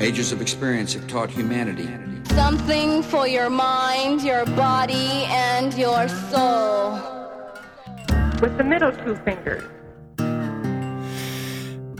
[0.00, 1.88] Ages of experience have taught humanity.
[2.24, 5.10] Something for your mind, your body,
[5.56, 6.98] and your soul.
[8.42, 9.62] with the middle two fingers.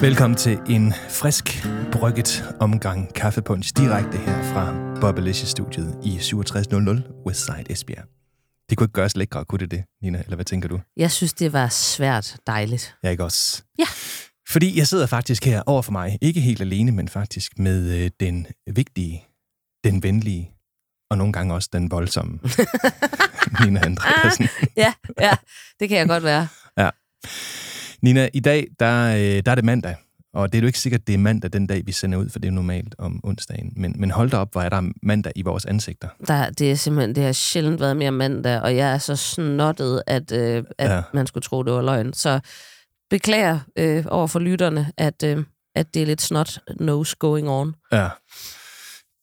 [0.00, 8.04] Velkommen til en frisk, brygget omgang kaffepunch direkte her fra Bobbalicious-studiet i 6700 Westside Esbjerg.
[8.70, 10.18] Det kunne ikke gøres lækre, kunne det det, Nina?
[10.18, 10.80] Eller hvad tænker du?
[10.96, 12.95] Jeg synes, det var svært dejligt.
[13.02, 13.62] Jeg ikke også?
[13.79, 13.84] Ja.
[14.48, 18.11] Fordi jeg sidder faktisk her over for mig, ikke helt alene, men faktisk med øh,
[18.21, 19.25] den vigtige,
[19.84, 20.50] den venlige,
[21.11, 22.39] og nogle gange også den voldsomme
[23.64, 24.48] Nina Andreasen.
[24.76, 25.32] Ja, ja,
[25.80, 26.48] det kan jeg godt være.
[28.03, 29.96] Nina, i dag, der, øh, der er det mandag,
[30.34, 32.39] og det er jo ikke sikkert, det er mandag den dag, vi sender ud, for
[32.39, 33.72] det er normalt om onsdagen.
[33.77, 36.08] Men, men hold da op, hvor er der mandag i vores ansigter.
[36.27, 40.03] Der, det er simpelthen, det har sjældent været mere mandag, og jeg er så snottet,
[40.06, 40.95] at, øh, at Ja.
[40.95, 41.03] ja.
[41.14, 42.12] man skulle tro, det var løgn.
[42.12, 42.41] Så
[43.11, 45.45] beklager øh, over for lytterne, at, øh,
[45.77, 47.75] at det er lidt snot nose going on.
[47.92, 48.09] Ja.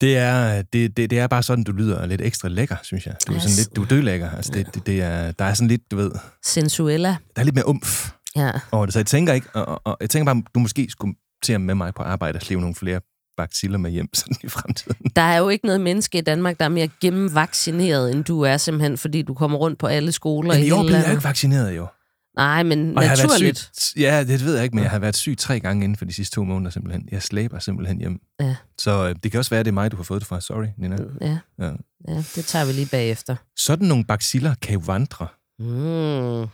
[0.02, 3.16] Det er, det, det, det er bare sådan, du lyder lidt ekstra lækker, synes jeg.
[3.28, 3.58] Du er sådan Yes.
[3.58, 4.30] lidt, du er dødlækker.
[4.30, 6.12] Altså, det, det, det er, der er sådan lidt, du ved,
[6.46, 7.10] Sensuella.
[7.36, 8.52] der er lidt mere umf Ja.
[8.72, 8.94] over det.
[8.94, 11.76] Så jeg tænker ikke, og, og, og jeg tænker bare, du måske skulle til med
[11.76, 13.02] mig på arbejde og slive nogle flere
[13.38, 14.96] baciller med hjem sådan i fremtiden.
[15.16, 18.58] Der er jo ikke noget menneske i Danmark, der er mere gennemvaccineret, end du er
[18.58, 21.24] simpelthen, fordi du kommer rundt på alle skoler Men i i år blev jeg ikke
[21.24, 21.88] vaccineret, jo.
[22.36, 23.70] Nej, men Og naturligt.
[23.80, 26.06] syg, ja, det ved jeg ikke, men jeg har været syg tre gange inden for
[26.06, 27.08] de sidste to måneder simpelthen.
[27.12, 28.20] Jeg slæber simpelthen hjem.
[28.40, 28.56] Ja.
[28.78, 30.42] Så øh, det kan også være, at det er mig, du har fået det fra.
[30.42, 30.98] Sorry, Nina.
[31.22, 31.72] Ja, Ja.
[32.08, 33.36] ja, det tager vi lige bagefter.
[33.58, 35.28] Sådan nogle baciller kan jo vandre.
[35.60, 36.48] Mm.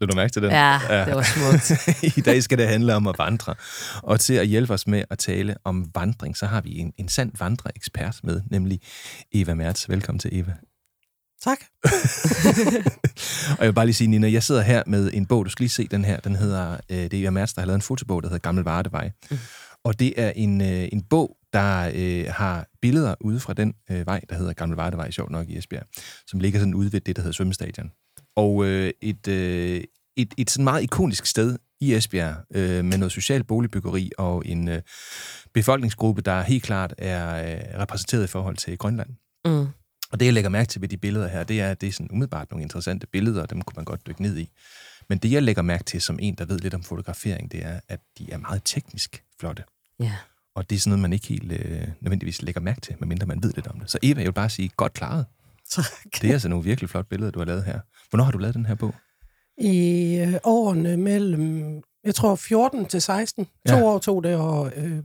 [0.00, 0.50] Vil du mærke til den?
[0.50, 1.88] Ja, det var smukt.
[2.18, 3.54] I dag skal det handle om at vandre.
[4.02, 7.08] Og til at hjælpe os med at tale om vandring, så har vi en, en
[7.08, 8.80] sand vandreekspert med, nemlig
[9.32, 9.88] Eva Mertz.
[9.88, 10.52] Velkommen til, Eva.
[11.44, 11.58] Tak.
[13.58, 15.62] og jeg vil bare lige sige, Nina, jeg sidder her med en bog, du skal
[15.62, 16.20] lige se den her.
[16.20, 18.64] Den hedder, øh, det er Eva Mertz, der har lavet en fotobog, der hedder Gammel
[18.64, 19.10] Vardevej.
[19.30, 19.38] Mm.
[19.84, 24.06] Og det er en, øh, en bog, der øh, har billeder ude fra den øh,
[24.06, 25.86] vej, der hedder Gammel Vardevej, sjovt nok i Esbjerg,
[26.26, 27.90] som ligger sådan ude ved det, der hedder Svømmestadion.
[28.36, 29.84] Og øh, et, øh,
[30.16, 34.68] et, et sådan meget ikonisk sted i Esbjerg, øh, med noget socialt boligbyggeri og en
[34.68, 34.82] øh,
[35.54, 39.10] befolkningsgruppe, der helt klart er øh, repræsenteret i forhold til Grønland.
[39.44, 39.66] Mm.
[40.14, 41.92] Og det, jeg lægger mærke til ved de billeder her, det er, at det er
[41.92, 44.50] sådan umiddelbart nogle interessante billeder, og dem kunne man godt dykke ned i.
[45.08, 47.80] Men det, jeg lægger mærke til som en, der ved lidt om fotografering, det er,
[47.88, 49.64] at de er meget teknisk flotte.
[50.00, 50.12] Ja.
[50.54, 53.42] Og det er sådan noget, man ikke helt øh, nødvendigvis lægger mærke til, medmindre man
[53.42, 53.90] ved lidt om det.
[53.90, 55.26] Så Eva, jeg vil bare sige, godt klaret.
[55.70, 55.84] Tak.
[56.22, 57.80] Det er altså nogle virkelig flotte billeder, du har lavet her.
[58.10, 58.94] Hvornår har du lavet den her bog?
[59.58, 63.82] I øh, årene mellem, jeg tror 14 til 16, to Ja.
[63.82, 65.02] år tog det at, øh,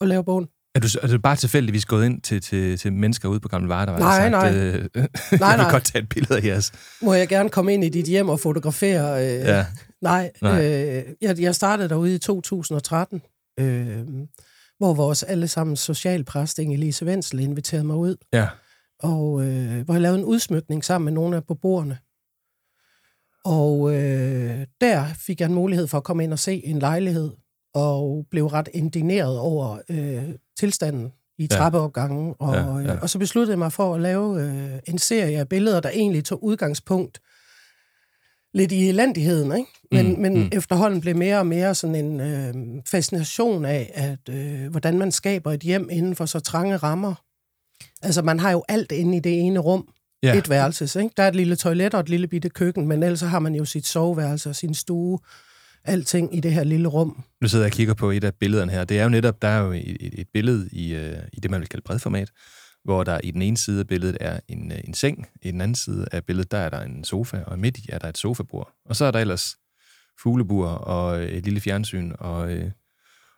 [0.00, 0.48] at lave bogen.
[0.74, 3.68] Er du, er du bare tilfældigvis gået ind til, til, til mennesker ude på Gamle
[3.68, 4.54] Vardevej og Nej, sagt, nej.
[4.54, 4.80] Øh, Nej,
[5.30, 5.70] jeg vil nej.
[5.70, 6.72] godt tage et billede af jeres?
[7.02, 9.24] Må jeg gerne komme ind i dit hjem og fotografere?
[9.26, 9.66] Øh, Ja.
[10.02, 10.64] Nej, Nej.
[10.66, 13.22] Øh, jeg, jeg startede derude i 2013,
[13.60, 13.98] øh,
[14.78, 18.46] hvor vores allesammens socialpræst, Inge-Lise Wenzel, inviterede mig ud, Ja.
[19.02, 21.98] og øh, hvor jeg lavede en udsmykning sammen med nogle af beboerne.
[23.44, 27.30] Og øh, der fik jeg en mulighed for at komme ind og se en lejlighed,
[27.74, 30.24] og blev ret indigneret over øh,
[30.58, 31.56] tilstanden i Ja.
[31.56, 32.34] trappeopgangen.
[32.38, 32.94] Og, Ja, ja.
[32.94, 35.88] øh, og så besluttede jeg mig for at lave øh, en serie af billeder, der
[35.90, 37.18] egentlig tog udgangspunkt
[38.54, 39.70] lidt i elendigheden, ikke?
[39.92, 40.48] Men, Mm, men mm.
[40.52, 42.54] efterhånden blev mere og mere sådan en øh,
[42.86, 47.14] fascination af, at øh, hvordan man skaber et hjem inden for så trange rammer.
[48.02, 49.88] Altså, man har jo alt inde i det ene rum,
[50.22, 50.28] Ja.
[50.28, 50.38] ja.
[50.38, 51.12] et værelse, ikke?
[51.16, 53.64] Der er et lille toilet og et lille bitte køkken, men ellers har man jo
[53.64, 55.18] sit soveværelse og sin stue,
[55.84, 57.24] alting i det her lille rum.
[57.40, 58.84] Nu sidder jeg og kigger på et af billederne her.
[58.84, 61.60] Det er jo netop, der er jo et, et, billede i, øh, i det, man
[61.60, 62.30] vil kalde bredformat,
[62.84, 65.60] hvor der i den ene side af billedet er en, øh, en seng, i den
[65.60, 68.18] anden side af billedet, der er der en sofa, og midt i er der et
[68.18, 68.72] sofabord.
[68.84, 69.56] Og så er der ellers
[70.22, 72.70] fuglebur og et lille fjernsyn og, øh,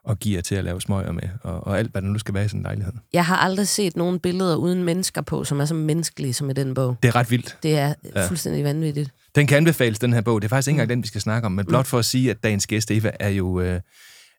[0.07, 2.45] og gear til at lave smøger med, og, og alt, hvad der nu skal være
[2.45, 2.93] i sådan en lejlighed.
[3.13, 6.53] Jeg har aldrig set nogen billeder uden mennesker på, som er så menneskelige som i
[6.53, 6.97] den bog.
[7.03, 7.59] Det er ret vildt.
[7.63, 8.27] Det er Ja.
[8.27, 9.11] fuldstændig vanvittigt.
[9.35, 10.43] Den kan anbefales, den her bog.
[10.43, 12.31] Det er faktisk ikke engang den, vi skal snakke om, men blot for at sige,
[12.31, 13.81] at dagens gæst, Eva, er jo, øh,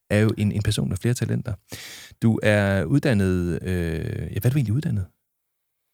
[0.09, 1.53] er jo en, en person med flere talenter.
[2.22, 3.59] Du er uddannet...
[3.64, 5.05] Øh, ja, hvad er du egentlig uddannet?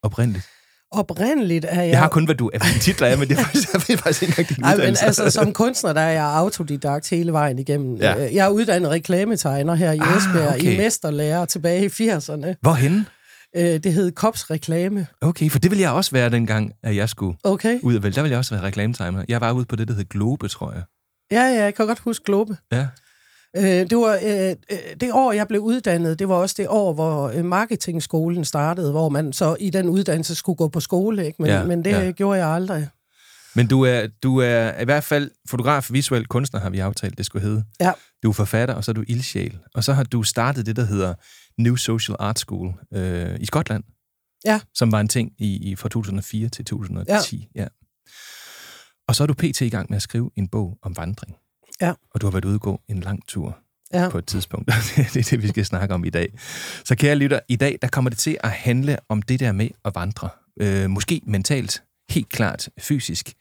[0.03, 0.45] Oprindeligt.
[0.93, 1.89] Oprindeligt er jeg...
[1.91, 3.97] Jeg har kun, hvad du er, dine titler er, men det er faktisk, jeg ved
[3.97, 7.59] faktisk ikke engang din Ej, men altså, som kunstner, der er jeg autodidakt hele vejen
[7.59, 7.95] igennem.
[7.95, 8.17] Ja.
[8.17, 8.29] Ja.
[8.33, 10.73] Jeg er uddannet reklametegner her i Ah, Esbjerg, okay.
[10.73, 12.53] i mesterlærer tilbage i 80'erne.
[12.61, 13.05] Hvorhenne?
[13.55, 15.07] Øh, Det hed Kops Reklame.
[15.21, 17.79] Okay, for det ville jeg også være dengang, at jeg skulle Okay.
[17.83, 18.15] ud og vælge.
[18.15, 19.23] Der ville jeg også være reklametimer.
[19.27, 20.81] Jeg var ude på det, der hed Globe, tror jeg.
[21.31, 22.57] Ja, ja, jeg kan godt huske Globe.
[22.71, 22.87] Ja.
[23.57, 26.93] Øh, det var øh, øh, det år, jeg blev uddannet, det var også det år,
[26.93, 31.41] hvor øh, marketingskolen startede, hvor man så i den uddannelse skulle gå på skole, ikke?
[31.41, 32.11] Men, Ja, men det ja.
[32.11, 32.89] gjorde jeg aldrig.
[33.55, 37.25] Men du er, du er i hvert fald fotograf, visuel kunstner, har vi aftalt, det
[37.25, 37.63] skulle hedde.
[37.79, 37.91] Ja.
[38.23, 39.59] Du er forfatter, og så er du ildsjæl.
[39.73, 41.13] Og så har du startet det, der hedder
[41.57, 43.83] New Social Art School øh, i Skotland.
[44.45, 44.59] Ja.
[44.75, 47.49] Som var en ting i, i fra 2004 til 2010.
[47.55, 47.61] Ja.
[47.61, 47.67] ja.
[49.07, 49.61] Og så er du pt.
[49.61, 51.35] i gang med at skrive en bog om vandring.
[51.81, 51.93] Ja.
[52.13, 53.57] Og du har været ude at gå en lang tur
[53.93, 54.09] Ja.
[54.09, 54.67] på et tidspunkt.
[54.95, 56.33] det er det, vi skal snakke om i dag.
[56.85, 59.69] Så kære lytter, i dag der kommer det til at handle om det der med
[59.85, 60.29] at vandre.
[60.61, 63.33] Øh, måske mentalt, helt klart fysisk.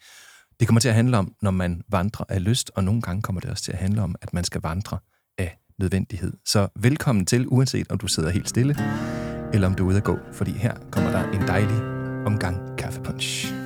[0.61, 3.41] Det kommer til at handle om, når man vandrer af lyst, og nogle gange kommer
[3.41, 4.99] det også til at handle om, at man skal vandre
[5.39, 6.33] af nødvendighed.
[6.47, 8.77] Så velkommen til, uanset om du sidder helt stille,
[9.53, 11.77] eller om du er ude at gå, fordi her kommer der en dejlig
[12.27, 13.62] omgang kaffepunch.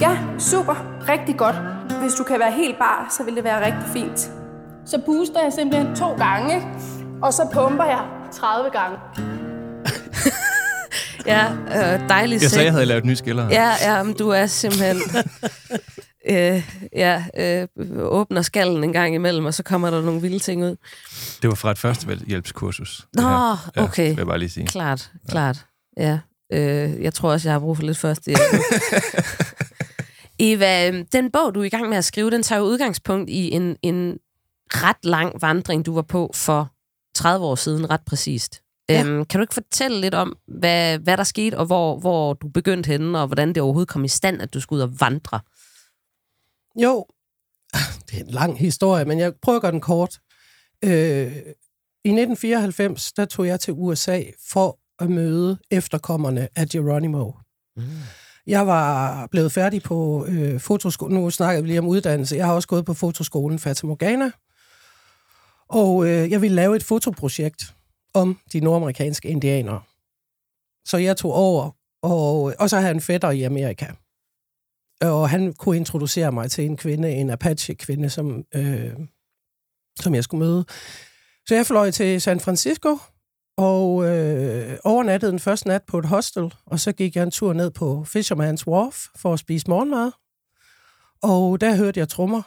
[0.00, 0.74] Ja, super.
[1.08, 1.56] Rigtig godt.
[2.00, 4.18] Hvis du kan være helt bar, så vil det være rigtig fint.
[4.86, 6.66] Så puster jeg simpelthen to gange, ikke?
[7.22, 8.98] og så pumper jeg 30 gange.
[11.26, 13.48] Ja, øh, dejligt Jeg sagde, jeg havde lavet nye skiller.
[13.50, 14.96] Ja, ja, men du er simpelthen...
[16.30, 17.68] øh, ja, øh,
[17.98, 20.76] åbner skallen en gang imellem, og så kommer der nogle vilde ting ud.
[21.42, 23.06] Det var fra et førstehjælpskursus.
[23.14, 23.28] det Nå.
[23.28, 24.08] Ja, okay.
[24.08, 24.66] vil jeg bare lige sige.
[24.66, 25.64] Klart, klart.
[25.96, 26.18] Ja.
[26.52, 28.30] Øh, jeg tror også, jeg har brug for lidt første
[30.38, 33.30] Eva, øh, den bog, du er i gang med at skrive, den tager jo udgangspunkt
[33.30, 34.18] i en, en
[34.68, 36.72] ret lang vandring, du var på for
[37.14, 38.62] 30 år siden, ret præcist.
[38.88, 39.04] Ja.
[39.04, 42.48] Øhm, kan du ikke fortælle lidt om, hvad, hvad der skete, og hvor, hvor du
[42.48, 45.40] begyndte henne, og hvordan det overhovedet kom i stand, at du skulle ud og vandre?
[46.82, 47.06] Jo,
[48.10, 50.18] det er en lang historie, men jeg prøver at gøre den kort.
[50.84, 51.32] Øh,
[52.04, 57.32] I 1994, der tog jeg til USA for at møde efterkommerne af Geronimo.
[57.76, 57.82] Mm.
[58.48, 61.20] Jeg var blevet færdig på øh, fotoskolen.
[61.20, 62.36] Nu snakker vi lige om uddannelse.
[62.36, 64.30] Jeg har også gået på fotoskolen Fata Morgana.
[65.68, 67.74] Og øh, jeg ville lave et fotoprojekt
[68.14, 69.80] om de nordamerikanske indianere.
[70.84, 71.70] Så jeg tog over,
[72.02, 73.86] og, og så havde han en fætter i Amerika.
[75.00, 78.92] Og han kunne introducere mig til en kvinde, en Apache-kvinde, som, øh,
[80.00, 80.64] som jeg skulle møde.
[81.46, 82.98] Så jeg fløj til San Francisco,
[83.58, 87.52] og øh, overnattede den første nat på et hostel, og så gik jeg en tur
[87.52, 90.10] ned på Fisherman's Wharf for at spise morgenmad.
[91.22, 92.42] Og der hørte jeg trommer,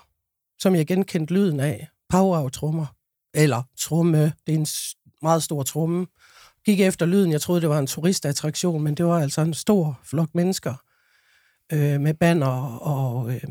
[0.60, 1.88] som jeg genkendte lyden af.
[2.10, 2.86] Power-trommer.
[3.34, 4.34] Eller tromme.
[4.48, 4.68] Det er en
[5.22, 6.08] meget stor tromme.
[6.66, 7.31] Gik efter lyden.
[7.31, 10.74] Jeg troede, det var en turistattraktion, men det var altså en stor flok mennesker
[11.74, 13.44] øh, med banner og øh,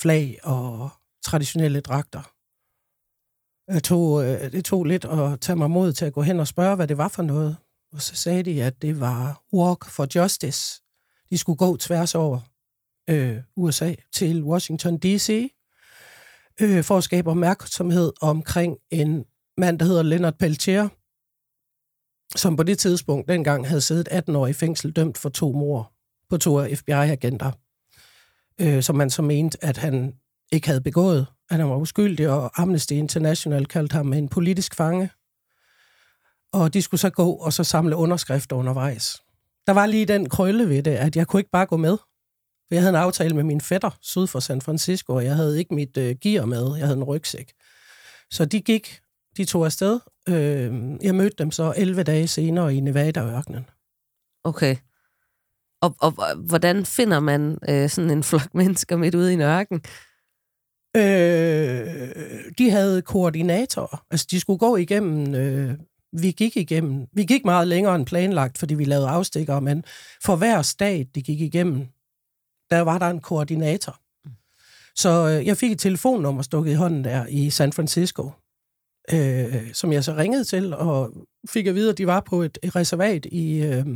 [0.00, 0.90] flag og
[1.22, 2.37] traditionelle dragter.
[3.68, 6.48] Jeg tog, øh, det tog lidt at tage mig mod til at gå hen og
[6.48, 7.56] spørge, hvad det var for noget.
[7.92, 10.82] Og så sagde de, at det var Walk for Justice.
[11.30, 12.40] De skulle gå tværs over
[13.10, 15.52] øh, USA til Washington D.C.
[16.60, 19.24] Øh, for at skabe opmærksomhed omkring en
[19.56, 20.88] mand, der hedder Leonard Peltier,
[22.36, 25.92] som på det tidspunkt dengang havde siddet 18 år i fængsel dømt for to mord
[26.30, 27.50] på to FBI-agenter,
[28.60, 30.14] øh, som man så mente, at han
[30.52, 35.10] ikke havde begået, at han var uskyldig, og Amnesty International kaldte ham en politisk fange.
[36.52, 39.22] Og de skulle så gå og så samle underskrifter undervejs.
[39.66, 41.96] Der var lige den krølle ved det, at jeg kunne ikke bare gå med.
[42.68, 45.58] For jeg havde en aftale med min fætter syd for San Francisco, og jeg havde
[45.58, 46.76] ikke mit øh, gear med.
[46.76, 47.52] Jeg havde en rygsæk.
[48.30, 49.00] Så de gik,
[49.36, 50.00] de tog afsted.
[50.28, 50.72] Øh,
[51.02, 53.66] jeg mødte dem så 11 dage senere i Nevada-ørkenen.
[54.44, 54.76] Okay.
[55.80, 59.82] Og, og hvordan finder man øh, sådan en flok mennesker midt ude i en ørken?
[60.96, 64.04] Øh, de havde koordinatorer.
[64.10, 65.34] Altså, de skulle gå igennem...
[65.34, 65.74] Øh,
[66.12, 67.06] vi gik igennem...
[67.12, 69.84] Vi gik meget længere end planlagt, fordi vi lavede afstikker, men
[70.24, 71.86] for hver stat, de gik igennem,
[72.70, 74.00] der var der en koordinator.
[74.96, 78.30] Så øh, jeg fik et telefonnummer stukket i hånden der i San Francisco,
[79.12, 81.12] øh, som jeg så ringede til, og
[81.48, 83.86] fik at vide, at de var på et, et reservat i, øh,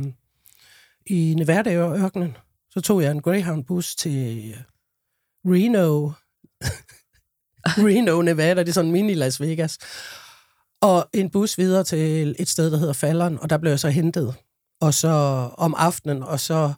[1.05, 2.37] i Nevada-ørkenen.
[2.69, 4.55] Så tog jeg en Greyhound-bus til
[5.45, 6.11] Reno,
[7.87, 9.77] Reno, Nevada, det er sådan en mini Las Vegas.
[10.81, 13.89] Og en bus videre til et sted, der hedder Falleren, og der blev jeg så
[13.89, 14.35] hentet.
[14.81, 15.09] Og så
[15.57, 16.73] om aftenen, og så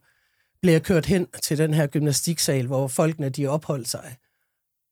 [0.62, 4.16] blev jeg kørt hen til den her gymnastiksal, hvor folkene de opholdt sig.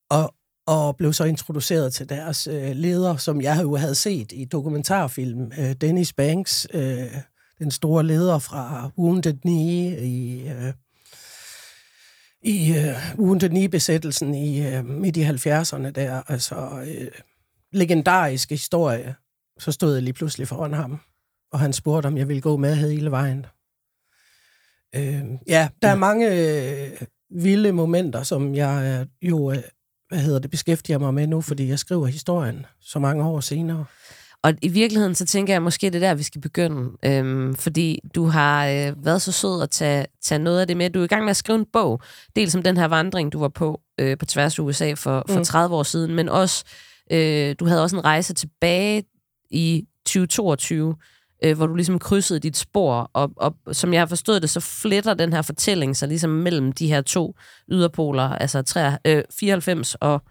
[0.10, 0.34] Og,
[0.68, 5.52] og blev så introduceret til deres øh, leder, som jeg jo havde set i dokumentarfilm.
[5.60, 7.12] Øh, Dennis Banks, øh,
[7.60, 10.48] den store leder fra Wounded Knee i...
[10.48, 10.74] Øh,
[12.44, 17.12] i øh, Wounded Knee-besættelsen i øh, midt i 70'erne der, altså øh,
[17.72, 19.16] legendarisk historie,
[19.60, 21.00] så stod jeg lige pludselig foran ham,
[21.52, 23.46] og han spurgte, om jeg ville gå med hele vejen.
[24.96, 29.58] Øh, ja, der er mange øh, vilde momenter, som jeg øh, jo, øh,
[30.10, 33.86] hvad hedder det, beskæftiger mig med nu, fordi jeg skriver historien så mange år senere.
[34.44, 36.92] Og i virkeligheden, så tænker jeg måske, det er der, vi skal begynde.
[37.06, 40.90] Øhm, fordi du har øh, været så sød at tage, tage noget af det med.
[40.90, 42.02] Du er i gang med at skrive en bog.
[42.36, 45.38] Dels om den her vandring, du var på øh, på tværs af USA for, for
[45.38, 45.44] Mm.
[45.44, 46.64] 30 år siden, men også,
[47.12, 49.04] øh, du havde også en rejse tilbage
[49.52, 50.96] i 2022,
[51.46, 54.60] øh, hvor du ligesom krydsede dit spor, og, og som jeg har forstået det, så
[54.60, 57.36] fletter den her fortælling sig ligesom mellem de her to
[57.72, 60.22] yderpoler, altså 3, øh, 94 og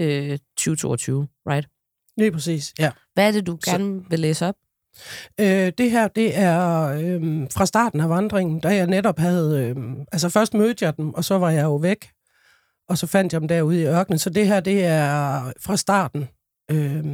[0.00, 1.68] øh, 2022, right?
[2.16, 2.90] Lige præcis, ja.
[3.14, 4.54] Hvad er det, du Så- gerne vil læse op?
[5.40, 9.60] Øh, det her, det er øh, fra starten af vandringen, da jeg netop havde...
[9.76, 9.76] Øh,
[10.12, 12.10] altså først mødte jeg dem, og så var jeg jo væk.
[12.88, 14.18] Og så fandt jeg dem derude i ørkenen.
[14.18, 16.28] Så det her, det er fra starten.
[16.70, 17.04] Øh,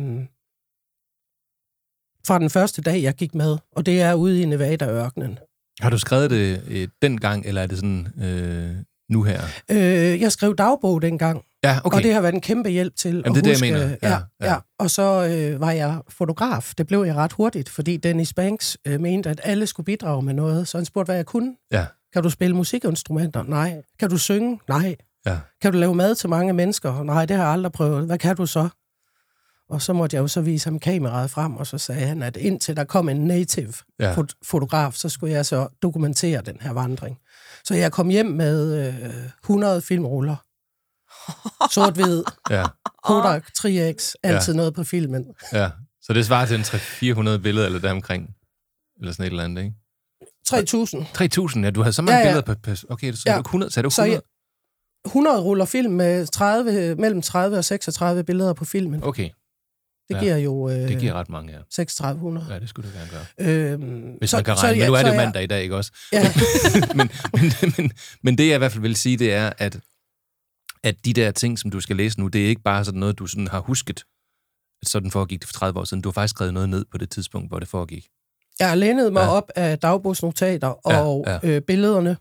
[2.27, 3.59] fra den første dag, jeg gik med.
[3.77, 5.39] Og det er ude i Nevada-ørkenen.
[5.81, 8.77] Har du skrevet det øh, dengang, eller er det sådan øh,
[9.11, 9.41] nu her?
[9.71, 11.97] Øh, jeg skrev dagbog dengang, Ja, okay.
[11.97, 13.67] og det har været en kæmpe hjælp til Jamen, at det er det, huske.
[13.67, 13.97] jeg mener.
[14.03, 14.57] Ja, Ja, ja.
[14.79, 15.03] Og så
[15.53, 16.73] øh, var jeg fotograf.
[16.79, 20.35] Det blev jeg ret hurtigt, fordi Dennis Banks øh, mente, at alle skulle bidrage med
[20.35, 20.69] noget.
[20.69, 21.55] Så han spurgte, hvad jeg kunne.
[21.73, 23.43] Ja, Kan du spille musikinstrumenter?
[23.43, 23.83] Nej.
[23.99, 24.61] Kan du synge?
[24.69, 24.97] Nej.
[25.27, 25.39] ja.
[25.63, 27.03] Kan du lave mad til mange mennesker?
[27.03, 28.07] Nej, det har jeg aldrig prøvet.
[28.07, 28.69] Hvad kan du så?
[29.71, 32.37] Og så måtte jeg jo så vise ham kameraet frem, og så sagde han, at
[32.37, 34.15] indtil der kom en native ja.
[34.45, 37.19] fotograf, så skulle jeg så dokumentere den her vandring.
[37.65, 38.95] Så jeg kom hjem med øh,
[39.45, 40.37] 100 filmruller.
[41.71, 42.65] Sort-hvid, ja,
[43.05, 44.57] Kodak 3X, altid Ja.
[44.57, 45.27] noget på filmen.
[45.53, 45.71] ja.
[46.03, 48.29] Så det svarer til en 300-400 billeder, eller deromkring.
[49.01, 49.75] Eller sådan et eller andet, ikke?
[50.49, 51.57] 3.000.
[51.57, 51.71] 3.000, ja.
[51.71, 52.41] Du havde så mange Ja, ja.
[52.41, 52.55] billeder
[52.87, 52.93] på...
[52.93, 53.33] okay, så Ja.
[53.33, 53.37] ja.
[53.39, 54.23] du 100, sagde du Så 100?
[55.07, 59.03] 100 ruller film med 30, mellem 30 og 36 billeder på filmen.
[59.05, 59.31] Okay,
[60.13, 60.25] Det Ja.
[60.25, 61.59] giver jo øh, det giver ret mange, ja.
[61.71, 62.47] 3600.
[62.51, 63.73] Ja, det skulle du gerne gøre.
[63.73, 65.77] Øhm, Hvis så, man kan regne, men nu er det jo mandag i dag, ikke
[65.77, 65.93] også?
[66.13, 66.33] Ja,
[66.97, 67.93] men, men, men,
[68.23, 69.79] men det, jeg i hvert fald vil sige, det er, at,
[70.85, 73.19] at de der ting, som du skal læse nu, det er ikke bare sådan noget,
[73.19, 74.05] du sådan har husket,
[74.83, 76.03] at sådan foregik det for 30 år siden.
[76.03, 78.07] Du har faktisk skrevet noget ned på det tidspunkt, hvor det foregik.
[78.61, 79.27] jeg har lænet mig Ja.
[79.27, 79.31] ja.
[79.33, 81.39] op af dagbogsnotater Ja, og ja.
[81.49, 82.17] Øh, billederne.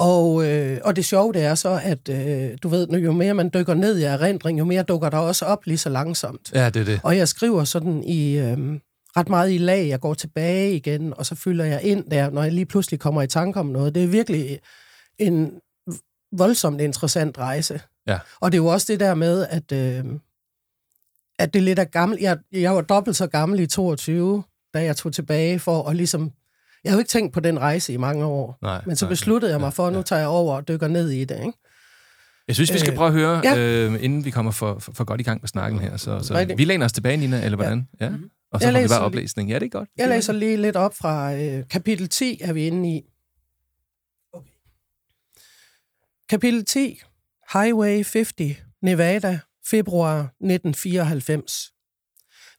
[0.00, 3.50] Og, øh, og det sjove det er så, at øh, du ved, jo mere man
[3.54, 6.52] dykker ned i erindring, jo mere dukker der også op lige så langsomt.
[6.54, 7.00] Ja, det er det.
[7.02, 8.80] Og jeg skriver sådan i øh,
[9.16, 9.88] ret meget i lag.
[9.88, 13.22] Jeg går tilbage igen, og så fylder jeg ind der, når jeg lige pludselig kommer
[13.22, 13.94] i tanke om noget.
[13.94, 14.58] Det er virkelig
[15.18, 15.52] en
[16.32, 17.80] voldsomt interessant rejse.
[18.06, 18.18] Ja.
[18.40, 20.04] Og det er jo også det der med, at, øh,
[21.38, 22.18] at det er lidt af gammel...
[22.20, 24.42] Jeg, jeg var dobbelt så gammel i 22,
[24.74, 26.32] da jeg tog tilbage for at ligesom...
[26.84, 28.58] Jeg har jo ikke tænkt på den rejse i mange år.
[28.62, 30.02] Nej, Men så nej, besluttede jeg ja, mig for, at nu ja.
[30.02, 31.36] tager jeg over og dykker ned i det.
[31.36, 31.52] Ikke?
[32.48, 33.58] Jeg synes, vi skal Øh, prøve at høre, ja.
[33.58, 35.96] øh, inden vi kommer for, for, for godt i gang med snakken her.
[35.96, 37.88] Så, så vi læner os tilbage, Nina, eller hvordan?
[38.00, 38.04] Ja.
[38.06, 38.12] ja.
[38.52, 39.50] Og så Jeg får vi bare oplæsning.
[39.50, 39.88] Ja, det er godt.
[39.96, 43.02] Jeg læser lige lidt op fra øh, kapitel 10, er vi inde i.
[44.32, 44.50] Okay.
[46.28, 47.00] Kapitel 10,
[47.52, 49.38] Highway 50, Nevada,
[49.70, 51.72] februar 1994.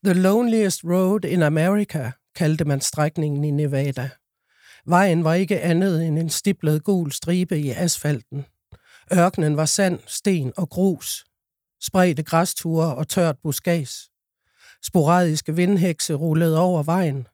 [0.05, 4.09] The loneliest road in America, kaldte man strækningen i Nevada.
[4.85, 8.45] Vejen var ikke andet end en stiplet gul stribe i asfalten.
[9.13, 11.25] Ørkenen var sand, sten og grus.
[11.81, 14.09] Spredte græsture og tørt buskads.
[14.83, 17.27] Sporadiske vindhekse rullede over vejen.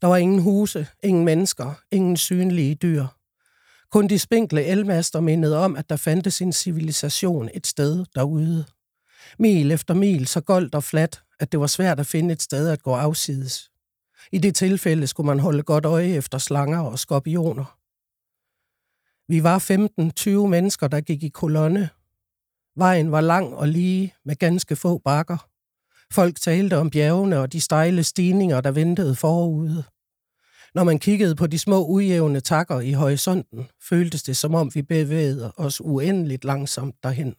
[0.00, 3.06] Der var ingen huse, ingen mennesker, ingen synlige dyr.
[3.90, 8.64] Kun de spinkle elmaster mindede om, at der fandtes en civilisation et sted derude.
[9.38, 12.68] Mil efter mil så goldt og fladt, at det var svært at finde et sted
[12.68, 13.71] at gå afsides.
[14.32, 17.78] I det tilfælde skulle man holde godt øje efter slanger og skorpioner.
[19.28, 19.58] Vi var
[20.44, 21.88] 15-20 mennesker, der gik i kolonne.
[22.76, 25.48] Vejen var lang og lige med ganske få bakker.
[26.12, 29.84] Folk talte om bjergene og de stejle stigninger, der ventede forude.
[30.74, 34.82] Når man kiggede på de små ujævne takker i horisonten, føltes det som om vi
[34.82, 37.34] bevægede os uendeligt langsomt derhen.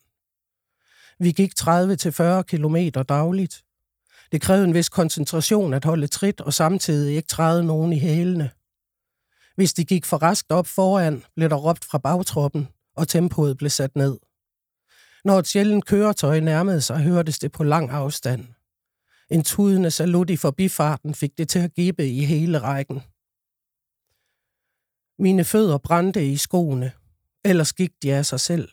[1.19, 2.75] Vi gik 30-40 km
[3.09, 3.63] dagligt.
[4.31, 8.51] Det krævede en vis koncentration at holde trit og samtidig ikke træde nogen i hælene.
[9.55, 13.69] Hvis de gik for raskt op foran, blev der råbt fra bagtroppen, og tempoet blev
[13.69, 14.17] sat ned.
[15.25, 18.47] Når et sjældent køretøj nærmede sig, hørtes det på lang afstand.
[19.31, 23.01] En tudende salut i forbifarten fik det til at gibe i hele rækken.
[25.19, 26.91] Mine fødder brændte i skoene,
[27.45, 28.69] ellers gik de af sig selv.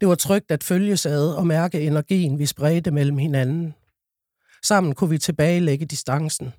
[0.00, 3.74] Det var trygt at følges ad og mærke energien, vi spredte mellem hinanden.
[4.64, 6.52] Sammen kunne vi tilbagelægge distancen.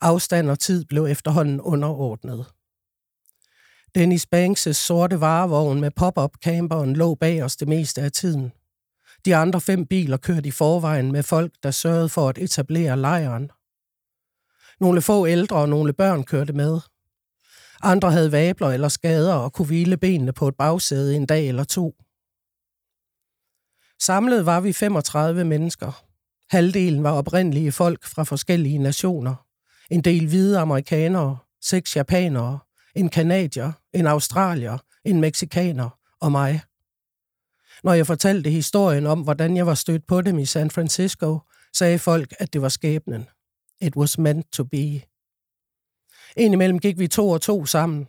[0.00, 2.46] Afstand og tid blev efterhånden underordnet.
[3.94, 8.52] Dennis Banks' sorte varevogn med pop-up camperen lå bag os det meste af tiden.
[9.24, 13.50] De andre fem biler kørte i forvejen med folk, der sørgede for at etablere lejren.
[14.80, 16.80] Nogle få ældre og nogle børn kørte med.
[17.82, 21.64] Andre havde vabler eller skader og kunne hvile benene på et bagsæde en dag eller
[21.64, 21.94] to.
[24.00, 26.04] Samlet var vi 35 mennesker.
[26.52, 29.34] Halvdelen var oprindelige folk fra forskellige nationer.
[29.90, 32.58] En del hvide amerikanere, seks japanere,
[32.94, 36.60] en kanadier, en australier, en meksikaner og mig.
[37.84, 41.38] Når jeg fortalte historien om, hvordan jeg var stødt på dem i San Francisco,
[41.72, 43.28] sagde folk, at det var skæbnen.
[43.80, 45.02] It was meant to be.
[46.36, 48.08] Indimellem gik vi to og to sammen.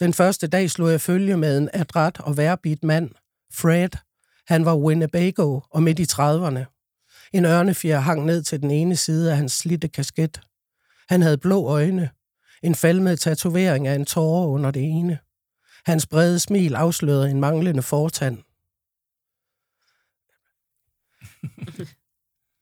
[0.00, 3.10] Den første dag slog jeg følge med en adræt og værbit mand,
[3.52, 3.90] Fred.
[4.46, 6.73] Han var Winnebago og midt i 30'erne.
[7.34, 10.40] En ørnefjer hang ned til den ene side af hans slitte kasket.
[11.08, 12.10] Han havde blå øjne,
[12.62, 15.18] en falmet tatovering af en tåre under det ene.
[15.86, 18.38] Hans brede smil afslørede en manglende fortand.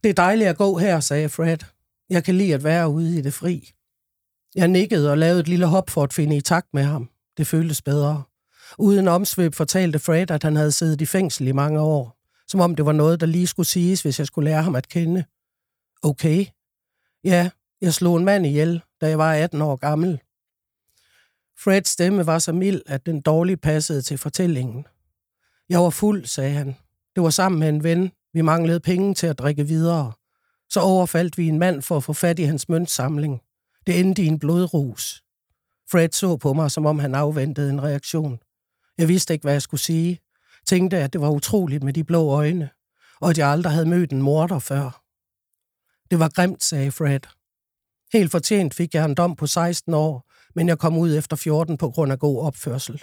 [0.03, 1.59] Det er dejligt at gå her, sagde Fred.
[2.11, 3.73] Jeg kan lide at være ude i det fri.
[4.55, 7.11] Jeg nikkede og lavede et lille hop for at finde i takt med ham.
[7.37, 8.23] Det føltes bedre.
[8.79, 12.22] Uden omsvøb fortalte Fred, at han havde siddet i fængsel i mange år.
[12.53, 14.89] Som om det var noget, der lige skulle siges, hvis jeg skulle lære ham at
[14.89, 15.25] kende.
[16.03, 16.47] Okay.
[17.25, 20.21] Ja, jeg slog en mand ihjel, da jeg var 18 år gammel.
[21.59, 24.87] Freds stemme var så mild, at den dårligt passede til fortællingen.
[25.69, 26.77] Jeg var fuld, sagde han.
[27.15, 28.13] Det var sammen med en ven.
[28.33, 30.13] Vi manglede penge til at drikke videre.
[30.69, 33.41] Så overfaldt vi en mand for at få fat i hans møntsamling.
[33.87, 35.23] Det endte i en blodrus.
[35.91, 38.39] Fred så på mig, som om han afventede en reaktion.
[38.99, 40.19] Jeg vidste ikke, hvad jeg skulle sige.
[40.67, 42.71] Tænkte, at det var utroligt med de blå øjne,
[43.21, 45.03] og at jeg aldrig havde mødt en morder før.
[46.11, 47.21] Det var grimt, sagde Fred.
[48.13, 51.79] Helt fortjent fik jeg en dom på 16 år, men jeg kom ud efter 14
[51.79, 53.03] på grund af god opførsel.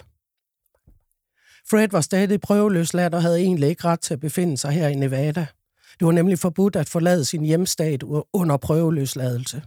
[1.70, 4.94] Fred var stadig prøveløsladt og havde egentlig ikke ret til at befinde sig her i
[4.94, 5.46] Nevada.
[5.98, 8.02] Det var nemlig forbudt at forlade sin hjemstat
[8.32, 9.62] under prøveløsladelse.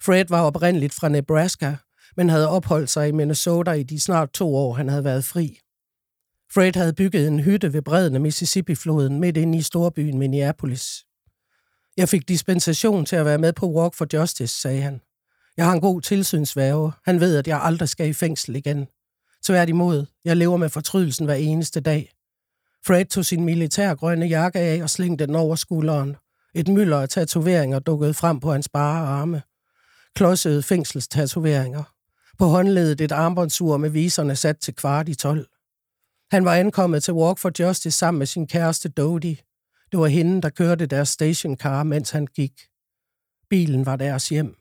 [0.00, 1.76] Fred var oprindeligt fra Nebraska,
[2.16, 5.58] men havde opholdt sig i Minnesota i de snart to år, han havde været fri.
[6.54, 11.04] Fred havde bygget en hytte ved bredden af Mississippi-floden midt inde i storbyen Minneapolis.
[11.96, 15.00] Jeg fik dispensation til at være med på Walk for Justice, sagde han.
[15.56, 16.92] Jeg har en god tilsynsværge.
[17.04, 18.86] Han ved, at jeg aldrig skal i fængsel igen.
[19.44, 22.12] Tværtimod, jeg lever med fortrydelsen hver eneste dag.
[22.86, 26.16] Fred tog sin militærgrønne jakke af og slængte den over skulderen.
[26.54, 29.42] Et mylder af tatoveringer dukkede frem på hans bare arme.
[30.14, 31.82] Klodsede fængselstatoveringer.
[32.38, 35.46] På håndledet et armbåndsur med viserne sat til kvart i tolv.
[36.30, 39.36] Han var ankommet til Walk for Justice sammen med sin kæreste Dodie.
[39.92, 42.52] Det var hende, der kørte deres stationcar, mens han gik.
[43.50, 44.56] Bilen var deres hjem.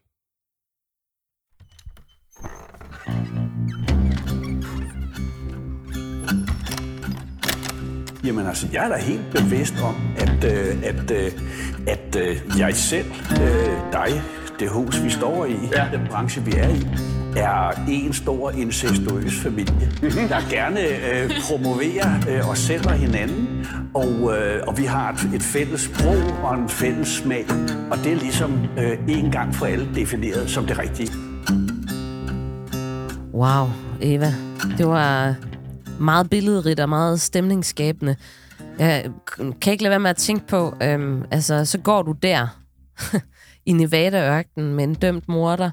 [8.23, 11.31] Jamen altså, jeg er da helt bevidst om, at, øh, at, øh,
[11.87, 14.21] at øh, jeg selv, øh, dig,
[14.59, 15.89] det hus, vi står i, ja.
[15.91, 22.49] den branche, vi er i, er en stor incestuøs familie, der gerne øh, promoverer øh,
[22.49, 23.67] og sælger hinanden.
[23.93, 27.45] Og, øh, og vi har et, et fælles sprog og en fælles smag.
[27.91, 31.11] Og det er ligesom øh, en gang for alle defineret som det rigtige.
[33.33, 33.67] Wow,
[34.01, 34.33] Eva.
[34.77, 35.35] Det var
[35.99, 38.15] meget billedrigt og meget stemningsskabende.
[38.79, 39.11] Jeg
[39.61, 42.47] kan ikke lade være med at tænke på, øhm, altså, så går du der
[43.69, 45.71] i Nevada-ørkenen med en dømt morder.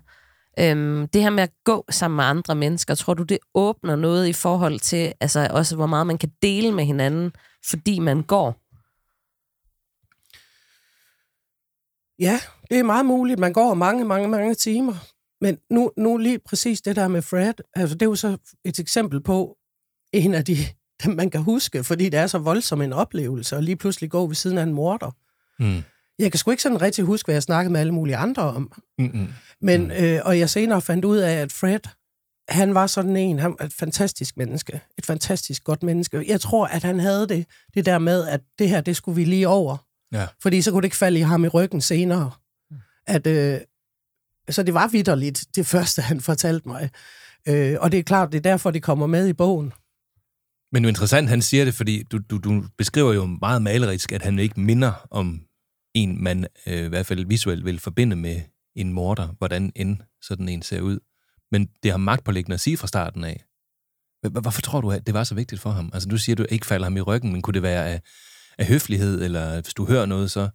[0.58, 4.26] Øhm, det her med at gå sammen med andre mennesker, tror du, det åbner noget
[4.26, 7.32] i forhold til, altså også hvor meget man kan dele med hinanden,
[7.70, 8.62] fordi man går?
[12.18, 12.40] Ja,
[12.70, 13.40] det er meget muligt.
[13.40, 14.94] Man går mange, mange, mange timer.
[15.40, 18.78] Men nu, nu lige præcis det der med Fred, altså det er jo så et
[18.78, 19.56] eksempel på
[20.12, 20.56] en af de,
[21.04, 24.26] dem man kan huske, fordi det er så voldsom en oplevelse, og lige pludselig gå
[24.26, 25.10] ved siden af en morder.
[25.58, 25.82] Mm.
[26.18, 28.72] Jeg kan sgu ikke sådan rigtig huske, hvad jeg snakkede med alle mulige andre om.
[28.98, 29.28] Mm-hmm.
[29.60, 29.90] Men, mm.
[29.90, 31.80] øh, og jeg senere fandt ud af, at Fred,
[32.48, 34.80] han var sådan en, han et fantastisk menneske.
[34.98, 36.24] Et fantastisk godt menneske.
[36.28, 39.24] Jeg tror, at han havde det, det der med, at det her, det skulle vi
[39.24, 39.76] lige over.
[40.12, 40.26] Ja.
[40.42, 42.30] Fordi så kunne det ikke falde i ham i ryggen senere.
[43.06, 43.60] At, øh,
[44.48, 46.90] så det var vidderligt, det første, han fortalte mig.
[47.48, 49.72] Øh, og det er klart, det er derfor, det kommer med i bogen.
[50.72, 54.12] Men det er interessant, han siger det, fordi du, du, du beskriver jo meget malerisk,
[54.12, 55.40] at han ikke minder om
[55.96, 58.40] en, man øh, i hvert fald visuelt vil forbinde med
[58.74, 60.98] en morder, hvordan end sådan en ser ud.
[61.52, 63.44] Men det har magtpålæggende at sige fra starten af.
[64.30, 65.90] Hvorfor tror du, at det var så vigtigt for ham?
[65.94, 68.00] Altså, du siger, at du ikke falder ham i ryggen, men kunne det være af,
[68.58, 70.48] af høflighed, eller hvis du hører noget, så...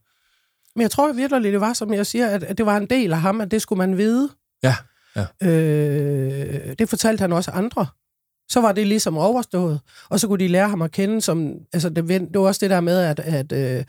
[0.76, 3.14] Men jeg tror virkelig, det var, som jeg siger, at, at det var en del
[3.14, 4.30] af ham, at det skulle man vide.
[4.64, 4.76] Ja,
[5.16, 5.48] ja.
[5.48, 7.88] Øh, det fortalte han også andre.
[8.50, 11.54] Så var det ligesom overstået, og så kunne de lære ham at kende som...
[11.74, 13.20] Altså, det, det var også det der med, at...
[13.20, 13.86] at øh,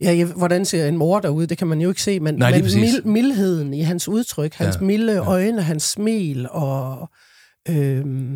[0.00, 1.46] Ja, hvordan ser en mor derude?
[1.46, 4.76] Det kan man jo ikke se, men, Nej, men mild, mildheden i hans udtryk, hans
[4.76, 5.28] ja, milde ja.
[5.30, 7.10] øjne, hans smil, og
[7.68, 8.34] øh,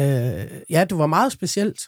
[0.00, 1.78] øh, ja, det var meget specielt.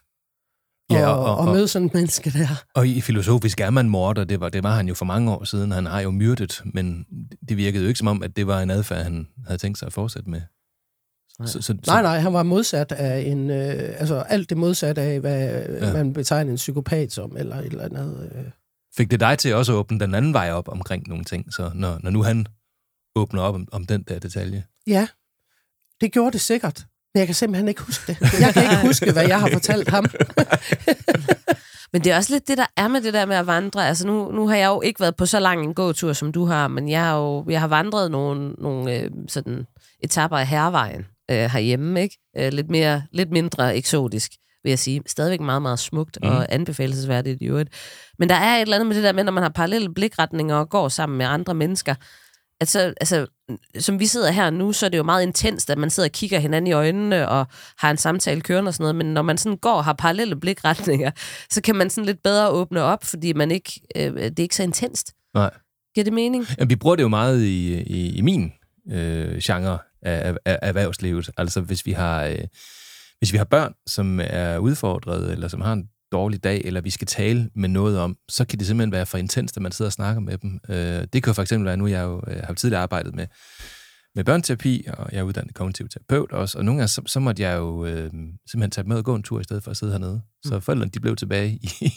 [0.91, 2.65] Ja, og- og, og, og- møde sådan et menneske der.
[2.75, 5.45] Og i filosofisk er man morder, det var, det var han jo for mange år
[5.45, 5.71] siden.
[5.73, 7.05] Han har jo myrdet, men
[7.49, 9.87] det virkede jo ikke som om, at det var en adfærd, han havde tænkt sig
[9.87, 10.41] at fortsætte med.
[11.47, 13.51] Så, så, Nej, nej, han var modsat af en...
[13.51, 15.87] Øh, altså alt det modsatte af, hvad Ja.
[15.87, 15.93] ja.
[15.93, 18.31] man betegner en psykopat som, eller et eller andet.
[18.35, 18.45] Øh.
[18.97, 21.71] Fik det dig til også at åbne den anden vej op omkring nogle ting, så
[21.75, 22.47] når, når nu han
[23.17, 24.65] åbner op om, om den der detalje?
[24.87, 25.09] Ja,
[26.01, 26.87] det gjorde det sikkert.
[27.15, 28.41] Men jeg kan simpelthen ikke huske det.
[28.41, 30.05] Jeg kan ikke huske, hvad jeg har fortalt ham.
[31.93, 33.89] Men det er også lidt det, der er med det der med at vandre.
[33.89, 36.45] Altså nu, nu har jeg jo ikke været på så lang en gåtur, som du
[36.45, 39.67] har, men jeg har jo jeg har vandret nogle, nogle øh, sådan
[40.01, 42.19] etapper af hervejen øh, herhjemme, ikke?
[42.37, 44.33] Øh, lidt, mere, lidt mindre eksotisk,
[44.63, 45.03] vil jeg sige.
[45.07, 46.29] Stadigvæk meget, meget smukt mm.
[46.29, 47.71] og anbefalesværdigt i øvrigt.
[48.19, 50.57] Men der er et eller andet med det der med, når man har parallelle blikretninger
[50.57, 51.95] og går sammen med andre mennesker,
[52.61, 53.27] at så, altså,
[53.79, 56.13] som vi sidder her nu, så er det jo meget intenst, at man sidder og
[56.13, 57.47] kigger hinanden i øjnene og
[57.79, 60.37] har en samtale kørende og sådan noget, men når man sådan går og har parallelle
[60.37, 61.11] blikretninger,
[61.51, 64.57] så kan man sådan lidt bedre åbne op, fordi man ikke, øh, det er ikke
[64.57, 65.13] så intenst.
[65.35, 65.51] Nej.
[65.95, 66.47] Giver det mening?
[66.59, 68.53] Jamen, vi bruger det jo meget i, i, i min
[68.93, 71.31] øh, genre af, af, erhvervslivet.
[71.37, 72.45] Altså hvis vi har øh,
[73.19, 76.91] hvis vi har børn, som er udfordret, eller som har en dårlig dag, eller vi
[76.91, 79.89] skal tale med noget om, så kan det simpelthen være for intenst, at man sidder
[79.89, 80.61] og snakker med dem.
[80.69, 83.27] Øh, det kan for eksempel være, nu jeg jo, øh, har tidligere arbejdet med,
[84.15, 87.43] med børneterapi, og jeg er uddannet kognitiv terapeut også, og nogle gange så, så måtte
[87.43, 88.11] jeg jo øh,
[88.51, 90.21] simpelthen tage med og gå en tur, i stedet for at sidde hernede.
[90.45, 91.93] Så forældrene, de blev tilbage i,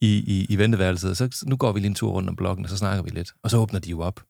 [0.00, 2.64] i, i, i venteværelset, så, så nu går vi lige en tur rundt om blokken,
[2.64, 4.20] og så snakker vi lidt, og så åbner de jo op.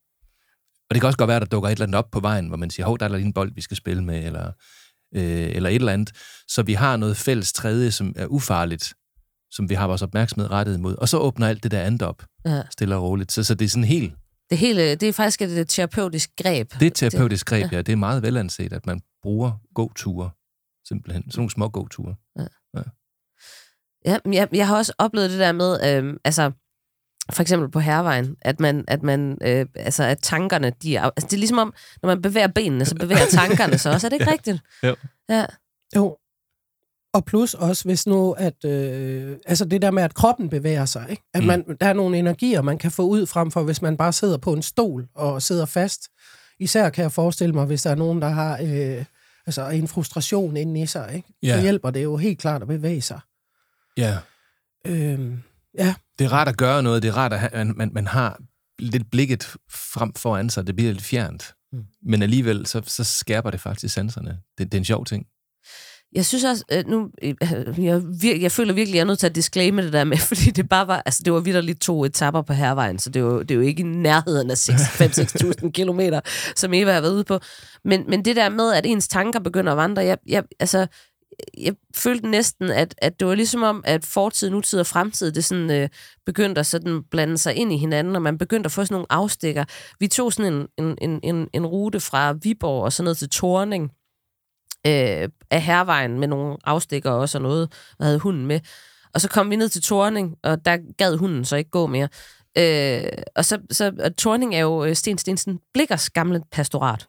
[0.91, 2.49] Og det kan også godt være, at der dukker et eller andet op på vejen,
[2.49, 4.47] hvor man siger, hov, der er lige en bold, vi skal spille med, eller,
[5.15, 5.23] øh,
[5.57, 6.13] eller et eller andet.
[6.49, 8.95] Så vi har noget fælles tredje, som er ufarligt,
[9.51, 10.97] som vi har vores opmærksomhed rettet imod.
[10.97, 12.63] Og så åbner alt det der andet op, Ja.
[12.71, 13.33] stille og roligt.
[13.33, 14.15] Så, så det er sådan helt,
[14.51, 16.73] Det, hele, det er faktisk et, et terapeutisk greb.
[16.73, 17.83] det er et terapeutisk greb, ja.
[17.83, 20.31] Det er meget velanset, at man bruger gåture,
[20.89, 21.23] simpelthen.
[21.31, 22.15] Sådan nogle små gåture.
[24.05, 26.53] Ja, men jeg, jeg har også oplevet det der med, øh, altså
[27.33, 31.27] for eksempel på hervejen, at man, at man, øh, altså at tankerne, de er, altså
[31.27, 34.07] det er ligesom om, når man bevæger benene, så bevæger tankerne sig også.
[34.07, 34.59] Er det ikke rigtigt?
[34.83, 34.97] Jo.
[35.29, 35.45] Ja.
[35.97, 36.17] Jo.
[37.13, 41.07] Og plus også, hvis nu, at øh, altså det der med, at kroppen bevæger sig,
[41.11, 41.23] ikke?
[41.35, 41.47] at Mm.
[41.47, 44.37] man, der er nogle energier, man kan få ud frem for, hvis man bare sidder
[44.39, 46.09] på en stol og sidder fast.
[46.61, 49.05] Især kan jeg forestille mig, hvis der er nogen, der har øh,
[49.47, 51.29] altså en frustration inde i sig, ikke?
[51.43, 51.55] Ja.
[51.57, 53.21] så hjælper det jo helt klart at bevæge sig.
[53.97, 54.17] Ja.
[54.87, 55.31] Øh,
[55.79, 57.03] ja, Det er rart at gøre noget.
[57.03, 58.39] Det er rart, at man, man, man har
[58.79, 60.67] lidt blikket frem foran sig.
[60.67, 61.55] Det bliver lidt fjernt.
[61.73, 61.85] Mm.
[62.03, 64.39] Men alligevel, så, så skærper det faktisk sanserne.
[64.59, 65.27] Det, det er en sjov ting.
[66.13, 67.35] Jeg synes også, nu, øh,
[67.79, 70.17] jeg, vir- jeg føler virkelig, at jeg er nødt til at disclaime det der med,
[70.33, 73.25] fordi det bare var, altså det var vidderligt to etapper på hervejen, så det er
[73.25, 76.21] jo, det er jo ikke i nærheden af 5-6.000 kilometer,
[76.57, 77.41] som Eva har været ude på.
[77.85, 80.87] Men, men det der med, at ens tanker begynder at vandre, jeg, jeg, altså,
[81.59, 85.45] jeg følte næsten, at, at det var ligesom om, at fortid, nutid og fremtid, det
[85.45, 85.89] sådan øh,
[86.27, 89.07] begyndte at sådan blande sig ind i hinanden, og man begyndte at få sådan nogle
[89.11, 89.65] afstikker.
[90.01, 93.31] Vi tog sådan en, en, en, en, en rute fra Viborg og sådan noget til
[93.31, 93.91] Torning,
[94.87, 98.61] øh, af hervejen med nogle afstikker også og noget, og havde hunden med.
[99.15, 102.09] Og så kom vi ned til Torning, og der gad hunden så ikke gå mere.
[102.59, 103.03] Øh,
[103.37, 107.07] og så, så og Torning er jo øh, Sten Stensen Blikkers gamle pastorat.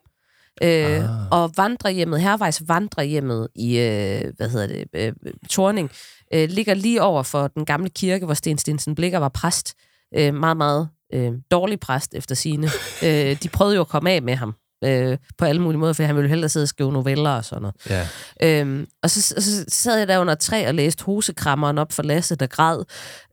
[0.63, 1.27] Øh, Ah.
[1.31, 5.13] Og vandrehjemmet, hervejs vandrehjemmet i, øh, hvad hedder det, øh,
[5.49, 5.91] Torning,
[6.33, 9.73] øh, ligger lige over for den gamle kirke, hvor Sten Stensen Blikker var præst.
[10.17, 12.67] Øh, meget, meget øh, dårlig præst efter sine.
[13.03, 16.03] øh, de prøvede jo at komme af med ham øh, på alle mulige måder, for
[16.03, 17.75] han ville hellere sidde og skrive noveller og sådan noget.
[17.89, 18.07] Ja.
[18.43, 22.35] Øhm, og så, så, sad jeg der under træ og læste Hosekrammeren op for Lasse,
[22.35, 22.83] der græd.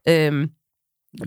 [0.09, 0.49] Øhm,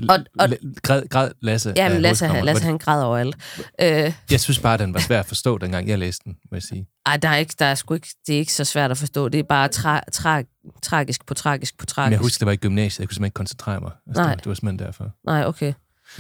[0.09, 0.49] Og- og-
[0.83, 1.73] Græd, græd Lasse.
[1.77, 2.45] ja, men Lasse, han.
[2.45, 3.37] Lasse han græd overalt.
[3.81, 6.63] Øh, Jeg synes bare, den var svær at forstå, dengang jeg læste den, må jeg
[6.63, 6.87] sige.
[7.07, 9.29] ej, der er, ikke, der er sgu ikke, det er ikke så svært at forstå.
[9.29, 10.43] Det er bare tra, tra,
[10.83, 12.11] tragisk på tragisk på Men tragisk.
[12.13, 12.99] jeg husker, det var i gymnasiet.
[13.01, 13.91] Jeg kunne simpelthen ikke koncentrere mig.
[14.07, 14.35] Altså, Nej.
[14.35, 15.11] Det, var, simpelthen derfor.
[15.27, 15.73] Nej, okay.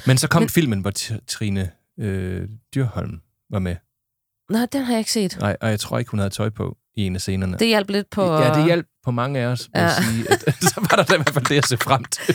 [0.06, 0.48] Men så kom Men- Men...
[0.50, 0.92] filmen, hvor
[1.28, 3.76] Trine øh, Dyrholm var med.
[4.50, 5.37] Nej, den har jeg ikke set.
[5.40, 7.56] Nej, og jeg tror ikke, hun havde tøj på i en af scenerne.
[7.59, 8.35] Det hjalp lidt på...
[8.38, 10.02] Ja, det hjalp på mange af os, vil jeg Ja.
[10.04, 10.33] sige.
[10.33, 12.35] At, så var der i hvert fald det at se frem til.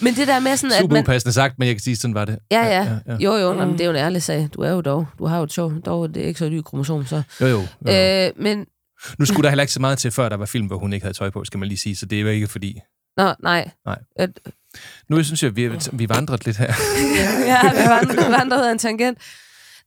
[0.00, 1.02] Men det der med sådan, at Super man...
[1.02, 2.38] upassende sagt, men jeg kan sige, sådan var det.
[2.50, 2.84] Ja, ja.
[2.84, 3.16] ja, ja.
[3.16, 3.58] Jo, jo, mm.
[3.58, 4.48] men det er jo en ærlig sag.
[4.54, 5.06] Du er jo dog.
[5.18, 5.72] Du har jo et sjov.
[5.86, 7.22] Dog, det er ikke så ny kromosom, så.
[7.40, 7.60] Jo, jo.
[7.86, 7.92] jo.
[7.92, 8.26] Øh...
[8.26, 8.66] Øh, men...
[9.18, 11.04] Nu skulle der heller ikke så meget til, før der var film, hvor hun ikke
[11.04, 11.96] havde tøj på, skal man lige sige.
[11.96, 12.80] Så det er jo ikke fordi...
[13.16, 13.70] Nå, nej.
[13.86, 13.98] Nej.
[14.20, 14.28] Øh,
[15.08, 16.66] Nu synes jeg, vi, vi vandret lidt her.
[17.46, 19.18] ja, vi vandrede, vandrede en tangent.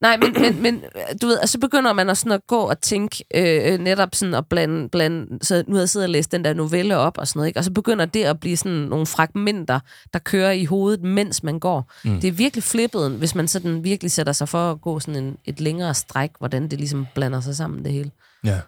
[0.01, 0.83] Nej, men, men, men
[1.21, 4.33] du ved, og så begynder man også sådan at gå og tænke øh, netop sådan
[4.33, 7.27] at blande, blande, så nu har jeg siddet og læst den der novelle op og
[7.27, 7.59] sådan noget, ikke?
[7.59, 9.79] og så begynder det at blive sådan nogle fragmenter,
[10.13, 11.91] der kører i hovedet, mens man går.
[12.05, 12.21] Mm.
[12.21, 15.37] Det er virkelig flippet, hvis man sådan virkelig sætter sig for at gå sådan en,
[15.45, 18.11] et længere stræk, hvordan det ligesom blander sig sammen, det hele.
[18.43, 18.61] Ja.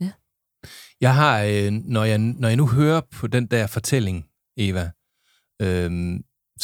[0.00, 0.10] Ja.
[1.00, 4.26] Jeg har, øh, når, jeg, når jeg nu hører på den der fortælling,
[4.56, 4.90] Eva,
[5.62, 6.20] øh,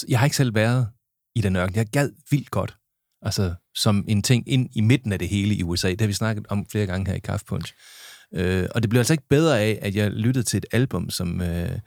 [0.09, 0.89] jeg har ikke selv været
[1.35, 1.77] i den ørken.
[1.77, 2.77] Jeg gad vildt godt,
[3.23, 5.91] altså som en ting ind i midten af det hele i USA.
[5.91, 7.75] Det har vi snakket om flere gange her i Kaffepunch.
[8.35, 11.43] Øh, og det blev altså ikke bedre af, at jeg lyttede til et album, som,
[11.43, 11.79] øh,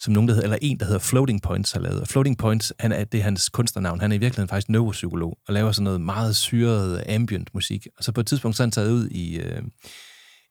[0.00, 2.00] som nogen, der hedder, eller en, der hedder Floating Points har lavet.
[2.00, 4.00] Og Floating Points, han er, det er hans kunstnernavn.
[4.00, 7.86] Han er i virkeligheden faktisk neuropsykolog, og laver sådan noget meget syret ambient musik.
[7.98, 9.62] Og så på et tidspunkt så er han taget ud i, øh,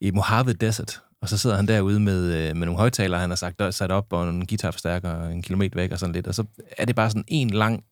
[0.01, 3.35] i Mojave Desert, og så sidder han derude med, øh, med nogle højtalere, han har
[3.35, 6.27] sagt, der er sat op, og en guitarforstærker en kilometer væk og sådan lidt.
[6.27, 6.43] Og så
[6.77, 7.83] er det bare sådan en lang,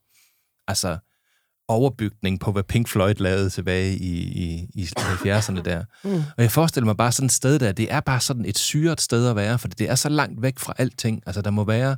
[0.68, 0.98] altså
[1.68, 5.84] overbygning på, hvad Pink Floyd lavede tilbage i, i, i 70'erne der.
[6.04, 6.14] Mm.
[6.14, 9.00] Og jeg forestiller mig bare sådan et sted der, det er bare sådan et syret
[9.00, 11.22] sted at være, for det er så langt væk fra alting.
[11.26, 11.96] Altså der må være,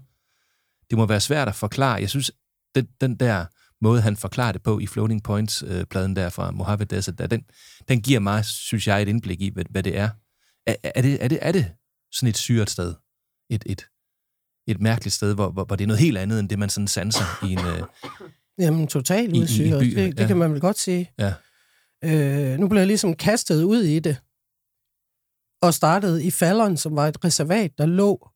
[0.91, 2.01] det må være svært at forklare.
[2.01, 2.31] Jeg synes,
[2.75, 3.45] den, den der
[3.81, 7.45] måde, han forklarer det på i Floating Points-pladen der fra Mojave Desert, der, den,
[7.89, 10.11] den giver mig, synes jeg, et indblik i, hvad, hvad det er.
[10.67, 11.73] Er, er, det, er, det, er det
[12.13, 12.95] sådan et syret sted?
[13.51, 13.87] Et, et,
[14.67, 16.89] et mærkeligt sted, hvor, hvor, hvor det er noget helt andet, end det, man sådan
[16.89, 17.83] sanser i en, øh,
[18.59, 19.81] Jamen, totalt I- i udsyret.
[19.81, 20.27] byen, Det, det ja.
[20.27, 21.11] kan man vel godt sige.
[21.19, 21.33] Ja.
[22.05, 24.17] Øh, nu blev jeg ligesom kastet ud i det,
[25.63, 28.31] og startede i Fallon, som var et reservat, der lå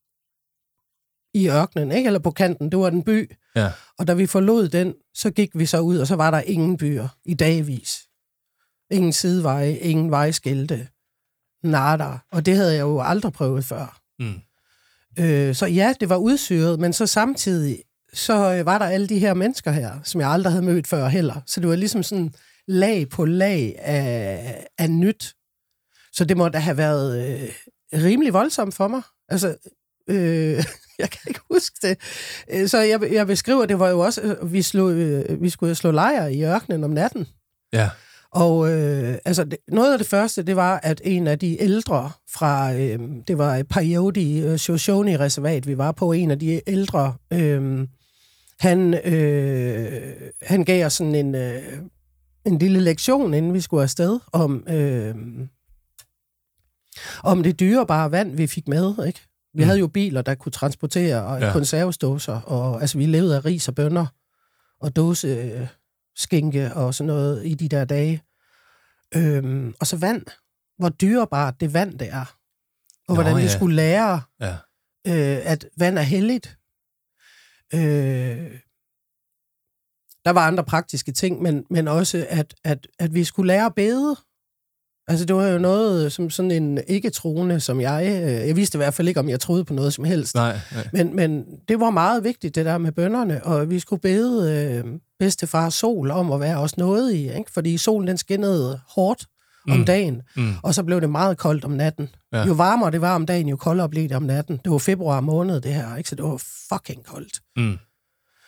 [1.35, 2.06] i ørkenen, ikke?
[2.06, 2.70] Eller på kanten.
[2.72, 3.32] Det var en by.
[3.56, 3.70] Ja.
[3.98, 6.76] Og da vi forlod den, så gik vi så ud, og så var der ingen
[6.76, 8.08] byer i dagvis.
[8.90, 10.88] Ingen sideveje, ingen vejskilte.
[11.62, 12.18] Nada.
[12.30, 14.00] Og det havde jeg jo aldrig prøvet før.
[14.18, 14.35] Mm.
[15.18, 17.82] Øh, så ja, det var udsyret, men så samtidig,
[18.14, 21.09] så øh, var der alle de her mennesker her, som jeg aldrig havde mødt før
[21.09, 21.40] heller.
[21.46, 22.35] Så det var ligesom sådan
[22.68, 25.35] lag på lag af, af nyt.
[26.12, 27.48] Så det må da have været øh,
[28.03, 29.03] rimelig voldsomt for mig.
[29.29, 29.57] Altså,
[30.09, 30.64] øh,
[30.98, 31.98] jeg kan ikke huske det.
[32.51, 35.75] Øh, Så jeg, jeg beskriver, det var jo også, øh, vi, slog, øh, vi skulle
[35.75, 37.27] slå lejr i ørkenen om natten.
[37.72, 37.90] Ja.
[38.31, 42.11] Og øh, altså, det, noget af det første, det var, at en af de ældre
[42.31, 42.98] fra, øh,
[43.29, 47.87] det var Peyote øh, Shoshone-reservat, vi var på, en af de ældre, øh,
[48.62, 51.62] han, øh, han gav os sådan en, øh,
[52.46, 55.14] en lille lektion, inden vi skulle afsted, om, øh,
[57.22, 59.20] om det dyrebare vand, vi fik med, ikke?
[59.55, 59.66] Vi Mm.
[59.66, 61.53] havde jo biler, der kunne transportere, og Ja.
[61.53, 64.07] konservesdåser, og altså, vi levede af ris og bønner,
[64.81, 65.66] og dåse øh,
[66.16, 68.22] skinke og sådan noget i de der dage.
[69.16, 70.22] Øhm, og så vand.
[70.79, 72.35] Hvor dyrebart det vand det er.
[73.09, 73.48] Og Nå, hvordan vi ja.
[73.48, 74.53] skulle lære, Ja.
[75.07, 76.59] øh, at vand er helligt.
[77.74, 78.58] Øh,
[80.24, 83.74] der var andre praktiske ting, men, men også, at, at, at vi skulle lære at
[83.74, 84.16] bede.
[85.08, 88.06] Altså, det var jo noget som sådan en ikke-troende, som jeg...
[88.06, 90.35] Øh, jeg vidste i hvert fald ikke, om jeg troede på noget som helst.
[90.35, 90.88] Nej, nej.
[90.92, 94.85] Men, men det var meget vigtigt, det der med bønderne, og vi skulle bede øh,
[95.18, 97.50] bedstefar sol om at være os noget i, ikke?
[97.50, 99.26] fordi solen den skinnede hårdt
[99.70, 99.85] om Mm.
[99.85, 100.53] dagen, Mm.
[100.62, 102.09] og så blev det meget koldt om natten.
[102.33, 102.44] Ja.
[102.46, 104.61] Jo varmere det var om dagen, jo koldere blev det om natten.
[104.64, 106.09] Det var februar måned, det her, ikke?
[106.09, 107.40] så det var fucking koldt.
[107.57, 107.79] Mm.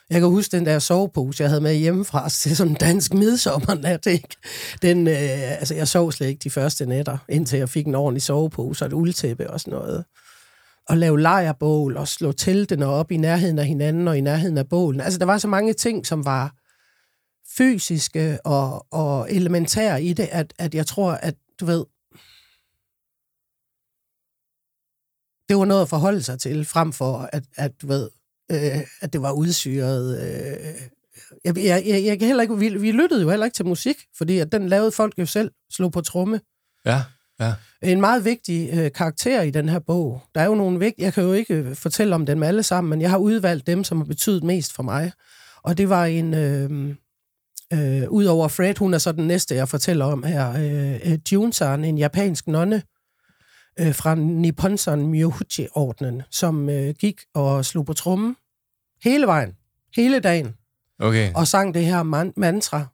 [0.09, 4.05] Jeg kan huske den der sovepose, jeg havde med hjemmefra til sådan en dansk midsommernat,
[4.05, 4.27] ikke?
[4.81, 5.15] Den, øh,
[5.59, 8.87] altså, jeg sov slet ikke de første nætter, indtil jeg fik en ordentlig sovepose og
[8.87, 10.05] et uldtæppe og sådan noget.
[10.89, 14.69] Og lave lejrbål og slå teltene op i nærheden af hinanden og i nærheden af
[14.69, 15.01] bålen.
[15.01, 16.51] Altså, der var så mange ting, som var
[17.57, 21.85] fysiske og, og elementære i det, at, at jeg tror, at du ved,
[25.49, 28.09] det var noget at forholde sig til, frem for at, at du ved,
[28.51, 30.21] øh, at det var udsyret.
[30.21, 30.75] Øh.
[31.45, 33.97] Jeg, jeg, jeg, jeg kan heller ikke, vi, vi lyttede jo heller ikke til musik,
[34.17, 36.41] fordi at den lavede folk jo selv, slog på tromme.
[36.85, 37.03] Ja,
[37.39, 37.53] ja.
[37.81, 40.21] En meget vigtig øh, karakter i den her bog.
[40.35, 42.89] Der er jo nogle vigtige, jeg kan jo ikke øh, fortælle om dem alle sammen,
[42.89, 45.11] men jeg har udvalgt dem, som har betydet mest for mig.
[45.63, 46.95] Og det var en, øh,
[47.73, 51.83] øh, udover Fred, hun er så den næste, jeg fortæller om her, øh, øh, Junsan,
[51.85, 52.83] en japansk nonne,
[53.79, 58.35] øh, fra Nipponsan Myohuchi-ordenen, som øh, gik og slog på trummen
[59.03, 59.51] hele vejen,
[59.95, 60.53] hele dagen,
[60.99, 61.33] Okay.
[61.33, 62.85] og sang det her man- mantra,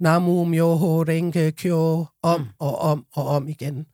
[0.00, 3.86] Namu Myoho Renge Kyo, om og om og om igen.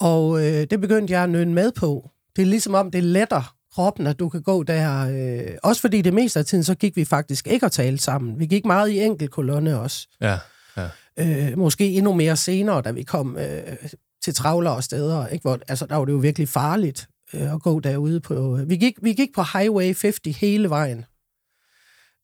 [0.00, 2.10] Og øh, det begyndte jeg at nynne med på.
[2.36, 5.08] Det er ligesom om, det letter kroppen, at du kan gå der.
[5.10, 8.38] Øh, også fordi det meste af tiden, så gik vi faktisk ikke at tale sammen.
[8.38, 10.08] Vi gik meget i enkelt kolonne også.
[10.20, 10.38] Ja,
[10.76, 10.88] ja.
[11.18, 13.76] Øh, måske endnu mere senere, da vi kom øh,
[14.24, 15.26] til travlere steder.
[15.26, 15.42] Ikke?
[15.42, 18.58] Hvor, altså, der var det jo virkelig farligt øh, at gå derude på...
[18.66, 21.04] Vi gik, vi gik på Highway 50 hele vejen.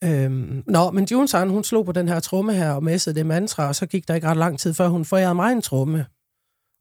[0.04, 3.68] Øhm, nå, men Junsan, hun slog på den her tromme her og messede det mantra,
[3.68, 6.06] og så gik der ikke ret lang tid, før hun forærede mig en tromme.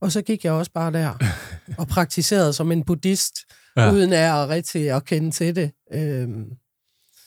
[0.02, 1.14] Og så gik jeg også bare der
[1.82, 3.36] og praktiserede som en buddhist,
[3.78, 3.84] Ja.
[3.84, 3.92] ja.
[3.92, 5.72] uden at rigtig at kende til det.
[5.94, 6.46] Øhm,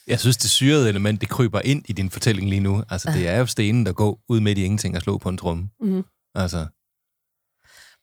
[0.06, 2.82] Jeg synes, det syrede element, det kryber ind i din fortælling lige nu.
[2.90, 5.38] Altså, det er jo stenen, der går ud midt i ingenting og slå på en
[5.38, 5.68] tromme.
[5.80, 6.04] Mhm.
[6.34, 6.66] Altså,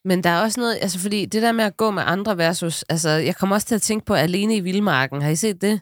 [0.06, 2.84] Men der er også noget, altså fordi det der med at gå med andre versus,
[2.90, 5.22] altså jeg kommer også til at tænke på Alene i Vildmarken.
[5.22, 5.82] Har I set det?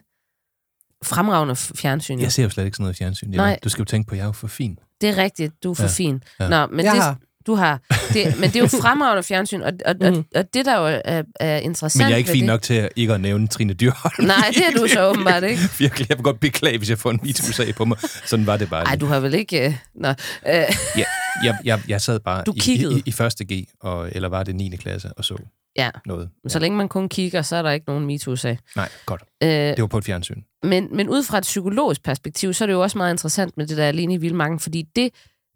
[1.04, 2.14] Fremragende fjernsyn.
[2.16, 2.22] jo.
[2.22, 3.30] Jeg ser jo slet ikke sådan noget fjernsyn.
[3.30, 3.58] Nej.
[3.64, 4.78] Du skal jo tænke på, at jeg er jo for fin.
[5.00, 5.88] Det er rigtigt, du er for ja.
[5.88, 6.22] Ja, fin.
[6.40, 6.48] ja.
[6.48, 7.18] Nå, men Jeg det, har.
[7.46, 7.80] Du har.
[8.12, 10.24] Det, men det er jo fremragende fjernsyn, og, og, og, Mm.
[10.34, 12.74] og det der jo er, er interessant Men jeg er ikke fin det, nok til
[12.74, 14.26] at ikke at nævne Trine Dyrholm.
[14.26, 15.62] Nej, det er du så åbenbart ikke.
[15.78, 17.98] Virkelig, jeg vil godt beklage, hvis jeg får en MeToo-sag på mig.
[18.26, 18.84] Sådan var det bare.
[18.84, 19.66] Nej, du har vel ikke...
[19.66, 20.14] øh, Nå, øh,
[20.46, 21.04] Ja,
[21.44, 22.98] jeg, jeg, jeg sad bare Du i, kiggede.
[22.98, 24.76] i, i, første G, og, eller var det 9.
[24.76, 25.36] klasse, og så
[25.76, 26.28] ja, noget.
[26.44, 28.58] men så længe man kun kigger, så er der ikke nogen MeToo-sag.
[28.76, 29.22] Nej, godt.
[29.42, 30.42] Øh, Det var på et fjernsyn.
[30.62, 33.66] men, men ud fra et psykologisk perspektiv, så er det jo også meget interessant med
[33.66, 35.10] det der alene i vildmarken, fordi det,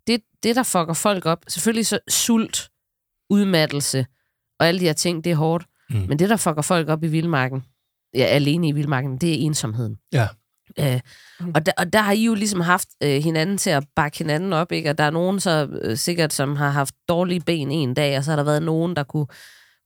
[0.06, 2.70] det, det, der fucker folk op, selvfølgelig så sult,
[3.30, 4.06] udmattelse
[4.60, 5.64] og alle de her ting, det er hårdt.
[5.90, 6.04] Mm.
[6.08, 7.64] Men det, der fucker folk op i vildmarken,
[8.14, 9.96] ja, alene i vildmarken, det er ensomheden.
[10.12, 10.28] Ja.
[10.78, 11.00] Øh,
[11.54, 14.52] og, der, og der har I jo ligesom haft øh, hinanden til at bakke hinanden
[14.52, 14.90] op, ikke?
[14.90, 18.24] Og der er nogen så øh, sikkert, som har haft dårlige ben en dag, og
[18.24, 19.26] så har der været nogen, der kunne,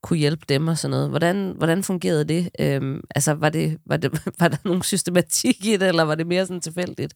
[0.02, 1.08] kunne hjælpe dem og sådan noget.
[1.10, 2.50] Hvordan, hvordan fungerede det?
[2.60, 6.26] Øhm, altså, var, det, var, det, var der nogen systematik i det, eller var det
[6.26, 7.14] mere sådan tilfældigt?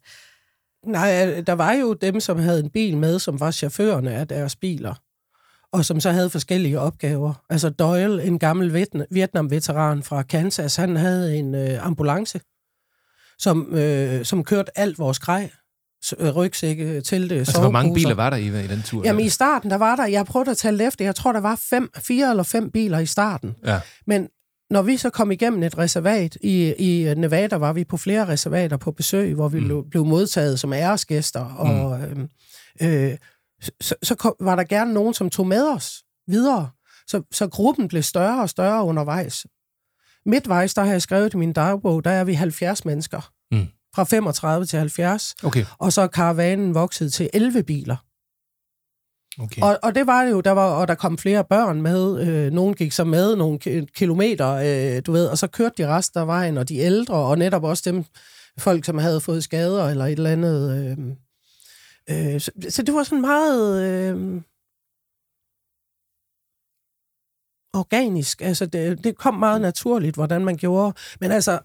[0.86, 4.56] Nej, der var jo dem, som havde en bil med, som var chaufførerne af deres
[4.56, 4.94] biler,
[5.72, 7.34] og som så havde forskellige opgaver.
[7.50, 12.40] Altså Doyle, en gammel Vietna- Vietnam-veteran fra Kansas, han havde en øh, ambulance,
[13.38, 15.50] som, øh, som kørte alt vores grej.
[16.18, 19.02] Øh, rygsække, telte, Altså, hvor mange biler var der i, i den tur?
[19.04, 21.56] Jamen i starten, der var der, jeg prøvede at tælle efter, jeg tror, der var
[21.70, 23.56] fem, fire eller fem biler i starten.
[23.66, 23.80] Ja.
[24.06, 24.28] Men
[24.74, 28.76] når vi så kom igennem et reservat, i, i Nevada var vi på flere reservater
[28.76, 29.66] på besøg, hvor vi Mm.
[29.66, 29.90] mm.
[29.90, 32.18] blev modtaget som æresgæster, og øh,
[32.82, 33.16] øh,
[33.80, 36.70] så, så kom, var der gerne nogen, som tog med os videre.
[37.06, 39.46] Så, så gruppen blev større og større undervejs.
[40.26, 43.30] Midtvejs, der har jeg skrevet i min dagbog, der er vi 70 mennesker.
[43.52, 43.66] Mm.
[43.94, 45.34] Fra 35 til 70.
[45.44, 45.64] Okay.
[45.78, 47.96] Og så er karavanen vokset til 11 biler.
[49.38, 49.62] Okay.
[49.62, 52.28] Og, og det var det jo, der var, og der kom flere børn med.
[52.28, 55.88] Øh, nogen gik så med nogle ki- kilometer, øh, du ved, og så kørte de
[55.88, 58.04] resten af vejen, og de ældre, og netop også dem,
[58.58, 60.60] folk, som havde fået skader eller et eller andet.
[60.76, 64.42] Øh, øh, så, så det var sådan meget øh,
[67.74, 68.40] organisk.
[68.40, 70.94] Altså, det, det kom meget naturligt, hvordan man gjorde.
[71.20, 71.60] Men altså,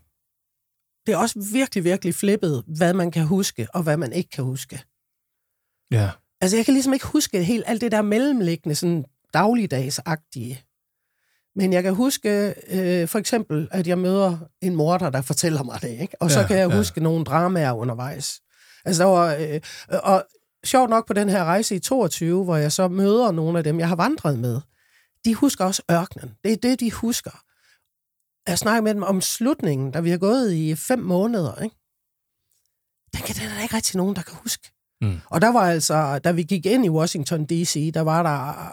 [1.05, 4.43] det er også virkelig, virkelig flippet, hvad man kan huske, og hvad man ikke kan
[4.43, 4.83] huske.
[5.91, 6.09] Ja.
[6.41, 10.63] Altså, jeg kan ligesom ikke huske helt alt det der mellemliggende, sådan dagligdagsagtige.
[11.55, 15.81] Men jeg kan huske øh, for eksempel, at jeg møder en morder, der fortæller mig
[15.81, 16.21] det, ikke?
[16.21, 16.77] Og så Ja, kan jeg ja.
[16.77, 18.41] huske nogle dramaer undervejs.
[18.85, 19.35] Altså, der var...
[19.39, 19.61] Øh,
[20.03, 20.25] og
[20.65, 23.79] sjovt nok på den her rejse i 22, hvor jeg så møder nogle af dem,
[23.79, 24.61] jeg har vandret med,
[25.25, 26.35] de husker også ørkenen.
[26.43, 27.43] Det er det, de husker.
[28.47, 31.75] Jeg snakker med dem om slutningen, da vi har gået i fem måneder, ikke?
[33.13, 34.71] Den kan den er der ikke rigtig nogen, der kan huske.
[35.01, 35.19] Mm.
[35.25, 38.69] Og der var altså, da vi gik ind i Washington D.C., der var der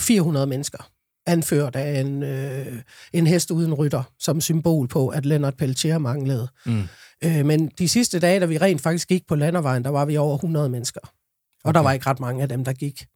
[0.00, 0.90] 400 mennesker,
[1.26, 6.48] anført af en, øh, en hest uden rytter, som symbol på, at Leonard Peltier manglede.
[6.66, 6.82] Mm.
[7.24, 10.16] Øh, men de sidste dage, da vi rent faktisk gik på landevejen, der var vi
[10.16, 11.00] over 100 mennesker.
[11.00, 11.10] Og
[11.64, 11.74] okay.
[11.74, 13.06] der var ikke ret mange af dem, der gik.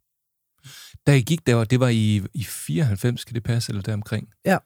[1.07, 4.29] Da I gik der, det var i, i 94, skal det passe, eller deromkring?
[4.45, 4.59] Ja.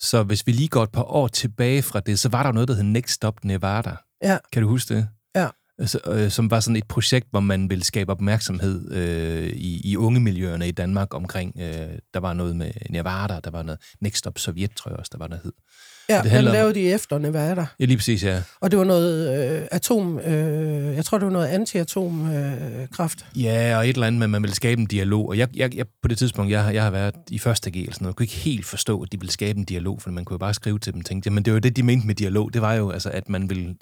[0.00, 2.68] Så hvis vi lige går et par år tilbage fra det, så var der noget,
[2.68, 3.96] der hed Next Stop Nevada.
[4.22, 4.38] Ja.
[4.52, 5.08] Kan du huske det?
[5.34, 5.48] Ja.
[5.78, 9.96] Altså, øh, som var sådan et projekt, hvor man ville skabe opmærksomhed øh, i, i
[9.96, 14.26] unge miljøerne i Danmark omkring, øh, der var noget med Nevada, der var noget Next
[14.26, 15.52] Up Sovjet, tror jeg også, der var noget hed.
[16.16, 17.66] Ja, det den om- lavede de efter Nevada.
[17.80, 18.42] Ja, lige præcis, ja.
[18.60, 20.18] Og det var noget øh, atom...
[20.18, 22.80] Øh, jeg tror, det var noget anti-atomkraft.
[22.82, 23.26] Øh, kraft.
[23.36, 25.28] Ja, og et eller andet med, at man ville skabe en dialog.
[25.28, 27.76] Og jeg, jeg, jeg på det tidspunkt, jeg, har- jeg har været i første G
[27.76, 30.10] eller sådan noget, jeg kunne ikke helt forstå, at de ville skabe en dialog, for
[30.10, 31.82] man kunne jo bare skrive til dem og tænke, jamen det var jo det, de
[31.82, 32.52] mente med dialog.
[32.54, 33.74] Det var jo, altså, at man ville,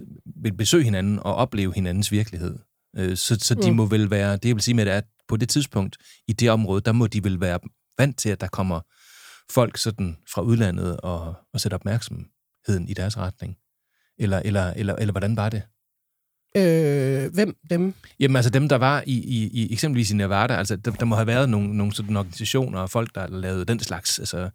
[0.43, 2.59] ville besøge hinanden og opleve hinandens virkelighed.
[2.99, 3.77] Øh, Så, så de Mm.
[3.77, 5.97] må vel være, det jeg vil sige med det, er, at på det tidspunkt
[6.29, 7.59] i det område, der må de vel være
[7.99, 8.81] vant til, at der kommer
[9.51, 13.57] folk sådan fra udlandet og, og sætter opmærksomheden i deres retning.
[14.19, 15.63] Eller, eller, eller, eller hvordan var det?
[16.57, 17.95] Øh, hvem dem?
[18.21, 21.15] Jamen altså dem, der var i, i, i eksempelvis i Nevada, altså der, der må
[21.15, 24.51] have været nogle, nogle sådan organisationer og folk, der lavede den slags altså,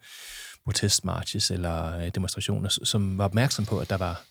[0.65, 4.23] protestmarches eller øh, demonstrationer, som var opmærksom på, at der var,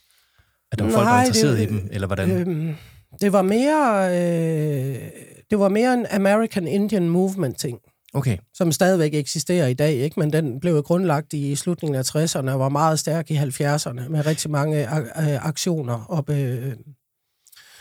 [0.73, 2.31] at der var folk, der var Nej, interesseret det- i dem, eller hvordan?
[2.31, 2.75] Øhm,
[3.21, 4.09] det var mere...
[4.11, 5.11] Øh,
[5.51, 7.79] det var mere en American Indian Movement ting.
[8.15, 10.21] Okay, som stadigvæk eksisterer i dag, ikke?
[10.21, 14.27] men den blev grundlagt i slutningen af 60'erne og var meget stærk i 70'erne med
[14.27, 16.31] rigtig mange ak- øh, aktioner op.
[16.31, 16.73] Øh,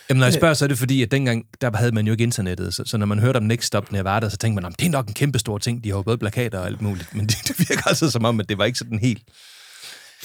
[0.10, 2.24] Jamen, når jeg spørger, så er det fordi, at dengang, der havde man jo ikke
[2.24, 4.86] internettet, så, så når man hørte om Next Stop Nevada, så tænkte man, "Nå, det
[4.86, 7.26] er nok en kæmpe stor ting, de har jo både plakater og alt muligt, men
[7.30, 9.22] det, det virker altså som om, at det var ikke sådan helt,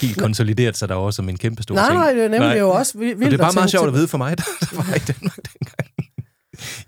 [0.01, 1.99] helt konsolideret sig derovre som en kæmpe stor nej, ting.
[1.99, 3.95] nej, det er nemlig jo også vi- vildt Og det er bare meget sjovt at
[3.95, 5.88] vide for mig, der, der var i Danmark dengang.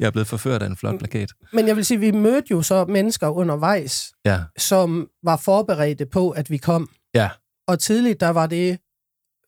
[0.01, 1.31] Jeg er blevet forført af en flot plakat.
[1.53, 6.31] Men jeg vil sige, vi mødte jo så mennesker undervejs, Ja, som var forberedte på,
[6.31, 6.91] at vi kom.
[7.15, 7.29] ja,
[7.67, 8.79] Og tidligt, der var det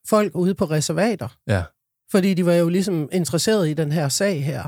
[0.09, 1.29] folk ude på reservater.
[1.49, 1.63] ja.
[2.11, 4.63] Fordi de var jo ligesom interesseret i den her sag her.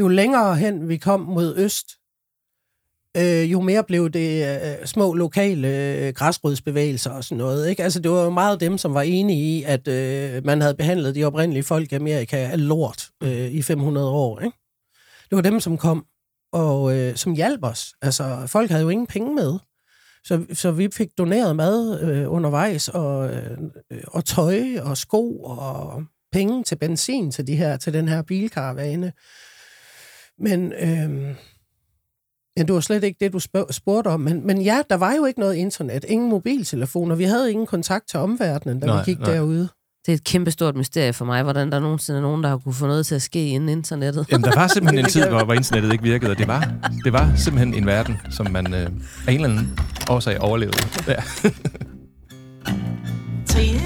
[0.00, 1.86] Jo længere hen vi kom mod øst,
[3.16, 7.68] øh, jo mere blev det øh, små lokale øh, græsrodsbevægelser og sådan noget.
[7.68, 7.82] Ikke?
[7.84, 11.14] Altså, det var jo meget dem, som var enige i, at øh, man havde behandlet
[11.14, 14.40] de oprindelige folk i Amerika af lort øh, i 500 år.
[14.40, 14.56] Ikke?
[15.30, 16.06] Det var dem, som kom
[16.52, 17.94] og øh, som hjalp os.
[18.02, 19.58] Altså, folk havde jo ingen penge med.
[20.24, 23.58] Så, så vi fik doneret mad øh, undervejs, og, øh,
[24.06, 29.12] og tøj og sko og penge til benzin til, de her, til den her bilkaravane.
[30.38, 31.34] Men, øh,
[32.56, 33.38] ja, det var slet ikke det, du
[33.70, 34.20] spurgte om.
[34.20, 38.08] Men, men ja, der var jo ikke noget internet, ingen mobiltelefoner, vi havde ingen kontakt
[38.08, 39.32] til omverdenen, da Nej, vi gik nej.
[39.32, 39.68] derude.
[40.06, 42.74] Det er et kæmpestort mysterie for mig, hvordan der nogensinde er nogen, der har kunne
[42.74, 44.26] få noget til at ske inden internettet.
[44.32, 46.68] Jamen, der var simpelthen en tid, hvor, hvor internettet ikke virkede, og det var,
[47.04, 48.80] det var simpelthen en verden, som man øh,
[49.26, 49.78] af en eller anden
[50.10, 50.78] årsag overlevede.
[51.08, 51.14] Ja.
[53.52, 53.82] Trine?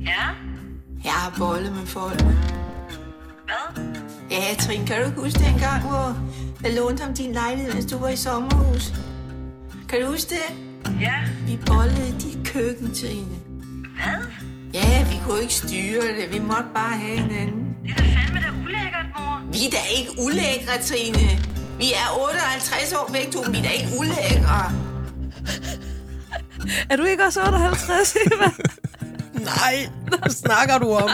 [0.00, 0.24] Ja?
[1.04, 2.22] Jeg har bollet med folk.
[2.22, 3.84] Hvad?
[4.30, 6.18] Ja, Trine, kan du ikke huske dengang, hvor
[6.64, 8.92] jeg lånte ham din lejlighed, mens du var i sommerhus?
[9.88, 10.54] Kan du huske det?
[11.00, 11.14] Ja.
[11.46, 13.49] Vi bollede i dit køkken, Trine.
[14.74, 16.32] Ja, vi kunne ikke styre det.
[16.32, 17.76] Vi måtte bare have hinanden.
[17.84, 19.42] Det er da fandme da ulækkert, mor.
[19.52, 21.28] Vi er da ikke ulækre, Trine.
[21.78, 23.50] Vi er 58 år væk, du.
[23.50, 24.72] Vi er da ikke ulækre.
[26.90, 28.50] Er du ikke også 58, Eva?
[29.56, 31.10] Nej, hvad snakker du om?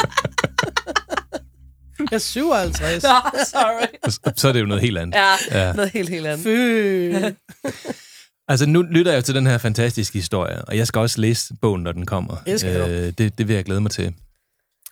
[1.99, 3.03] Jeg er 57.
[3.03, 3.09] Nå,
[3.45, 3.87] sorry.
[4.11, 5.15] Så, så er det jo noget helt andet.
[5.17, 5.35] Ja,
[5.67, 5.73] Ja.
[5.73, 6.45] noget helt, helt andet.
[6.45, 7.69] Fy.
[8.49, 11.55] Altså, nu lytter jeg jo til den her fantastiske historie, og jeg skal også læse
[11.63, 12.37] bogen, når den kommer.
[12.89, 14.15] Øh, det, det vil jeg glæde mig til.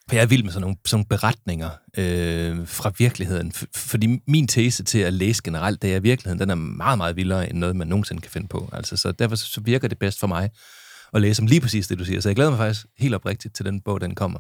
[0.09, 3.53] For jeg er vild med sådan nogle, sådan nogle beretninger øh, fra virkeligheden.
[3.57, 6.97] F- fordi min tese til at læse generelt, det er, at virkeligheden den er meget,
[6.99, 8.69] meget vildere, end noget, man nogensinde kan finde på.
[8.73, 10.51] Altså, så derfor så virker det bedst for mig
[11.15, 12.21] at læse om lige præcis det, du siger.
[12.21, 14.39] Så jeg glæder mig faktisk helt oprigtigt til den bog, den kommer.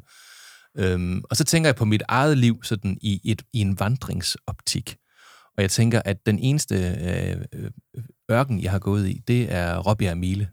[0.78, 4.96] Øhm, og så tænker jeg på mit eget liv sådan i, et, i en vandringsoptik.
[5.56, 7.70] Og jeg tænker, at den eneste øh, øh,
[8.30, 10.48] ørken, jeg har gået i, det er Robbjerg Mile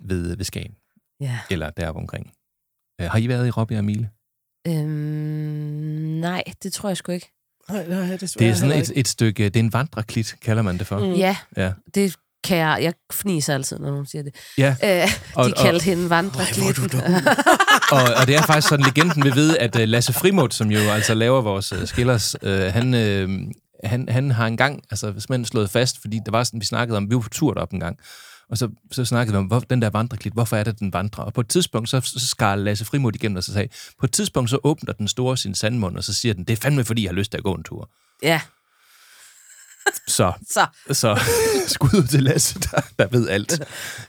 [0.00, 0.74] ved, ved Skagen.
[1.20, 1.38] Ja.
[1.50, 2.32] Eller deroppe omkring.
[3.00, 4.10] Øh, har I været i Robbjerg Mile?
[4.66, 4.84] Øhm,
[6.20, 7.30] nej, det tror jeg sgu ikke.
[7.70, 10.78] Nej, nej, det, Det er sådan et, et stykke, det er en vandreklit, kalder man
[10.78, 10.98] det for.
[10.98, 11.12] Mm.
[11.12, 11.72] Ja, Ja.
[11.94, 12.78] det kan jeg.
[12.82, 14.34] Jeg fniser altid, når nogen siger det.
[14.58, 14.76] ja.
[14.84, 16.90] Øh, Og- de og- kaldte hende vandreklitten.
[17.92, 20.78] og, og det er faktisk sådan, legenden vil vide, at uh, Lasse Frimut, som jo
[20.80, 23.50] altså laver vores uh, skillers, uh, han, uh,
[23.84, 27.10] han, han har engang altså, simpelthen slået fast, fordi der var sådan, vi snakkede om,
[27.10, 27.98] vi var på tur deroppe en gang,
[28.50, 31.24] og så, så snakkede vi om, hvor, den der vandreklit, hvorfor er det, den vandrer?
[31.24, 33.68] Og på et tidspunkt, så, så skar Lasse Frimut igennem og så sagde,
[34.00, 36.56] på et tidspunkt, så åbner den store sin sandmund, og så siger den, det er
[36.62, 37.90] fandme, fordi jeg har lyst til at gå en tur.
[38.22, 38.40] Ja,
[40.06, 40.66] Så så.
[40.90, 41.20] Så
[41.74, 43.60] skud ud til Lasse, der, der ved alt.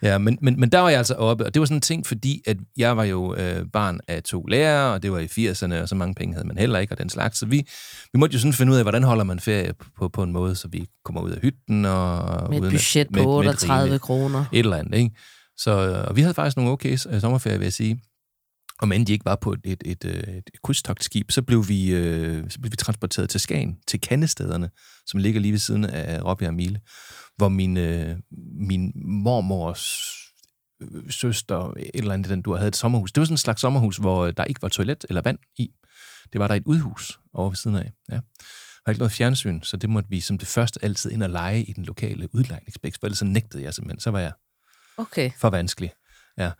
[0.01, 2.07] Ja, men, men, men der var jeg altså oppe, og det var sådan en ting,
[2.07, 5.81] fordi at jeg var jo øh, barn af to lærere, og det var i 80'erne,
[5.81, 7.39] og så mange penge havde man heller ikke, og den slags.
[7.39, 7.57] Så vi,
[8.13, 10.31] vi måtte jo sådan finde ud af, hvordan holder man ferie på, på, på en
[10.31, 11.85] måde, så vi kommer ud af hytten.
[11.85, 14.45] Og Med et budget at- på med- med 38 rigeligt- kroner.
[14.53, 15.15] Et eller andet, ikke?
[15.57, 15.71] Så,
[16.07, 18.01] og vi havde faktisk nogle okay øh, sommerferie, vil jeg sige.
[18.81, 21.89] Og men de ikke var på et, et, et, øh, et krydstogtskib, så blev, vi,
[21.91, 24.69] øh, så blev vi transporteret til Skagen, til Kandestederne,
[25.05, 26.79] som ligger lige ved siden af Robbjerg Mile,
[27.39, 28.17] hvor min, øh,
[28.69, 30.15] min mormors
[30.81, 33.11] øh, søster, et eller andet, den du havde et sommerhus.
[33.11, 35.71] Det var sådan en slags sommerhus, hvor øh, der ikke var toilet eller vand i.
[36.33, 37.91] Det var der et udhus over ved siden af.
[38.09, 38.15] Ja.
[38.15, 38.21] Der
[38.85, 41.63] var ikke noget fjernsyn, så det måtte vi som det første altid ind og lege
[41.63, 43.99] i den lokale udlejningsbæk, for ellers så nægtede jeg simpelthen.
[43.99, 44.31] Så var jeg
[44.97, 45.31] Okay.
[45.37, 45.91] for vanskelig.
[46.37, 46.51] Ja.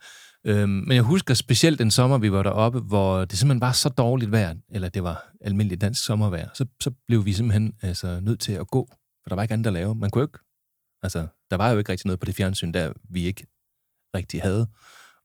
[0.44, 3.88] Øhm, men jeg husker specielt den sommer, vi var deroppe, hvor det simpelthen var så
[3.88, 8.40] dårligt vejr, eller det var almindeligt dansk sommervejr, så, så blev vi simpelthen altså, nødt
[8.40, 8.88] til at gå,
[9.22, 9.94] for der var ikke andet at lave.
[9.94, 10.38] Man kunne ikke,
[11.02, 13.46] altså, der var jo ikke rigtig noget på det fjernsyn, der vi ikke
[14.14, 14.66] rigtig havde.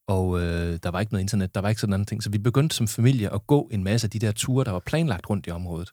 [0.08, 2.24] Og øh, der var ikke noget internet, der var ikke sådan andre ting.
[2.24, 4.80] Så vi begyndte som familie at gå en masse af de der ture, der var
[4.80, 5.92] planlagt rundt i området.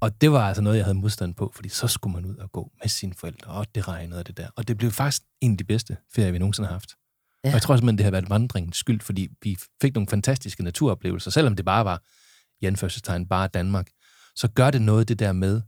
[0.00, 2.52] Og det var altså noget, jeg havde modstand på, fordi så skulle man ud og
[2.52, 4.48] gå med sine forældre, og det regnede og det der.
[4.56, 6.94] Og det blev faktisk en af de bedste ferier, vi nogensinde har haft.
[7.44, 7.48] Ja.
[7.48, 11.30] Og jeg tror simpelthen, det har været vandringens skyld, fordi vi fik nogle fantastiske naturoplevelser,
[11.30, 12.02] selvom det bare var,
[12.60, 13.90] i anførselstegn, bare Danmark.
[14.36, 15.62] Så gør det noget det der med,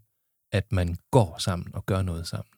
[0.52, 2.52] at man går sammen og gør noget sammen.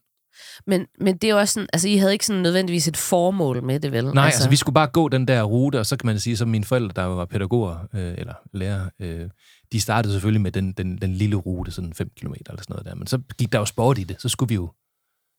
[0.66, 3.62] Men, men det er jo også sådan, altså I havde ikke sådan nødvendigvis et formål
[3.62, 4.04] med det, vel?
[4.04, 6.36] Nej, altså, altså vi skulle bare gå den der rute, og så kan man sige,
[6.36, 9.28] som mine forældre, der var pædagoger øh, eller lærere, øh,
[9.72, 12.86] de startede selvfølgelig med den, den, den lille rute, sådan 5 km eller sådan noget
[12.86, 12.94] der.
[12.94, 14.72] Men så gik der jo sport i det, så skulle vi jo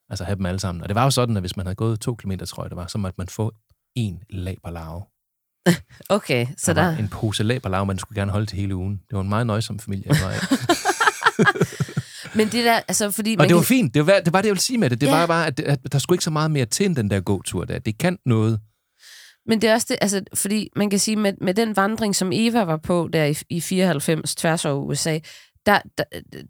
[0.09, 0.81] altså have dem alle sammen.
[0.81, 2.77] Og det var jo sådan, at hvis man havde gået to kilometer, tror jeg det
[2.77, 3.51] var, så måtte man få
[3.95, 5.03] en laberlarve.
[6.09, 6.97] Okay, så der der...
[6.97, 9.01] en pose laberlarve, man skulle gerne holde til hele ugen.
[9.09, 10.11] Det var en meget nøjsom familie.
[12.35, 13.35] Men det der, altså, fordi...
[13.39, 13.93] Og det var kan- fint.
[13.93, 15.01] Det var, det var det, jeg ville sige med det.
[15.01, 15.11] Det Ja.
[15.17, 17.65] var bare, at, at der skulle ikke så meget mere til end den der gåtur
[17.65, 17.79] der.
[17.79, 18.59] Det kan noget.
[19.47, 22.29] Men det er også det, altså, fordi man kan sige, med, med den vandring, som
[22.33, 25.19] Eva var på der i, i 94 tværs over USA,
[25.65, 26.03] der, der,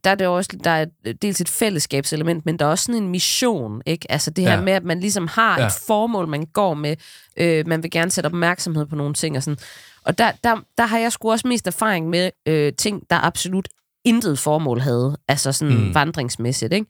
[0.03, 0.85] der er det også, der er
[1.21, 4.11] dels et fællesskabselement, men der er også sådan en mission, ikke?
[4.11, 4.61] Altså det her Ja.
[4.61, 5.65] med, at man ligesom har ja.
[5.65, 6.95] et formål, man går med.
[7.37, 9.57] Øh, man vil gerne sætte opmærksomhed på nogle ting og sådan.
[10.03, 13.67] Og der, der, der har jeg sgu også mest erfaring med øh, ting, der absolut
[14.05, 15.93] intet formål havde, altså sådan Mm.
[15.95, 16.85] vandringsmæssigt, ikke?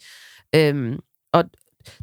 [0.55, 0.99] Øhm,
[1.33, 1.43] og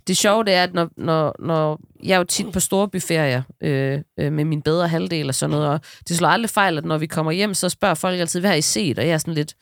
[0.06, 3.42] det sjove det er, at når, når, når jeg er jo tit på store bufferier
[3.60, 6.84] øh, øh, med min bedre halvdel og sådan noget, og det slår aldrig fejl, at
[6.84, 8.98] når vi kommer hjem, så spørger folk altid, hvad har I set?
[8.98, 9.54] Og jeg er sådan lidt,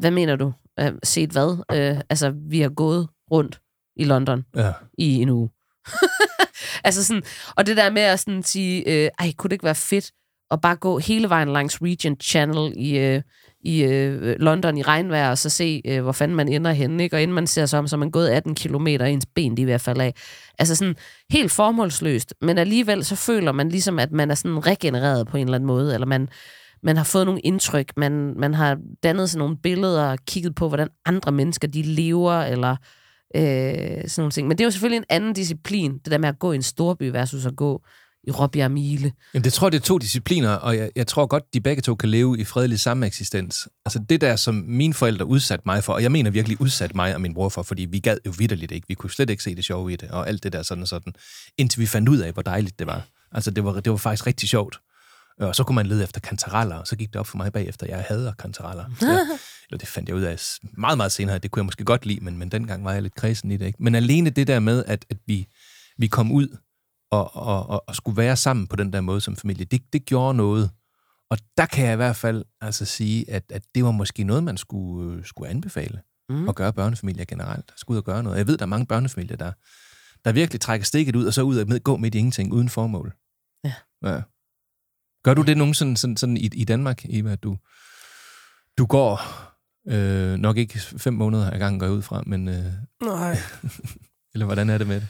[0.00, 0.52] hvad mener du?
[0.80, 1.64] Øh, set hvad?
[1.72, 3.60] Øh, altså, vi har gået rundt
[3.96, 4.72] i London Ja.
[4.98, 5.50] i en uge.
[6.84, 7.22] altså sådan,
[7.56, 10.10] og det der med at sådan sige, øh, ej, kunne det ikke være fedt
[10.50, 13.22] at bare gå hele vejen langs Regent Channel i, øh,
[13.62, 17.16] i øh, London i regnvejr, og så se, øh, hvor fanden man ender henne, ikke?
[17.16, 19.62] Og inden man ser sig om, så er man gået 18 km ens ben de
[19.62, 20.14] i hvert fald af.
[20.58, 20.96] Altså sådan
[21.30, 25.46] helt formålsløst, men alligevel så føler man ligesom, at man er sådan regenereret på en
[25.46, 26.28] eller anden måde, eller man,
[26.82, 30.68] man har fået nogle indtryk, man, man har dannet sig nogle billeder og kigget på,
[30.68, 32.76] hvordan andre mennesker de lever, eller
[33.36, 34.48] øh, sådan nogle ting.
[34.48, 36.62] Men det er jo selvfølgelig en anden disciplin, det der med at gå i en
[36.62, 37.82] storby versus at gå
[38.24, 39.12] i Råbjerg Mile.
[39.34, 41.82] Jamen, det tror jeg, det er to discipliner, og jeg, jeg tror godt, de begge
[41.82, 43.68] to kan leve i fredelig sameksistens.
[43.84, 47.14] Altså det der, som mine forældre udsatte mig for, og jeg mener virkelig udsat mig
[47.14, 48.88] og min bror for, fordi vi gad jo vidderligt ikke.
[48.88, 50.88] Vi kunne slet ikke se det sjove i det, og alt det der sådan og
[50.88, 51.12] sådan,
[51.58, 53.02] indtil vi fandt ud af, hvor dejligt det var.
[53.32, 54.80] Altså det var, det var faktisk rigtig sjovt.
[55.40, 57.86] Og så kunne man lede efter kantareller, og så gik det op for mig bagefter,
[57.86, 58.84] jeg hader kantareller.
[59.00, 59.26] Så jeg,
[59.70, 62.24] eller det fandt jeg ud af meget, meget senere, det kunne jeg måske godt lide,
[62.24, 63.66] men, men dengang var jeg lidt kredsen i det.
[63.66, 63.82] Ikke?
[63.82, 65.46] Men alene det der med, at, at vi,
[65.98, 66.48] vi kom ud
[67.12, 70.04] og, og, og, og skulle være sammen på den der måde som familie, det, det
[70.04, 70.70] gjorde noget.
[71.30, 74.44] Og der kan jeg i hvert fald altså sige, at, at det var måske noget,
[74.44, 76.48] man skulle, øh, skulle anbefale Mm.
[76.48, 77.72] at gøre børnefamilier generelt.
[77.76, 78.38] Skulle ud og gøre noget.
[78.38, 79.52] Jeg ved, der er mange børnefamilier, der,
[80.24, 82.68] der virkelig trækker stikket ud, og så ud og med, gå midt i ingenting, uden
[82.68, 83.14] formål.
[83.64, 83.74] Ja.
[84.04, 84.22] ja.
[85.24, 87.58] Gør du det nogen sådan, sådan, sådan i, i Danmark, Eva, at du,
[88.78, 89.20] du går
[89.88, 93.38] øh, nok ikke fem måneder ad gangen, går jeg ud fra, men, øh, Nej.
[94.34, 95.08] eller hvordan er det med det?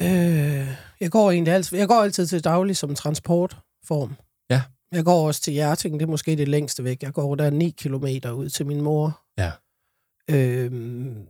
[0.00, 0.68] Øh,
[1.00, 4.16] jeg går egentlig altid, jeg går altid til daglig som transportform.
[4.50, 4.62] Ja.
[4.92, 7.02] Jeg går også til Hjerting, det er måske det længste væk.
[7.02, 9.20] Jeg går der 9 kilometer ud til min mor.
[9.38, 9.50] Ja.
[10.30, 10.72] Øh,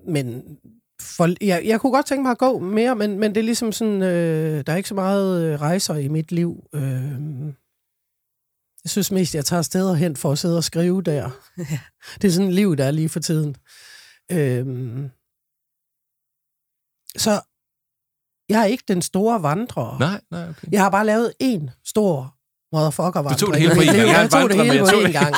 [0.08, 0.58] men
[1.00, 3.72] for, jeg, jeg kunne godt tænke mig at gå mere, men, men det er ligesom
[3.72, 6.68] sådan, øh, der er ikke så meget øh, rejser i mit liv.
[6.74, 7.52] Øh,
[8.84, 11.30] jeg synes mest, jeg tager steder hen for at sidde og skrive der.
[12.22, 13.56] Det er sådan et liv, der er lige for tiden.
[14.32, 14.66] Øh,
[17.16, 17.40] så
[18.48, 19.98] jeg er ikke den store vandrer.
[19.98, 20.68] Nej, nej, okay.
[20.72, 22.34] Jeg har bare lavet en stor
[22.72, 23.98] motherfucker Du tog det hele på en gang.
[23.98, 25.34] Jeg, Jeg tog det hele på en gang.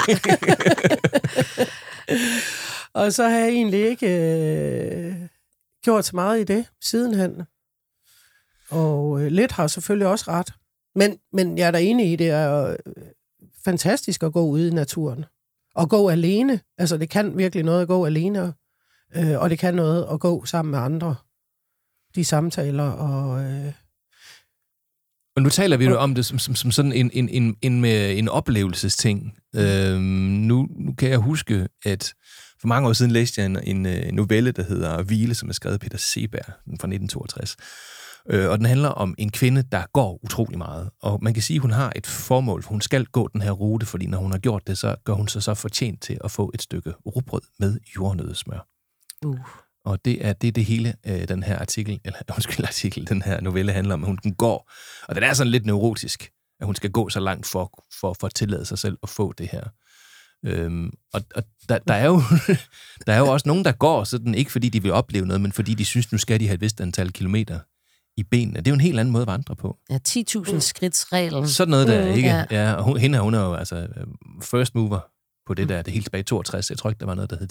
[2.95, 5.15] og så har jeg egentlig ikke øh,
[5.85, 7.43] gjort så meget i det sidenhen.
[8.71, 10.53] Og øh, lidt har selvfølgelig også ret.
[10.95, 12.77] Men, men jeg er da enig i, det er øh,
[13.65, 15.25] fantastisk at gå ude i naturen.
[15.75, 16.61] Og gå alene.
[16.79, 18.55] Altså, det kan virkelig noget at gå alene.
[19.17, 21.15] Øh, og det kan noget at gå sammen med andre.
[22.15, 23.45] De samtaler og...
[23.45, 23.73] Øh,
[25.37, 27.81] Og nu taler vi jo om det som, som, som sådan en, en, en, en,
[27.81, 29.39] med en oplevelsesting.
[29.57, 32.15] Øhm, nu, nu kan jeg huske, at
[32.61, 35.53] for mange år siden læste jeg en, en, øh, novelle, der hedder Hvile, som er
[35.53, 37.57] skrevet af Peter Seberg den fra 1962.
[38.31, 40.91] Øh, og den handler om en kvinde, der går utrolig meget.
[41.03, 43.51] Og man kan sige, at hun har et formål, for hun skal gå den her
[43.51, 46.31] rute, fordi når hun har gjort det, så gør hun sig så fortjent til at
[46.31, 48.69] få et stykke rugbrød med jordnødesmør.
[49.27, 49.64] Uh.
[49.85, 53.41] Og det er det, det hele øh, den her artikel, eller undskyld, artikel, den her
[53.41, 54.71] novelle handler om, at hun den går.
[55.09, 56.31] Og den er sådan lidt neurotisk,
[56.61, 59.33] at hun skal gå så langt for, for, for at tillade sig selv at få
[59.33, 59.63] det her.
[60.47, 62.23] Øhm, og og der, der, er jo,
[63.07, 65.53] der er jo også nogen, der går sådan, ikke fordi de vil opleve noget, men
[65.53, 67.59] fordi de synes, nu skal de have et vist antal kilometer
[68.17, 68.59] i benene.
[68.59, 69.77] Det er jo en helt anden måde at vandre på.
[69.91, 71.49] Ja, 10.000 skridts reglen.
[71.49, 72.29] Sådan noget der, Mm, ikke?
[72.29, 72.45] ja.
[72.51, 72.73] Ja.
[72.73, 74.07] og hun, hende her, hun er jo altså øh,
[74.43, 75.01] first mover
[75.47, 76.71] på det der, det helt tilbage i 62.
[76.71, 77.47] Jeg tror ikke, der var noget, der hed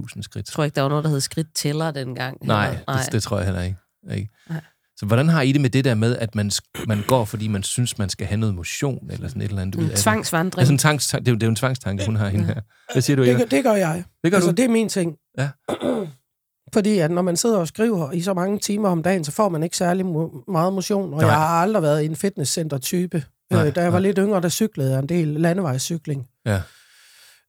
[0.00, 0.46] 10.000 skridt.
[0.48, 2.38] Jeg tror ikke, der var noget, der hed skridt tæller dengang.
[2.46, 3.76] Nej, Eller- det, det tror jeg heller ikke.
[4.12, 4.30] ikke.
[4.50, 4.60] Nej.
[4.96, 6.50] Så hvordan har I det med det der med, at man,
[6.86, 9.74] man går, fordi man synes, man skal have noget motion, eller sådan et eller andet
[9.74, 9.98] ud af En det?
[9.98, 10.52] tvangsvandring.
[10.56, 12.28] Det er, sådan en tanks, det, er, jo- det er jo en tvangstanke, hun har
[12.28, 12.60] hende her.
[12.92, 13.38] Hvad siger du, det, Eva?
[13.38, 14.04] gør- det gør jeg.
[14.24, 14.56] Det gør altså, du?
[14.56, 15.16] det er min ting.
[15.38, 15.48] Ja.
[16.74, 19.48] Fordi at når man sidder og skriver i så mange timer om dagen, så får
[19.48, 21.14] man ikke særlig mo- meget motion.
[21.14, 21.28] Og Nej.
[21.28, 23.24] jeg har aldrig været en fitnesscenter-type.
[23.50, 24.06] Nej, Øh, da jeg var nej.
[24.08, 26.26] lidt yngre, der cyklede jeg en del landevejscykling.
[26.46, 26.60] Ja.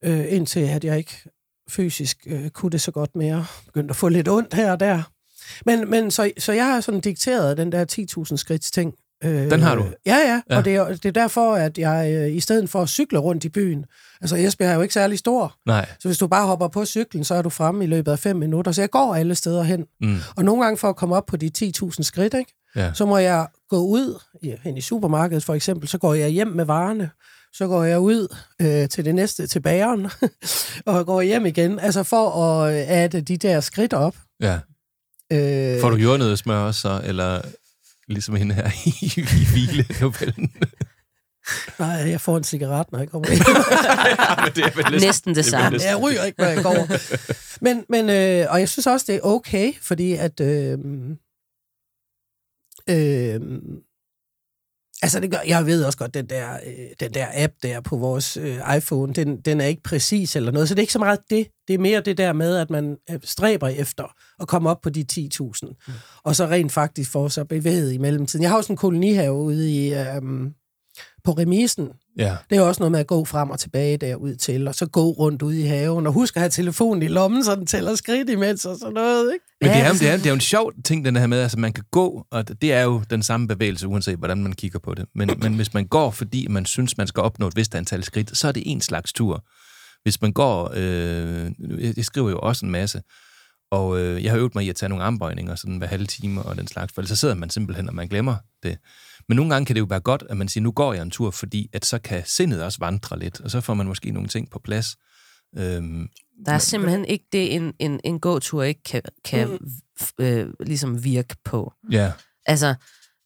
[0.05, 1.29] Øh, indtil at jeg ikke
[1.73, 3.45] fysisk øh, kunne det så godt mere.
[3.65, 5.01] Begyndte at få lidt ondt her og der.
[5.65, 8.93] Men, men så, så jeg har sådan dikteret den der 10.000 skridts ting.
[9.23, 9.85] Øh, Den har du?
[10.05, 10.57] Ja, ja, Ja.
[10.57, 13.43] og det er, det er derfor, at jeg øh, i stedet for at cykle rundt
[13.43, 13.85] i byen,
[14.21, 15.85] altså Esbjerg er jo ikke særlig stor, Nej.
[15.99, 18.35] så hvis du bare hopper på cyklen, så er du fremme i løbet af fem
[18.35, 18.71] minutter.
[18.71, 19.85] Så jeg går alle steder hen.
[20.01, 20.17] Mm.
[20.35, 22.53] Og nogle gange for at komme op på de 10.000 skridt, ikke?
[22.75, 22.93] Ja.
[22.93, 26.47] så må jeg gå ud ja, hen i supermarkedet for eksempel, så går jeg hjem
[26.47, 27.09] med varerne,
[27.53, 30.07] så går jeg ud øh, til det næste, til bageren,
[30.85, 34.15] og går hjem igen, altså for at øh, adde de der skridt op.
[34.41, 34.59] Ja.
[35.33, 37.41] Øh, Får du jordnøddesmør også, så, eller
[38.07, 40.51] ligesom hende her i, i hvile-novellen?
[41.79, 43.39] Nej, jeg får en cigaret, når jeg kommer hjem.
[44.43, 45.79] Men det er vel Næsten det samme.
[45.83, 46.87] Jeg ryger ikke, når jeg går.
[47.63, 50.39] Men, men øh, og jeg synes også, det er okay, fordi at...
[50.39, 50.77] Øh,
[52.89, 53.41] øh,
[55.01, 57.97] altså, det gør, jeg ved også godt, den der, øh, den der app der på
[57.97, 60.99] vores øh, iPhone, den, den er ikke præcis eller noget, så det er ikke så
[60.99, 61.47] meget det.
[61.67, 64.89] Det er mere det der med, at man øh, stræber efter at komme op på
[64.89, 65.93] de 10.000, mm.
[66.23, 68.43] og så rent faktisk få sig bevæget i mellemtiden.
[68.43, 69.93] Jeg har også en kolonihave ude i...
[69.93, 70.21] Øh,
[71.23, 72.35] på remisen, Ja.
[72.49, 75.11] det er også noget med at gå frem og tilbage derud til, og så gå
[75.11, 78.29] rundt ude i haven, og husk at have telefonen i lommen, så den tæller skridt
[78.29, 79.45] imens og sådan noget, ikke?
[79.61, 81.43] Men det, er, det, er, det er jo en sjov ting, den her med, at
[81.43, 84.79] altså, man kan gå, og det er jo den samme bevægelse, uanset hvordan man kigger
[84.79, 85.05] på det.
[85.15, 88.37] Men, men hvis man går, fordi man synes, man skal opnå et vist antal skridt,
[88.37, 89.45] så er det en slags tur.
[90.03, 93.01] Hvis man går, øh, jeg jeg skriver jo også en masse,
[93.71, 96.41] og øh, jeg har øvet mig i at tage nogle armbøjninger sådan hver halve time
[96.41, 98.77] og den slags, for ellers så sidder man simpelthen, og man glemmer det.
[99.29, 101.11] Men nogle gange kan det jo være godt, at man siger, nu går jeg en
[101.11, 104.27] tur, fordi at så kan sindet også vandre lidt, og så får man måske nogle
[104.29, 104.87] ting på plads.
[105.57, 106.07] Øhm,
[106.45, 110.25] Der er simpelthen ikke det, en, en, en gåtur ikke kan, kan mm.
[110.25, 111.73] øh, ligesom virke på.
[111.91, 112.11] ja,
[112.45, 112.75] Altså,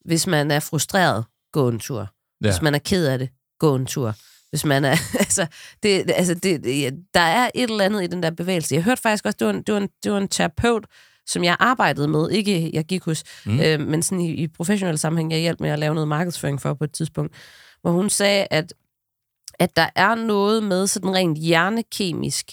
[0.05, 1.99] hvis man er frustreret, gå en tur.
[2.43, 2.49] ja.
[2.49, 3.29] Hvis man er ked af det,
[3.59, 4.15] gå en tur.
[4.49, 5.47] Hvis man er, altså,
[5.83, 8.75] det, altså det, ja, der er et eller andet i den der bevægelse.
[8.75, 10.85] Jeg hørte faktisk også, det var en, det var en, det var en terapeut,
[11.27, 13.59] som jeg arbejdede med, ikke jeg gik hos, Mm.
[13.59, 16.73] øh, men sådan i, i professionel sammenhæng, jeg hjalp med at lave noget markedsføring for
[16.73, 17.33] på et tidspunkt,
[17.81, 18.73] hvor hun sagde, at,
[19.59, 22.51] at der er noget med sådan rent hjernekemisk,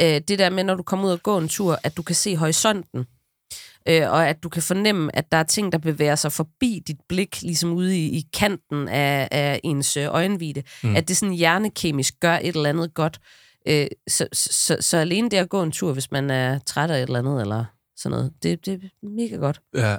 [0.00, 2.14] øh, det der med, når du kommer ud og går en tur, at du kan
[2.14, 3.04] se horisonten,
[3.88, 7.00] øh, og at du kan fornemme, at der er ting, der bevæger sig forbi dit
[7.08, 10.96] blik, ligesom ude i, i kanten af, af ens øh, øjenvide, mm.
[10.96, 13.20] at det sådan hjernekemisk gør et eller andet godt.
[13.68, 16.96] Øh, så, så, så alene det at gå en tur, hvis man er træt af
[16.96, 17.64] et eller andet, eller
[18.02, 19.60] sådan noget, det, det er mega godt.
[19.74, 19.96] ja.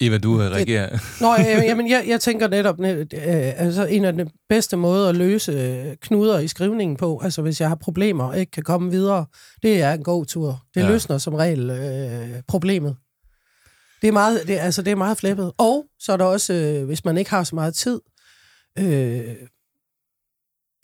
[0.00, 0.88] Eva, du øh, reagerer.
[1.20, 5.08] Nå, øh, jamen, jeg, jeg tænker netop, net, øh, altså en af de bedste måder
[5.08, 8.62] at løse øh, knuder i skrivningen på, altså hvis jeg har problemer og ikke kan
[8.62, 9.26] komme videre,
[9.62, 10.62] det er en god tur.
[10.74, 10.88] Det ja.
[10.88, 12.96] løsner som regel øh, problemet.
[14.02, 15.52] Det er, meget, det, altså, det er meget flippet.
[15.58, 18.00] Og så er der også, øh, hvis man ikke har så meget tid,
[18.78, 19.36] øh,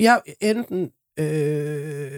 [0.01, 0.91] jeg enten...
[1.19, 2.11] Øh,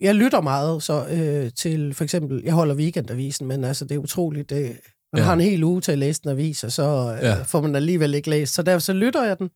[0.00, 3.98] jeg lytter meget så øh, til, for eksempel, jeg holder weekendavisen, men altså, det er
[3.98, 4.76] utroligt, det,
[5.12, 5.24] man Ja.
[5.26, 7.42] har en hel uge til at læse en avis, og så øh, Ja.
[7.42, 8.54] får man alligevel ikke læst.
[8.54, 9.50] Så derfor så lytter jeg den.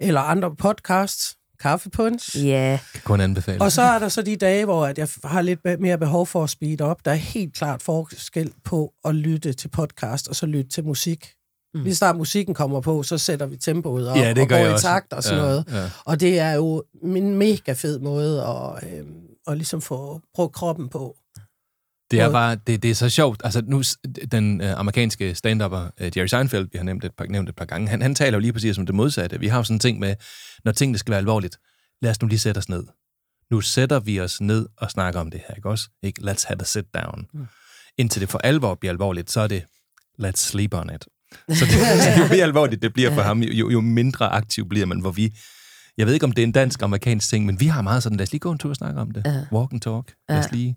[0.00, 2.44] Eller andre podcasts, kaffepunch.
[2.46, 3.60] Ja, Kan kun anbefale.
[3.60, 6.44] Og så er der så de dage, hvor at jeg har lidt mere behov for
[6.44, 7.04] at speede op.
[7.04, 11.26] Der er helt klart forskel på at lytte til podcast, og så lytte til musik.
[11.74, 11.82] Mm.
[11.84, 14.68] Lige snart musikken kommer på, så sætter vi tempoet op Ja, det og går i
[14.72, 14.86] også.
[14.86, 15.64] takt og sådan Ja, noget.
[15.72, 15.90] ja.
[16.04, 19.06] Og det er jo en mega fed måde at, øh,
[19.46, 21.16] at ligesom få brugt kroppen på.
[22.10, 23.40] Det er bare, det, det er så sjovt.
[23.44, 23.82] Altså nu,
[24.32, 27.64] den øh, amerikanske stand-upper, øh, Jerry Seinfeld, vi har nævnt et, par, nævnt et par
[27.64, 29.40] gange, han, han taler jo lige præcis om det modsatte.
[29.40, 30.14] Vi har jo sådan en ting med,
[30.64, 31.56] når tingene skal være alvorligt,
[32.02, 32.84] lad os nu lige sætte os ned.
[33.50, 35.88] Nu sætter vi os ned og snakker om det her, ikke også?
[36.02, 36.20] Ikke?
[36.30, 37.26] Let's have a sit down.
[37.34, 37.46] Mm.
[37.98, 39.64] Indtil det for alvor bliver alvorligt, så er det,
[40.22, 41.06] let's sleep on it.
[41.58, 45.00] Så det, jo mere alvorligt det bliver for ham, jo, jo mindre aktiv bliver man,
[45.00, 45.36] hvor vi,
[45.98, 48.26] jeg ved ikke, om det er en dansk-amerikansk ting, men vi har meget sådan, lad
[48.26, 49.22] os lige gå en tur og snakke om det.
[49.26, 49.40] Ja.
[49.52, 50.14] Walk and talk.
[50.28, 50.76] Lad os lige,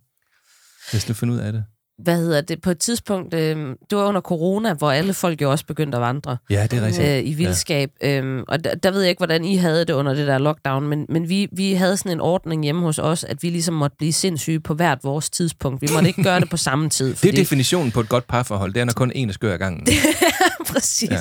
[0.93, 1.63] lad os lige finde ud af det.
[2.03, 5.51] Hvad hedder det, på et tidspunkt, øh, det var under corona, hvor alle folk jo
[5.51, 7.07] også begyndte at vandre Ja, det er rigtigt.
[7.07, 7.91] øh, i vildskab.
[8.01, 8.17] Ja.
[8.17, 10.87] Øhm, og der, der ved jeg ikke, hvordan I havde det under det der lockdown,
[10.87, 13.95] men, men vi, vi havde sådan en ordning hjemme hos os, at vi ligesom måtte
[13.97, 15.81] blive sindssyge på hvert vores tidspunkt.
[15.81, 17.15] Vi måtte ikke gøre det på samme tid.
[17.21, 18.73] Det er definitionen på et godt parforhold.
[18.73, 19.87] Det er, når kun en er skør ad gangen.
[20.73, 21.09] Præcis.
[21.11, 21.17] Ja,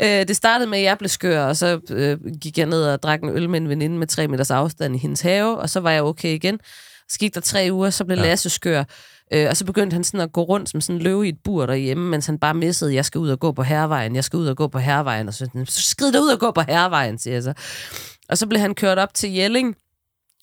[0.00, 2.82] Ja, Øh, det startede med, at jeg blev skør, og så øh, gik jeg ned
[2.84, 5.70] og drak en øl med en veninde med tre meters afstand i hendes have, og
[5.70, 6.58] så var jeg okay igen.
[7.08, 8.22] Så gik der tre uger, så blev ja.
[8.22, 8.84] Lasse skør,
[9.32, 11.38] øh, og så begyndte han sådan at gå rundt som sådan en løve i et
[11.44, 14.36] bur derhjemme, mens han bare missede, jeg skal ud og gå på hervejen, jeg skal
[14.36, 17.18] ud og gå på hervejen, og så, så skrid dig ud og gå på hervejen,
[17.18, 17.52] siger jeg så.
[18.28, 19.76] Og så blev han kørt op til Jelling,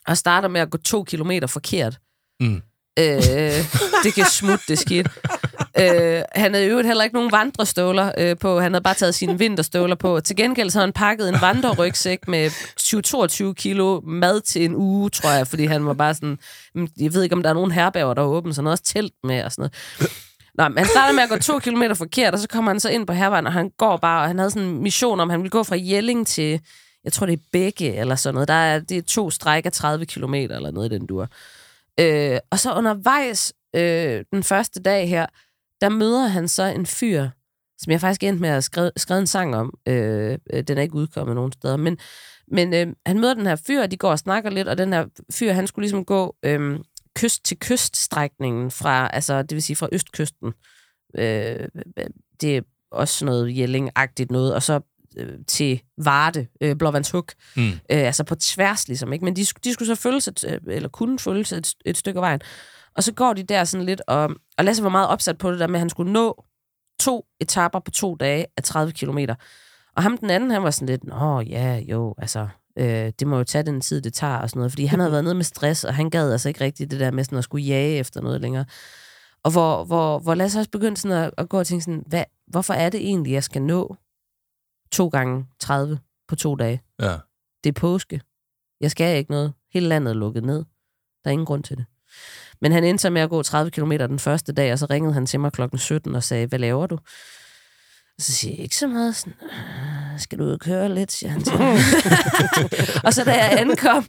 [0.07, 1.99] og starter med at gå to kilometer forkert.
[2.39, 2.61] Mm.
[2.99, 3.15] Øh,
[4.03, 5.07] det kan smutte, det skidt.
[5.84, 8.59] Øh, han havde jo øvrigt heller ikke nogen vandrestøvler øh, på.
[8.59, 10.19] Han havde bare taget sine vinterstøvler på.
[10.19, 15.09] Til gengæld så havde han pakket en vandrerygsæk med 22 kilo mad til en uge,
[15.09, 16.38] tror jeg, fordi han var bare sådan,
[16.75, 18.73] mm, jeg ved ikke, om der er nogen herberger, der er åbent, så han havde
[18.73, 19.73] også telt med og sådan noget.
[20.55, 22.89] Nå, men han startede med at gå to kilometer forkert, og så kommer han så
[22.89, 25.34] ind på hervejen, og han går bare, og han havde sådan en mission om, at
[25.34, 26.59] han ville gå fra Jelling til,
[27.03, 28.47] jeg tror det er Bække, eller sådan noget.
[28.47, 31.27] Der er, det er to stræk af 30 kilometer, eller noget i den dur.
[31.99, 35.25] Øh, og så undervejs, øh, den første dag her,
[35.84, 37.29] der møder han så en fyr,
[37.77, 39.73] som jeg faktisk endte med at skrive, skrive en sang om.
[39.88, 41.77] Øh, øh, den er ikke udkommet nogen steder.
[41.77, 41.97] Men,
[42.47, 44.93] men øh, han møder den her fyr, og de går og snakker lidt, og den
[44.93, 46.79] her fyr, han skulle ligesom gå øh,
[47.15, 50.53] kyst til kyststrækningen fra, altså det vil sige fra østkysten.
[51.17, 51.67] Øh,
[52.41, 52.61] det er
[52.91, 54.79] også sådan noget Jelling-agtigt noget, og så
[55.17, 57.34] øh, til Varde, øh, Blåvandshuk.
[57.55, 57.67] Mm.
[57.67, 59.25] Øh, altså på tværs ligesom, ikke?
[59.25, 62.21] Men de, de skulle så følges, et, øh, eller kunne følges et, et stykke af
[62.21, 62.41] vejen.
[62.95, 65.59] Og så går de der sådan lidt, og, og Lasse var meget opsat på det
[65.59, 66.43] der med, at han skulle nå
[66.99, 69.35] to etapper på to dage af 30 kilometer.
[69.95, 73.37] Og ham den anden, han var sådan lidt, åh ja, jo, altså, øh, det må
[73.37, 74.71] jo tage den tid, det tager og sådan noget.
[74.71, 77.11] Fordi han havde været nede med stress, og han gad altså ikke rigtigt det der
[77.11, 78.65] med sådan at skulle jage efter noget længere.
[79.43, 82.23] Og hvor, hvor, hvor Lasse også begyndte sådan at, at gå og tænke sådan, hvad,
[82.47, 83.95] hvorfor er det egentlig, jeg skal nå
[84.91, 86.81] to gange 30 på to dage?
[86.99, 87.17] Ja.
[87.63, 88.21] Det er påske.
[88.81, 89.53] Jeg skal ikke noget.
[89.73, 90.57] Hele landet er lukket ned.
[91.23, 91.85] Der er ingen grund til det.
[92.64, 95.14] Men han endte så med at gå 30 km den første dag, og så ringede
[95.14, 96.95] han til mig klokken 17 og sagde, hvad laver du?
[98.18, 99.16] Og så siger jeg, ikke så meget.
[99.16, 101.53] Sådan, øh, skal du ud og køre lidt, siger han til
[103.05, 104.05] og så da jeg ankom,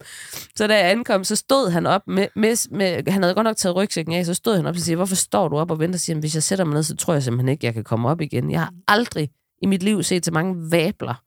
[0.57, 3.57] så da jeg ankom, så stod han op med, med, med han havde godt nok
[3.57, 5.99] taget rygsækken af, så stod han op og siger, hvorfor står du op og venter?
[5.99, 7.85] Så siger han, hvis jeg sætter mig ned, så tror jeg simpelthen ikke, jeg kan
[7.85, 8.51] komme op igen.
[8.51, 9.31] Jeg har aldrig
[9.63, 11.24] i mit liv set så mange vabler.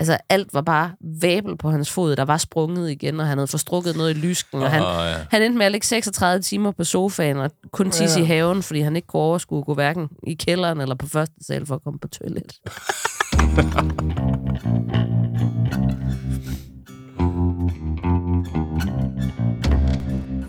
[0.00, 0.90] Altså, alt var bare
[1.22, 4.62] vabel på hans fod, der var sprunget igen, og han havde forstrukket noget i lysken,
[4.62, 5.16] og han, Åh, ja.
[5.30, 8.24] han endte med at ligge 36 timer på sofaen og kun tisse Ja.
[8.24, 11.34] i haven, fordi han ikke kunne overskue at gå hverken i kælderen eller på første
[11.46, 12.52] sal for at komme på toilet.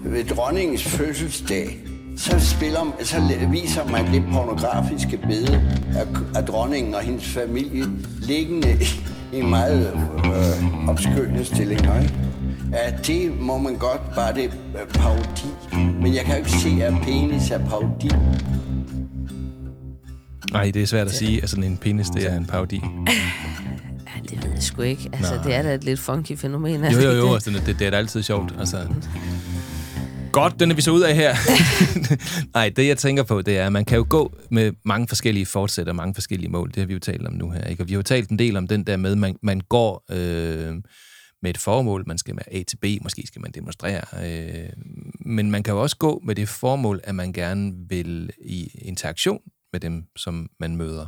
[0.06, 1.78] Ved dronningens fødselsdag,
[2.18, 5.62] så, spiller, så viser man det pornografiske billede
[5.96, 6.08] af,
[6.40, 7.86] af dronningen og hendes familie
[8.22, 8.78] liggende
[9.34, 9.94] i, meget
[10.26, 11.82] øh, opskønende stilling.
[11.82, 12.14] Ikke?
[12.74, 14.44] Ja, det må man godt, bare det
[14.76, 15.48] er parodi.
[16.02, 18.10] Men jeg kan jo ikke se, at penis er parodi.
[20.52, 22.82] Nej, det er svært at sige, at sådan en penis, det er en parodi.
[24.16, 25.10] Ja, det ved jeg sgu ikke.
[25.14, 25.44] Altså, Nej.
[25.44, 26.84] det er da et lidt funky fænomen.
[26.84, 27.34] er Jo, det jo, jo, det?
[27.34, 28.54] altså, det, det er da altid sjovt.
[28.60, 28.78] Altså.
[30.32, 31.36] Godt, den er vi så ud af her.
[32.58, 35.46] Nej, det jeg tænker på, det er, at man kan jo gå med mange forskellige
[35.46, 36.68] fortsætter, og mange forskellige mål.
[36.68, 37.66] Det har vi jo talt om nu her.
[37.66, 37.84] Ikke?
[37.84, 40.06] Og vi har jo talt en del om den der med, at man, man går
[40.12, 40.76] øh,
[41.42, 42.04] med et formål.
[42.08, 44.02] Man skal med A til B, måske skal man demonstrere.
[44.26, 44.70] Øh,
[45.26, 49.42] men man kan jo også gå med det formål, at man gerne vil i interaktion
[49.74, 51.06] med dem, som man møder.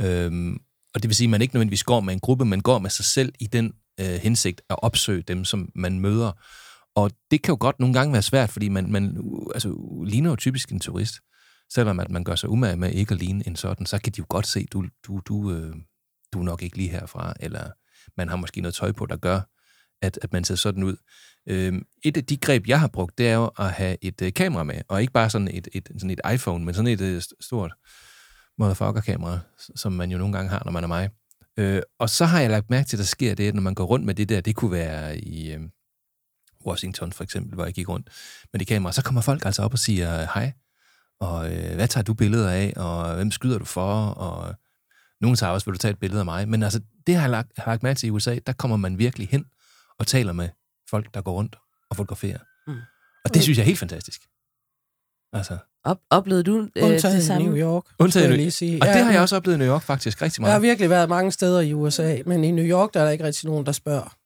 [0.00, 0.52] Øh,
[0.94, 2.90] og det vil sige, at man ikke nødvendigvis går med en gruppe, man går med
[2.90, 6.32] sig selv i den øh, hensigt at opsøge dem, som man møder.
[7.00, 9.16] Og det kan jo godt nogle gange være svært, fordi man, man
[9.54, 11.14] altså, ligner jo typisk en turist.
[11.72, 14.18] Selvom at man gør sig umage med ikke at ligne en sådan, så kan de
[14.18, 15.74] jo godt se, du, du, du, øh,
[16.32, 17.70] du er nok ikke lige herfra, eller
[18.16, 19.40] man har måske noget tøj på, der gør,
[20.02, 20.96] at, at man ser sådan ud.
[21.48, 24.32] Øhm, et af de greb, jeg har brugt, det er jo at have et øh,
[24.32, 27.22] kamera med, og ikke bare sådan et, et, sådan et iPhone, men sådan et øh,
[27.40, 27.72] stort
[28.58, 29.38] motherfucker-kamera,
[29.76, 31.10] som man jo nogle gange har, når man er mig.
[31.56, 33.74] Øh, og så har jeg lagt mærke til, at der sker det, at når man
[33.74, 35.60] går rundt med det der, det kunne være i øh,
[36.66, 38.08] Washington for eksempel, hvor jeg gik rundt
[38.52, 40.52] med det kamera, så kommer folk altså op og siger hej,
[41.20, 44.54] og øh, hvad tager du billeder af, og hvem skyder du for, og
[45.20, 47.30] nogen tager også, vil du tage et billede af mig, men altså, det har jeg
[47.30, 49.44] lagt, har lagt mærke til i USA, der kommer man virkelig hen
[49.98, 50.48] og taler med
[50.90, 51.56] folk, der går rundt
[51.90, 52.38] og fotograferer.
[52.66, 52.76] Mm.
[53.24, 54.20] Og det synes jeg er helt fantastisk.
[55.32, 57.48] Altså, Op, oplevede du øh, det i samme?
[57.48, 58.82] New York, jeg New- lige sige.
[58.82, 60.62] og det har jeg også oplevet i New York faktisk rigtig Jeg har meget.
[60.62, 63.46] virkelig været mange steder i USA, men i New York, der er der ikke rigtig
[63.46, 64.16] nogen, der spørger.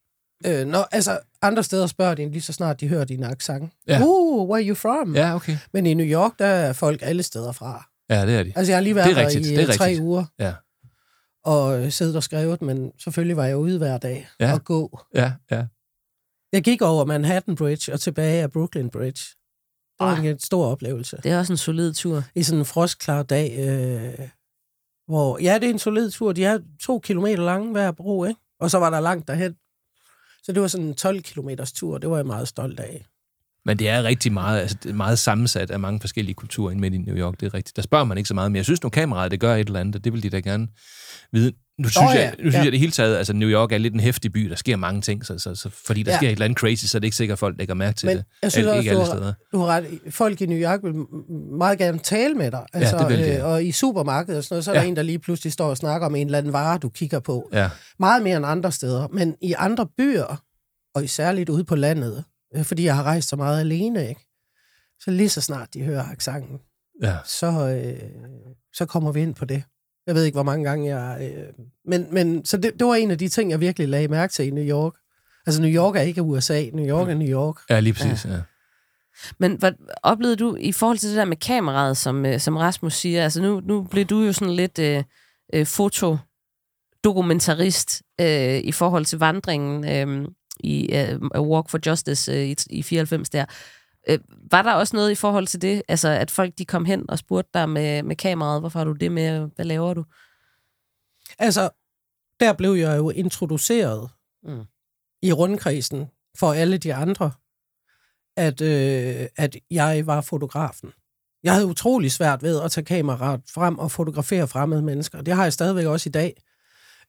[0.46, 3.72] Øh, når, altså, andre steder spørger de lige så snart de hører din accent.
[3.88, 4.00] Ja.
[4.04, 5.14] Uh, where are you from?
[5.14, 5.56] Ja, okay.
[5.72, 7.88] Men i New York, der er folk alle steder fra.
[8.10, 8.52] Ja, det er de.
[8.56, 10.02] Altså, jeg har lige Det været er der rigtigt, i det er øh, tre rigtigt.
[10.02, 10.52] uger Ja,
[11.44, 14.52] og øh, siddet og skrevet, men selvfølgelig var jeg ude hver dag Ja.
[14.52, 14.98] og gå.
[15.14, 15.64] ja, ja.
[16.52, 19.22] Jeg gik over Manhattan Bridge og tilbage af Brooklyn Bridge.
[19.98, 20.26] Det var Ej.
[20.26, 21.16] en stor oplevelse.
[21.22, 22.22] Det er også en solid tur.
[22.34, 24.28] I sådan en frostklar dag, øh,
[25.06, 25.38] hvor...
[25.42, 26.32] Ja, det er en solid tur.
[26.32, 28.40] De er to kilometer lange hver bro, ikke?
[28.60, 29.54] Og så var der langt derhen.
[30.44, 31.98] Så det var sådan en 12 km tur.
[31.98, 33.04] Det var jeg meget stolt af.
[33.64, 36.80] Men det er rigtig meget, altså det er meget sammensat af mange forskellige kulturer ind
[36.80, 37.76] midt i New York, det er rigtigt.
[37.76, 39.80] Der spørger man ikke så meget, men jeg synes nu kameraet, det gør et eller
[39.80, 40.68] andet, og det vil de da gerne
[41.32, 41.52] vide.
[41.78, 42.62] Nu synes, Åh, ja, jeg, nu synes ja.
[42.62, 45.00] jeg det hele taget, altså New York er lidt en hæftig by, der sker mange
[45.00, 46.14] ting, så, så, så fordi der Ja.
[46.14, 46.18] ja.
[46.18, 48.06] sker et eller andet crazy, så er det ikke sikkert, at folk lægger mærke til
[48.06, 48.24] Men det.
[48.42, 49.32] jeg synes Al- også, ikke alle steder.
[49.52, 50.00] du har ret.
[50.10, 50.94] Folk i New York vil
[51.58, 52.66] meget gerne tale med dig.
[52.72, 53.38] Altså, det vil de, ja.
[53.38, 54.80] øh, og i supermarkedet og sådan noget, så er Ja.
[54.80, 57.20] der en, der lige pludselig står og snakker om en eller anden vare, du kigger
[57.20, 57.48] på.
[57.52, 57.70] Ja.
[57.98, 59.08] Meget mere end andre steder.
[59.12, 60.42] Men i andre byer,
[60.94, 62.24] og særligt ude på landet,
[62.56, 64.26] øh, fordi jeg har rejst så meget alene, ikke?
[65.00, 66.58] så lige så snart de hører accenten,
[67.02, 67.16] Ja.
[67.24, 68.00] så, øh,
[68.72, 69.62] så kommer vi ind på det.
[70.06, 71.32] Jeg ved ikke, hvor mange gange jeg...
[71.36, 71.44] Øh,
[71.84, 74.46] men, men så det, det var en af de ting, jeg virkelig lagde mærke til
[74.46, 74.92] i New York.
[75.46, 76.64] Altså, New York er ikke USA.
[76.72, 77.56] New York er New York.
[77.70, 78.24] Ja, lige præcis.
[78.24, 78.32] Ja.
[78.32, 78.40] Ja.
[79.38, 82.94] Men hvad oplevede du i forhold til det der med kameraet, som, øh, som Rasmus
[82.94, 83.24] siger?
[83.24, 85.04] Altså nu, nu blev du jo sådan lidt øh,
[85.54, 90.28] øh, fotodokumentarist øh, i forhold til vandringen øh,
[90.60, 93.44] i øh, Walk for Justice øh, i, i 94 der.
[94.08, 94.18] Øh,
[94.50, 95.82] var der også noget i forhold til det?
[95.88, 98.92] Altså at folk de kom hen og spurgte dig med, med kameraet, hvorfor har du
[98.92, 100.04] det med, hvad laver du?
[101.38, 101.70] Altså,
[102.40, 104.10] der blev jeg jo introduceret
[104.46, 104.64] Mm.
[105.22, 106.06] i rundkredsen
[106.38, 107.32] for alle de andre,
[108.36, 110.92] at, øh, at jeg var fotografen.
[111.42, 115.22] Jeg havde utrolig svært ved at tage kameraet frem og fotografere fremmede mennesker.
[115.22, 116.42] Det har jeg stadigvæk også i dag.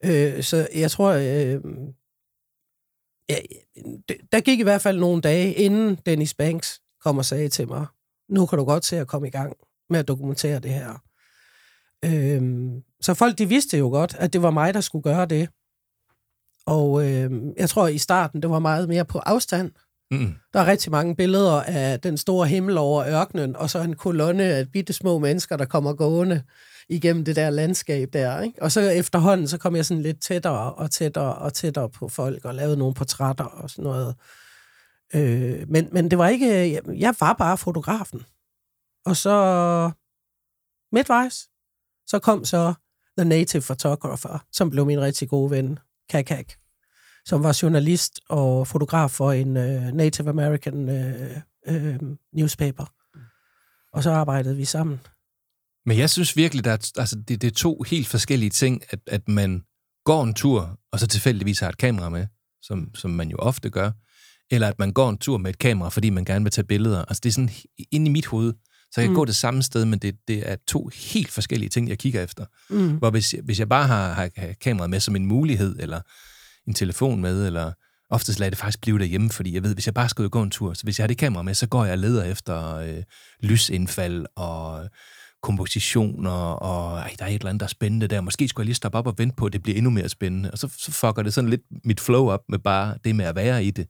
[0.06, 1.62] Øh, så jeg tror, øh,
[3.30, 3.36] ja,
[4.32, 7.86] der gik i hvert fald nogle dage, inden Dennis Banks kom og sagde til mig,
[8.30, 9.53] nu kan du godt se at komme i gang
[9.89, 11.01] med at dokumentere det her.
[12.06, 15.49] Øhm, så folk, de vidste jo godt, at det var mig, der skulle gøre det.
[16.66, 19.72] Og øhm, jeg tror, i starten, det var meget mere på afstand.
[20.12, 20.34] Mm.
[20.53, 24.43] Der er rigtig mange billeder af den store himmel over ørkenen, og så en kolonne
[24.43, 26.43] af bitte små mennesker, der kommer gående
[26.89, 28.41] igennem det der landskab der.
[28.41, 28.62] Ikke?
[28.62, 32.45] Og så efterhånden, så kom jeg sådan lidt tættere og tættere og tættere på folk,
[32.45, 34.16] og lavede nogle portrætter og sådan noget.
[35.16, 36.47] Øh, men, men det var ikke...
[36.47, 38.26] Øh, jeg, jeg var bare fotografen.
[39.05, 39.91] Og så
[40.91, 41.49] midtvejs,
[42.07, 42.74] så kom så
[43.18, 46.53] The Native Photographer, som blev min rigtig gode ven, Kakak,
[47.26, 52.86] som var journalist og fotograf for en uh, Native American uh, uh, newspaper.
[53.93, 54.99] Og så arbejdede vi sammen.
[55.86, 59.28] Men jeg synes virkelig, at altså, det, det er to helt forskellige ting, at, at
[59.28, 59.63] man
[60.03, 62.28] går en tur, og så tilfældigvis har et kamera med,
[62.61, 63.91] som, som man jo ofte gør,
[64.52, 67.06] eller at man går en tur med et kamera, fordi man gerne vil tage billeder.
[67.06, 67.50] Altså det er sådan
[67.91, 68.54] inde i mit hoved,
[68.91, 69.16] så jeg kan Mm.
[69.16, 72.46] gå det samme sted, men det, det er to helt forskellige ting, jeg kigger efter.
[72.70, 72.89] Mm.
[72.98, 76.02] Hvor hvis, hvis jeg bare har, har, har kameraet med som en mulighed, eller
[76.68, 77.72] en telefon med, eller
[78.10, 80.32] oftest lader det faktisk blive derhjemme, fordi jeg ved, hvis jeg bare skal ud og
[80.32, 82.24] gå en tur, så hvis jeg har det kamera med, så går jeg og leder
[82.24, 83.04] efter øh,
[83.41, 84.89] lysindfald og
[85.43, 88.22] kompositioner, og ej, der er et eller andet, der er spændende der.
[88.22, 90.52] Måske skulle jeg lige stoppe op og vente på, at det bliver endnu mere spændende.
[90.52, 93.36] Og så, så fucker det sådan lidt mit flow op med bare det med at
[93.36, 93.88] være i det.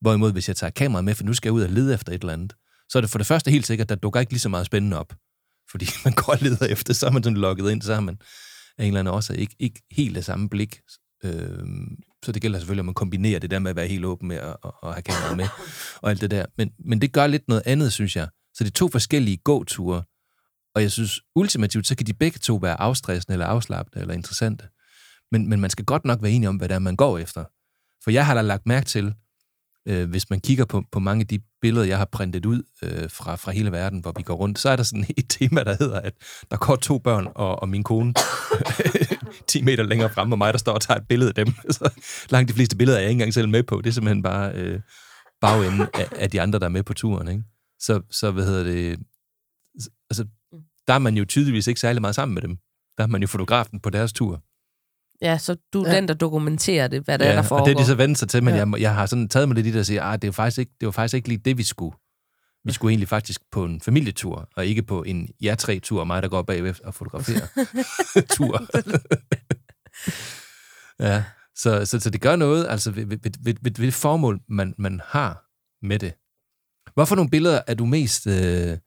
[0.00, 2.20] Hvorimod, hvis jeg tager kameraet med, for nu skal jeg ud og lede efter et
[2.20, 2.54] eller andet,
[2.88, 4.66] så er det for det første helt sikkert, at der dukker ikke lige så meget
[4.66, 5.14] spændende op.
[5.70, 8.18] Fordi man går og leder efter, så er man sådan logget ind, så har man
[8.78, 10.80] af en eller anden årsag ikke, ikke helt det samme blik.
[11.24, 14.28] Øhm, så det gælder selvfølgelig, at man kombinerer det der med at være helt åben
[14.28, 15.48] med at, at, at have kameraet med,
[16.02, 16.46] og alt det der.
[16.58, 18.28] Men, men det gør lidt noget andet, synes jeg.
[18.54, 20.02] Så det er to forskellige gåture,
[20.74, 24.68] og jeg synes ultimativt, så kan de begge to være afstressende, eller afslappende, eller interessante.
[25.32, 27.44] Men, men man skal godt nok være enig om, hvad det er, man går efter.
[28.04, 29.14] For jeg har da lagt mærke til,
[29.88, 33.10] øh, hvis man kigger på, på mange af de billeder, jeg har printet ud øh,
[33.10, 35.76] fra, fra hele verden, hvor vi går rundt, så er der sådan et tema, der
[35.78, 36.14] hedder, at
[36.50, 38.14] der går to børn og, og min kone
[39.48, 41.54] 10 meter længere frem, og mig, der står og tager et billede af dem.
[41.70, 41.90] Så
[42.30, 43.80] langt de fleste billeder er jeg ikke engang selv med på.
[43.80, 44.80] Det er simpelthen bare øh,
[45.40, 47.28] bagenden af, af de andre, der er med på turen.
[47.28, 47.42] Ikke?
[47.78, 48.98] Så, så hvad hedder det...
[50.10, 50.24] Altså,
[50.88, 52.56] der er man jo tydeligvis ikke særlig meget sammen med dem.
[52.98, 54.42] Der er man jo fotografen på deres tur.
[55.22, 55.96] Ja, så du er Ja.
[55.96, 57.62] den, der dokumenterer det, hvad der er, der foregår.
[57.62, 58.60] og det er de så vendt sig til, men Ja.
[58.60, 58.66] ja.
[58.70, 60.58] jeg, jeg har sådan taget mig lidt i det og sige, at det, var faktisk
[60.58, 61.96] ikke, det var faktisk ikke lige det, vi skulle.
[62.64, 66.06] Vi skulle egentlig faktisk på en familietur, og ikke på en jer tre tur og
[66.06, 67.46] mig, der går bagved og fotograferer
[68.36, 68.60] tur.
[71.00, 71.24] ja,
[71.56, 74.74] så, så, så det gør noget, altså ved, ved, ved, ved, ved det formål, man,
[74.78, 75.44] man har
[75.86, 76.12] med det.
[76.94, 78.78] Hvorfor nogle billeder er du mest, øh,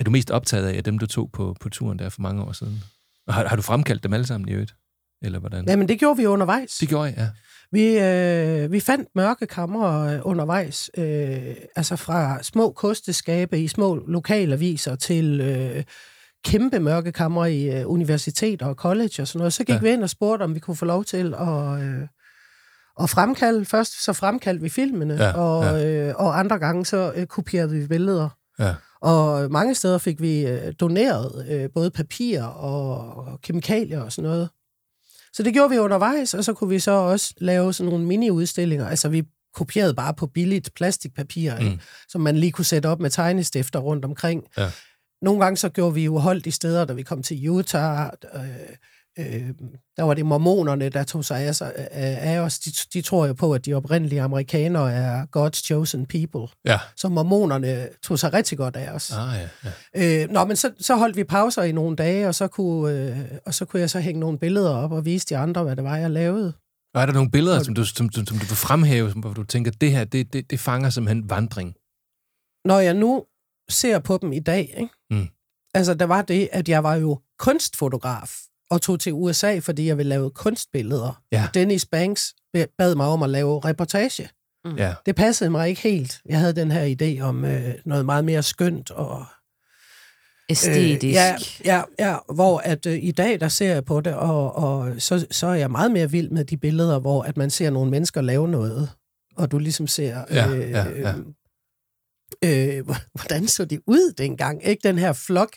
[0.00, 2.42] er du mest optaget af, af dem, du tog på, på turen der for mange
[2.42, 2.80] år siden?
[3.26, 4.74] Og har, har du fremkaldt dem alle sammen i øvrigt?
[5.22, 5.64] Eller hvordan?
[5.68, 6.76] Jamen, det gjorde vi undervejs.
[6.78, 7.28] Det gjorde jeg, ja.
[7.72, 13.94] Vi, øh, vi fandt mørke kamre øh, undervejs, øh, altså fra små kosteskabe i små
[13.94, 15.84] lokalaviser til øh,
[16.44, 19.52] kæmpe mørke kamre i øh, universiteter og college og sådan noget.
[19.52, 19.74] Så gik ja.
[19.74, 19.80] Ja.
[19.80, 22.08] vi ind og spurgte, om vi kunne få lov til at, øh,
[23.00, 23.64] at fremkalde.
[23.64, 27.86] Først så fremkaldte vi filmene, Ja, og, øh, og andre gange så øh, kopierede vi
[27.86, 28.28] billeder.
[28.58, 28.74] Ja.
[29.00, 34.30] Og mange steder fik vi øh, doneret øh, både papir og, og kemikalier og sådan
[34.30, 34.48] noget.
[35.32, 38.86] Så det gjorde vi undervejs, og så kunne vi så også lave sådan nogle mini-udstillinger.
[38.86, 39.22] Altså vi
[39.54, 41.80] kopierede bare på billigt plastikpapir, mm.
[42.08, 44.44] Som man lige kunne sætte op med tegnestifter rundt omkring.
[44.56, 44.70] Ja.
[45.22, 48.10] Nogle gange så gjorde vi jo holdt i steder, da vi kom til Utah.
[48.34, 48.42] Øh,
[49.18, 49.48] øh,
[49.96, 52.58] der var det mormonerne, der tog sig af, sig, af os.
[52.58, 56.54] De, de tror jo på, at de oprindelige amerikanere er God's chosen people.
[56.64, 56.78] Ja.
[56.96, 59.12] Så mormonerne tog sig rigtig godt af os.
[59.12, 60.22] Ah, ja, ja.
[60.22, 63.18] Øh, nå, men så, så holdt vi pauser i nogle dage, og så, kunne, øh,
[63.46, 65.84] og så kunne jeg så hænge nogle billeder op og vise de andre, hvad det
[65.84, 66.52] var, jeg lavede.
[66.94, 69.32] Og er der nogle billeder, som du, som, som, som du vil fremhæve, som, hvor
[69.32, 71.74] du tænker, det her, det, det, det fanger simpelthen vandring?
[72.64, 73.24] Når jeg nu
[73.70, 74.94] ser på dem i dag, ikke?
[75.10, 75.28] Mm.
[75.74, 78.38] Altså, der var det, at jeg var jo kunstfotograf
[78.72, 81.22] og tog til USA, fordi jeg ville lave kunstbilleder.
[81.32, 81.48] Ja.
[81.54, 82.34] Dennis Banks
[82.78, 84.28] bad mig om at lave reportage.
[84.76, 84.94] Ja.
[85.06, 86.20] Det passede mig ikke helt.
[86.26, 89.24] Jeg havde den her idé om øh, noget meget mere skønt og
[90.50, 91.04] Æstetisk.
[91.04, 94.56] Øh, ja, ja, ja, hvor at øh, i dag, der ser jeg på det, og,
[94.56, 97.70] og så, så er jeg meget mere vild med de billeder, hvor at man ser
[97.70, 98.90] nogle mennesker lave noget,
[99.36, 101.14] og du ligesom ser, Ja, øh, ja, ja.
[102.44, 104.66] Øh, hvordan så de ud dengang?
[104.66, 105.50] Ikke den her flok,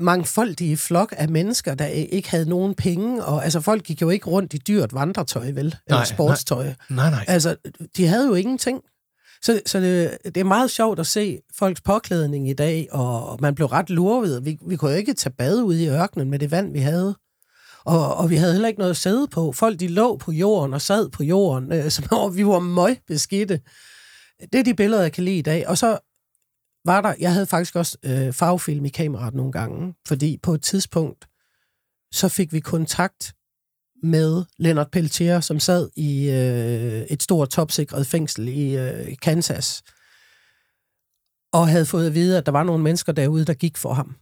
[0.00, 4.26] mangfoldige flok af mennesker, der ikke havde nogen penge, og altså folk gik jo ikke
[4.26, 5.56] rundt i dyrt vandretøj, vel?
[5.56, 6.72] Eller Nej, sportstøj.
[6.90, 7.24] Nej, nej.
[7.28, 7.56] Altså,
[7.96, 8.80] de havde jo ingenting.
[9.42, 13.54] Så, så det, det er meget sjovt at se folks påklædning i dag, og man
[13.54, 14.44] blev ret lurvet.
[14.44, 17.16] Vi, vi kunne jo ikke tage bad ude i ørkenen med det vand, vi havde.
[17.84, 19.52] Og, og vi havde heller ikke noget at sidde på.
[19.52, 23.60] Folk, de lå på jorden og sad på jorden, øh, som om vi var møgbeskidte.
[24.52, 25.68] Det er de billeder, jeg kan lide i dag.
[25.68, 25.98] Og så
[26.86, 30.62] var der, jeg havde faktisk også øh, farvefilm i kameraet nogle gange, fordi på et
[30.62, 31.26] tidspunkt,
[32.12, 33.34] så fik vi kontakt
[34.02, 39.82] med Leonard Peltier, som sad i øh, et stort topsikret fængsel i øh, Kansas,
[41.52, 44.16] og havde fået at vide, at der var nogle mennesker derude, der gik for ham.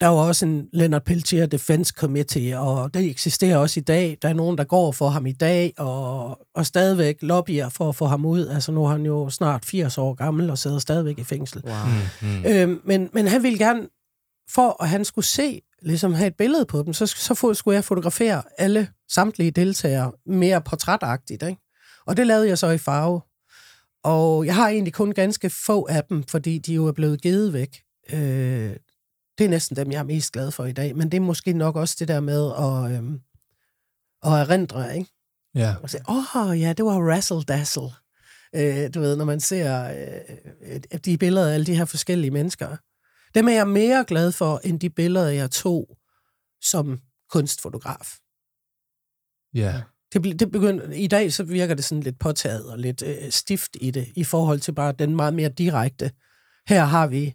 [0.00, 4.18] Der var også en Leonard Peltier Defense Committee, og det eksisterer også i dag.
[4.22, 7.96] Der er nogen, der går for ham i dag, og, og stadigvæk lobbyer for at
[7.96, 8.46] få ham ud.
[8.46, 11.62] Altså nu er han jo snart 80 år gammel og sidder stadigvæk i fængsel.
[11.64, 11.74] Wow.
[12.22, 12.44] Mm.
[12.46, 13.88] Øhm, men, men han ville gerne,
[14.50, 17.74] for at han skulle se, ligesom have et billede på dem, så, så få- skulle
[17.74, 21.42] jeg fotografere alle samtlige deltagere mere portrætagtigt.
[21.42, 21.62] Ikke?
[22.06, 23.20] Og det lavede jeg så i farve.
[24.04, 27.52] Og jeg har egentlig kun ganske få af dem, fordi de jo er blevet givet
[27.52, 27.80] væk.
[28.12, 28.70] Øh,
[29.38, 30.96] det er næsten dem, jeg er mest glad for i dag.
[30.96, 33.20] Men det er måske nok også det der med at, øhm,
[34.22, 35.10] at erindre, ikke?
[35.54, 35.74] Ja.
[35.82, 37.90] Og sige, åh oh, ja, det var Razzle Dazzle.
[38.54, 39.84] Øh, du ved, når man ser
[40.62, 42.76] øh, de billeder af alle de her forskellige mennesker.
[43.34, 45.98] Dem er jeg mere glad for, end de billeder, jeg tog
[46.60, 48.16] som kunstfotograf.
[49.54, 49.82] Ja.
[50.12, 53.76] Det, det begynder, I dag så virker det sådan lidt påtaget og lidt øh, stift
[53.80, 56.10] i det, i forhold til bare den meget mere direkte.
[56.68, 57.34] Her har vi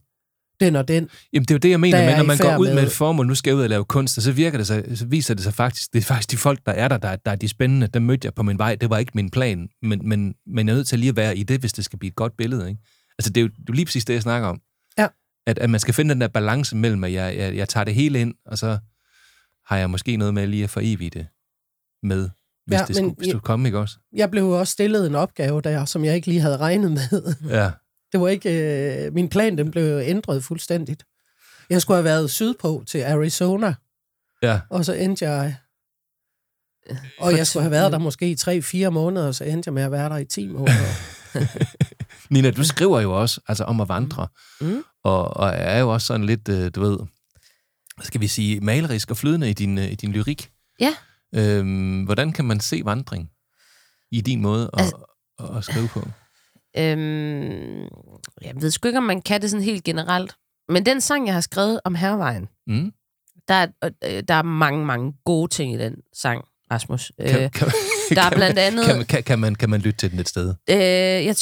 [0.66, 1.10] den og den.
[1.34, 2.92] Jamen, det er jo det, jeg mener er når man går ud med med- et
[2.92, 5.34] formål, nu skal jeg ud og lave kunst, og så virker det sig, så viser
[5.34, 7.48] det sig faktisk, det er faktisk de folk, der er der, der, der er de
[7.48, 10.68] spændende, dem mødte jeg på min vej, det var ikke min plan, men, men, men
[10.68, 12.38] jeg er nødt til lige at være i det, hvis det skal blive et godt
[12.38, 12.82] billede, ikke?
[13.20, 14.60] Altså, det er jo, det er lige præcis det, jeg snakker om.
[14.98, 15.08] Ja.
[15.48, 17.96] At, at man skal finde den der balance mellem, at jeg, jeg, jeg tager det
[17.96, 18.78] hele ind, og så
[19.68, 21.28] har jeg måske noget med lige at forevige det
[22.04, 22.30] med,
[22.68, 23.98] hvis Ja, det men skulle, hvis jeg- det skulle komme, ikke også?
[24.16, 27.34] Jeg blev også stillet en opgave der, som jeg ikke lige havde regnet med.
[27.50, 27.72] Ja.
[28.14, 28.50] Det var ikke...
[29.06, 31.04] Øh, min plan, den blev ændret fuldstændigt.
[31.70, 33.74] Jeg skulle have været sydpå til Arizona,
[34.44, 34.60] Ja.
[34.70, 35.56] og så endte jeg...
[37.20, 38.36] Og jeg skulle have været der måske i
[38.86, 40.94] 3-4 måneder, og så endte jeg med at være der i 10 måneder.
[42.34, 44.28] Nina, du skriver jo også altså, om at vandre,
[44.62, 44.84] Mm.
[45.04, 46.98] og, og er jo også sådan lidt, øh, du ved,
[47.96, 50.52] hvad skal vi sige, malerisk og flydende i din, øh, i din lyrik.
[50.80, 50.94] Ja.
[51.36, 53.30] Øhm, hvordan kan man se vandring
[54.12, 56.08] i din måde at, Altså- at, at skrive på?
[56.78, 57.82] Øhm,
[58.42, 60.36] jeg ved sgu ikke, om man kan det sådan helt generelt.
[60.70, 62.92] Men den sang, jeg har skrevet om hervejen, Mm?
[63.48, 63.68] der er,
[64.06, 67.12] øh, der er mange, mange gode ting i den sang, Rasmus.
[67.20, 67.68] Kan, Øh, kan,
[68.10, 70.12] der er kan blandt man- andet- Kan, man- kan, kan, man, kan man lytte til
[70.12, 70.54] den et sted?
[70.70, 70.78] Øh,
[71.26, 71.36] jeg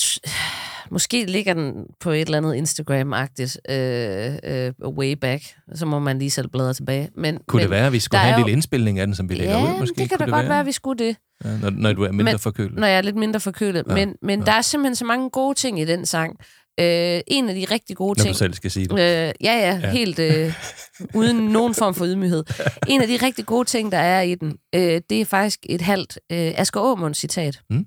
[0.92, 5.44] måske ligger den på et eller andet Instagram-agtigt øh, øh, way back.
[5.76, 7.10] Så må man lige selv bladre tilbage.
[7.16, 9.16] Men, Kunne men, det være, at vi skulle have en jo- lille indspilning af den,
[9.16, 9.80] som vi lægger ja, ud?
[9.80, 9.96] Måske?
[9.98, 11.16] det kan Kunne da godt være, at vi skulle det.
[11.46, 12.80] Ja, når, når du er mindre Men- forkølet.
[12.80, 13.84] Når jeg er lidt mindre forkølet.
[13.90, 14.46] Ja, men men ja.
[14.46, 16.36] der er simpelthen så mange gode ting i den sang.
[16.80, 18.34] Øh, en af de rigtig gode Når ting...
[18.34, 18.92] du selv skal sige det.
[18.94, 19.80] Øh, ja, ja, Ja.
[19.84, 20.54] ja, helt øh,
[21.20, 22.44] uden nogen form for ydmyghed.
[22.88, 25.82] En af de rigtig gode ting, der er i den, øh, det er faktisk et
[25.82, 27.60] halvt øh, Asger Aumund citat.
[27.70, 27.86] Mm.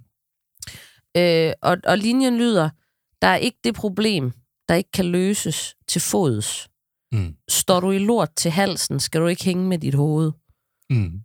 [1.16, 2.70] Øh, og, og linjen lyder,
[3.24, 4.32] der er ikke det problem,
[4.68, 6.68] der ikke kan løses til fods.
[7.12, 7.34] Mm.
[7.48, 10.32] Står du i lort til halsen, skal du ikke hænge med dit hoved.
[10.90, 11.12] Mm.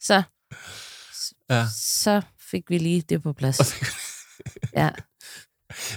[0.00, 0.22] Så,
[1.50, 1.66] Ja.
[1.76, 3.58] så fik vi lige det på plads.
[4.76, 4.90] Ja.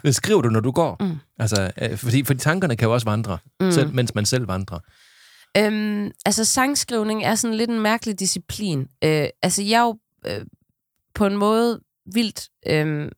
[0.02, 0.98] Hvad skriver du, når du går?
[1.00, 1.18] Mm.
[1.40, 3.72] Altså, øh, fordi, fordi tankerne kan jo også vandre, mm.
[3.72, 4.80] selv, mens man selv vandrer.
[5.58, 8.80] Øhm, altså, sangskrivning er sådan lidt en mærkelig disciplin.
[9.04, 10.46] Øh, altså, jeg er jo øh,
[11.16, 11.82] på en måde
[12.14, 13.12] vildt øh,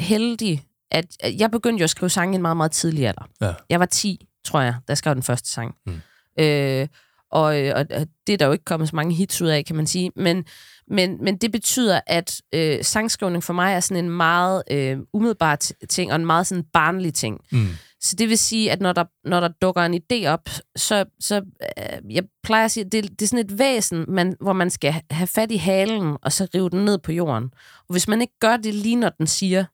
[0.00, 3.28] heldig, at, at jeg begyndte jo at skrive sange i en meget, meget tidlig alder.
[3.40, 3.54] Ja.
[3.70, 5.74] Jeg var 10, tror jeg, da jeg skrev den første sang.
[5.86, 6.00] Mm.
[6.38, 6.88] Øh,
[7.30, 9.64] og, øh, og og det er der jo ikke kommet så mange hits ud af,
[9.64, 10.10] kan man sige.
[10.16, 10.44] Men,
[10.88, 15.56] men, men det betyder, at øh, sangskrivning for mig er sådan en meget øh, umiddelbar
[15.88, 17.40] ting, og en meget sådan barnlig ting.
[17.52, 17.68] Mm.
[18.02, 21.42] Så det vil sige, at når der, når der dukker en idé op, så, så
[21.78, 24.70] øh, jeg plejer at sige, at det, det er sådan et væsen, man, hvor man
[24.70, 27.44] skal ha- have fat i halen, og så rive den ned på jorden.
[27.88, 29.64] Og hvis man ikke gør det lige, når den siger,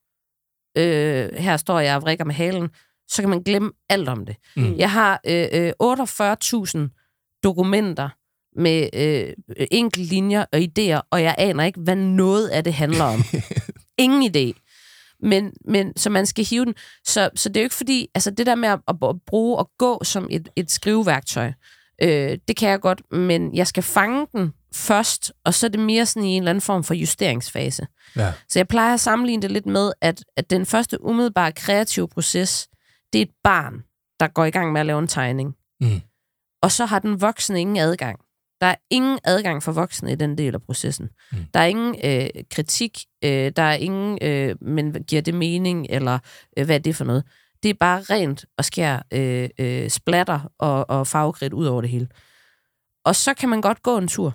[0.78, 2.68] øh, her står jeg og vrikker med halen,
[3.08, 4.36] så kan man glemme alt om det.
[4.56, 4.76] Mm.
[4.76, 8.08] Jeg har øh, øh, 48.000 dokumenter
[8.60, 9.34] med øh,
[9.70, 13.20] enkelte linjer og idéer, og jeg aner ikke, hvad noget af det handler om.
[14.04, 14.67] Ingen idé.
[15.22, 16.74] Men, men så man skal hive den.
[17.06, 18.96] Så, så det er jo ikke fordi, altså det der med at, at
[19.26, 21.52] bruge og gå som et, et skriveværktøj,
[22.02, 25.80] øh, det kan jeg godt, men jeg skal fange den først, og så er det
[25.80, 27.86] mere sådan i en eller anden form for justeringsfase.
[28.16, 28.32] Ja.
[28.48, 32.68] Så jeg plejer at sammenligne det lidt med, at, at den første umiddelbare kreative proces,
[33.12, 33.74] det er et barn,
[34.20, 35.54] der går i gang med at lave en tegning.
[35.80, 36.00] Mm.
[36.62, 38.20] Og så har den voksne ingen adgang.
[38.60, 41.08] Der er ingen adgang for voksne i den del af processen.
[41.32, 41.38] Mm.
[41.54, 46.18] Der er ingen øh, kritik, øh, der er ingen, øh, men giver det mening, eller
[46.56, 47.24] øh, hvad er det for noget?
[47.62, 51.90] Det er bare rent og skær øh, øh, splatter og, og farvekridt ud over det
[51.90, 52.08] hele.
[53.04, 54.34] Og så kan man godt gå en tur.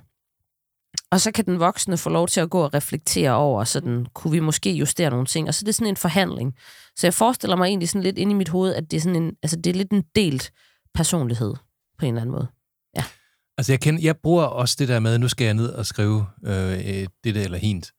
[1.11, 4.31] Og så kan den voksne få lov til at gå og reflektere over, sådan, kunne
[4.31, 5.47] vi måske justere nogle ting?
[5.47, 6.55] Og så er det sådan en forhandling.
[6.95, 9.23] Så jeg forestiller mig egentlig sådan lidt inde i mit hoved, at det er, sådan
[9.23, 10.51] en, altså det er lidt en delt
[10.93, 11.53] personlighed
[11.99, 12.47] på en eller anden måde.
[13.57, 16.25] Altså, jeg, kender, jeg bruger også det der med, nu skal jeg ned og skrive
[16.45, 17.91] øh, det der eller hint.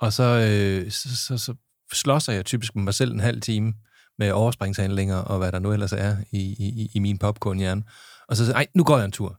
[0.00, 1.54] Og så, øh, så, så, så
[1.92, 3.74] slåser jeg typisk med mig selv en halv time
[4.18, 7.82] med overspringshandlinger og hvad der nu ellers er i, i, i min popcornhjerne.
[8.28, 9.38] Og så siger jeg, nu går jeg en tur.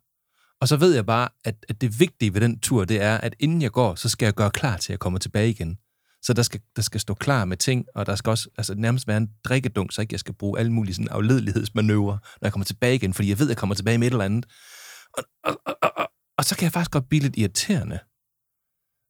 [0.62, 3.36] Og så ved jeg bare, at, at det vigtige ved den tur, det er, at
[3.40, 5.78] inden jeg går, så skal jeg gøre klar til, at komme tilbage igen.
[6.22, 9.08] Så der skal, der skal stå klar med ting, og der skal også altså, nærmest
[9.08, 12.66] være en drikkedunk, så ikke jeg skal bruge alle mulige sådan, afledelighedsmanøvrer, når jeg kommer
[12.66, 14.46] tilbage igen, fordi jeg ved, at jeg kommer tilbage med et eller andet.
[15.18, 16.07] Og, og, og, og,
[16.38, 17.99] og, så kan jeg faktisk godt blive lidt irriterende.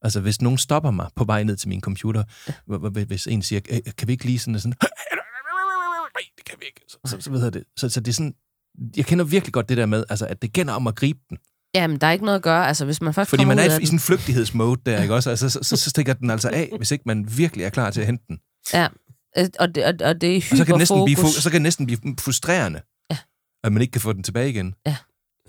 [0.06, 2.24] Altså, hvis nogen stopper mig på vej ned til min computer,
[3.06, 6.82] hvis en siger, "Øh, kan vi ikke lige sådan, sådan nej, det kan vi ikke.
[6.88, 7.64] Så, så, så, ved jeg det.
[7.78, 8.36] Så, så det er sådan,
[8.98, 11.38] jeg kender virkelig godt det der med, altså, at det gælder om at gribe den.
[11.76, 12.68] Jamen, der er ikke noget at gøre.
[12.68, 15.30] Altså, hvis man først Fordi man er af i sådan en flygtighedsmode der, ikke også?
[15.30, 18.00] Altså, så, så, så stikker den altså af, hvis ikke man virkelig er klar til
[18.02, 18.40] at hente den.
[18.74, 18.88] Ja,
[19.38, 21.34] øh, og det, og, og det er Og så kan, det næsten blive, hyperfokus.
[21.44, 22.82] så kan det næsten blive frustrerende,
[23.12, 23.18] Ja.
[23.64, 24.76] at man ikke kan få den tilbage igen.
[24.86, 24.96] Ja.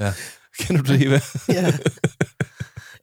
[0.00, 0.12] Ja.
[0.58, 1.20] Kender du det, Eva?
[1.48, 1.72] Ja.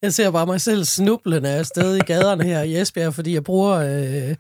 [0.01, 3.71] Jeg ser bare mig selv snublende afsted i gaderne her i Esbjerg, fordi jeg bruger
[3.77, 4.35] øh,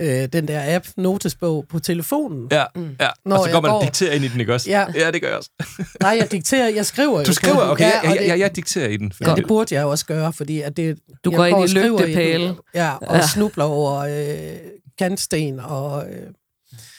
[0.00, 2.48] øh, den der app, Notesbog, på telefonen.
[2.50, 2.64] Ja,
[3.00, 3.08] ja.
[3.24, 4.70] Når og så jeg går man og dikterer ind i den, ikke også?
[4.70, 4.86] Ja.
[4.94, 5.50] ja det gør jeg også.
[6.02, 8.88] Nej, jeg dikterer, jeg skriver jo Du skriver, okay, ja, jeg, det- jeg, jeg dikterer
[8.88, 9.12] i den.
[9.20, 11.68] Ja, det burde jeg også gøre, fordi at det, Du jeg går ind og i
[11.68, 12.54] skriver den, lygtepæle.
[12.74, 13.26] Ja, og Ja.
[13.26, 14.56] snubler over øh,
[14.98, 16.04] kantsten og...
[16.10, 16.16] Øh,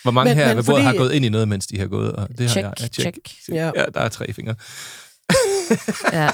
[0.03, 1.79] Hvor mange Men- her men ved bordet har fordi- gået ind i noget, mens de
[1.79, 2.11] har gået?
[2.13, 2.89] Og det Check, har jeg.
[2.97, 3.17] Ja, check.
[3.51, 3.71] Ja.
[3.75, 4.55] ja, der er tre fingre.
[6.13, 6.29] Ja.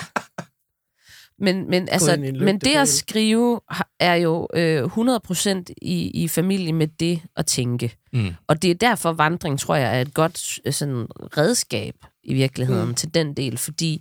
[1.40, 3.62] Men, men, altså, men det at skrive
[4.00, 7.98] er jo øh, 100% i, i familie med det at tænke.
[8.14, 8.30] Mm.
[8.48, 11.08] Og det er derfor, vandring, tror jeg, er et godt øh, sådan,
[11.38, 12.96] redskab i virkeligheden Mm.
[12.96, 13.96] til den del, fordi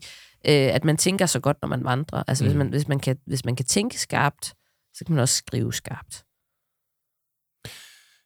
[0.47, 2.23] øh, at man tænker så godt, når man vandrer.
[2.27, 2.49] Altså, mm.
[2.51, 4.55] hvis, man, hvis, man kan, hvis man kan tænke skarpt,
[4.95, 6.25] så kan man også skrive skarpt.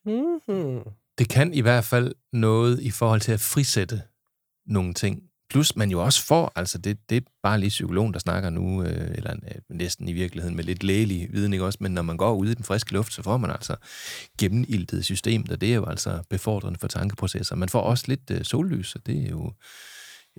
[0.05, 0.81] mm-hmm.
[1.17, 4.01] Det kan i hvert fald noget i forhold til at frisætte
[4.65, 5.23] nogle ting.
[5.49, 8.83] Plus man jo også får, altså det, det er bare lige psykologen, der snakker nu,
[8.83, 11.77] øh, eller øh, næsten i virkeligheden med lidt lægelig viden, ikke også?
[11.81, 13.75] Men når man går ud i den friske luft, så får man altså
[14.39, 17.55] gennemildet system, og det er jo altså befordrende for tankeprocesser.
[17.55, 19.53] Man får også lidt øh, sollys, og det er jo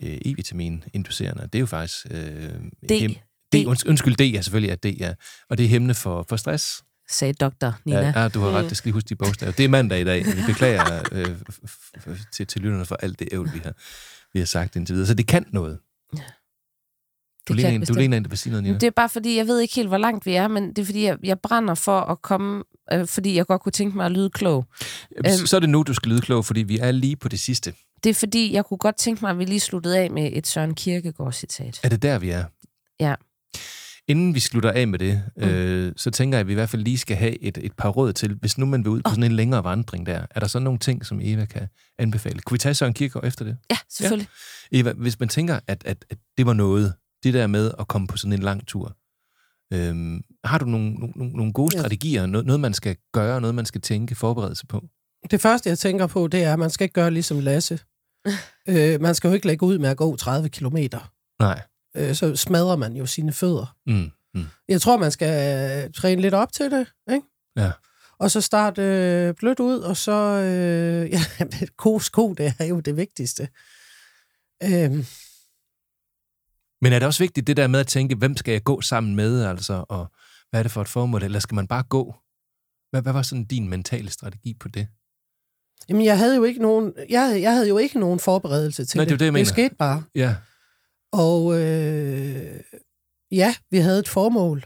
[0.03, 1.43] øh, E-vitamin-inducerende.
[1.43, 2.07] Det er jo faktisk...
[2.11, 2.51] Øh,
[2.89, 3.17] D.
[3.53, 3.55] D.
[3.67, 5.15] Unds- undskyld, D er selvfølgelig er D, ja.
[5.51, 6.83] Og det er hæmmende for, for stress.
[7.11, 8.01] Sagde doktor Nina.
[8.01, 9.53] Ja, ja, du har ret, det skal lige huske de bogstaver.
[9.53, 11.37] Det er mandag i dag, vi beklager øh,
[12.33, 13.73] til, til lytterne for alt det ævl, vi har,
[14.33, 15.07] vi har sagt indtil videre.
[15.07, 15.79] Så det kan noget.
[17.49, 18.79] Du Det ligner, en, du ligner en, der vil sige noget, Nina.
[18.79, 20.85] Det er bare fordi, jeg ved ikke helt, hvor langt vi er, men det er
[20.87, 24.13] fordi, jeg, jeg brænder for at komme, øh, fordi jeg godt kunne tænke mig at
[24.13, 24.67] lyde klog.
[25.27, 27.41] Så- Så er det nu, du skal lyde klog, fordi vi er lige på det
[27.41, 27.75] sidste.
[28.05, 30.47] Det er fordi, jeg kunne godt tænke mig, at vi lige sluttede af med et
[30.47, 31.81] Søren Kierkegaard-citat.
[31.83, 32.45] Er det der, vi er?
[33.01, 33.15] Ja.
[34.09, 35.43] Inden vi slutter af med det, mm.
[35.43, 37.89] øh, så tænker jeg, at vi i hvert fald lige skal have et, et par
[37.89, 40.27] råd til, hvis nu man vil ud på sådan en længere vandring der.
[40.31, 41.69] Er der så nogle ting, som Eva kan
[41.99, 42.41] anbefale?
[42.41, 43.57] Kunne vi tage Søren Kierkegaard efter det?
[43.71, 44.29] Ja, selvfølgelig.
[44.73, 48.07] Eva, hvis man tænker, at, at, at det var noget, det der med at komme
[48.07, 48.97] på sådan en lang tur,
[49.73, 51.81] øhm, har du nogle, nogle, nogle gode Ja.
[51.81, 54.85] strategier, noget, noget man skal gøre, noget man skal tænke, forberede sig på?
[55.31, 57.79] Det første, jeg tænker på, det er, at man skal ikke gøre ligesom Lasse.
[58.69, 61.13] øh, man skal jo ikke lægge ud med at gå 30 kilometer.
[61.41, 61.63] Nej.
[61.99, 63.77] Øh, så smadrer man jo sine fødder.
[63.87, 64.11] Mm.
[64.35, 64.47] Mm.
[64.69, 67.27] Jeg tror, man skal øh, træne lidt op til det, ikke?
[67.57, 67.71] Ja.
[68.19, 70.13] Og så starte øh, blødt ud, og så...
[70.13, 71.21] Øh, ja,
[71.77, 73.49] gode sko, det er jo det vigtigste.
[74.63, 74.91] Øh,
[76.83, 79.17] Men er det også vigtigt det der med at tænke, hvem skal jeg gå sammen
[79.17, 80.13] med, altså, og
[80.51, 82.15] hvad er det for et formål, eller skal man bare gå?
[82.91, 84.89] Hvad, hvad var sådan din mentale strategi på det?
[85.89, 89.05] jamen, jeg havde jo ikke nogen, jeg, jeg havde jo ikke nogen forberedelse til Nej,
[89.05, 89.45] det jo det, jeg mener.
[89.45, 90.03] Det skete bare.
[90.15, 90.37] Ja.
[91.13, 92.61] Og øh,
[93.33, 94.65] ja, vi havde et formål.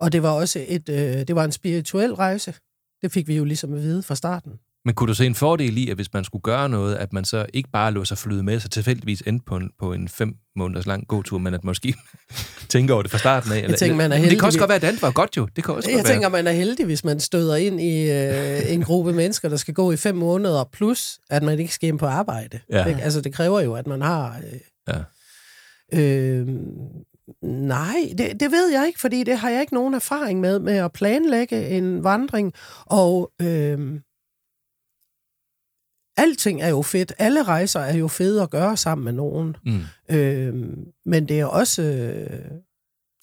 [0.00, 0.96] Og det var også et, øh,
[1.28, 2.54] det var en spirituel rejse.
[3.02, 4.52] Det fik vi jo ligesom at vide fra starten.
[4.84, 7.24] Men kunne du se en fordel i, at hvis man skulle gøre noget, at man
[7.24, 10.36] så ikke bare lå sig flyde med, så tilfældigvis endte på en, på en fem
[10.56, 11.94] måneders lang gåtur, men at måske
[12.68, 13.58] tænker over det fra starten af?
[13.58, 15.48] Eller, tænker, man er det kan også godt være, at det andet var godt jo.
[15.56, 16.42] Det kan også Jeg godt tænker, være.
[16.42, 19.92] man er heldig, hvis man støder ind i øh, en gruppe mennesker, der skal gå
[19.92, 22.60] i fem måneder, plus at man ikke skal ind på arbejde.
[22.70, 22.98] Ja.
[23.00, 24.36] Altså, det kræver jo, at man har...
[24.52, 24.58] Øh,
[24.88, 24.98] Ja.
[25.94, 26.48] Øh,
[27.42, 30.76] nej, det, det ved jeg ikke, fordi det har jeg ikke nogen erfaring med, med
[30.76, 32.52] at planlægge en vandring.
[32.86, 34.00] Og øh,
[36.16, 37.12] alting er jo fedt.
[37.18, 39.56] Alle rejser er jo fede at gøre sammen med nogen.
[39.64, 39.80] Mm.
[40.16, 40.54] Øh,
[41.04, 41.82] men det er også...
[41.82, 42.50] Øh,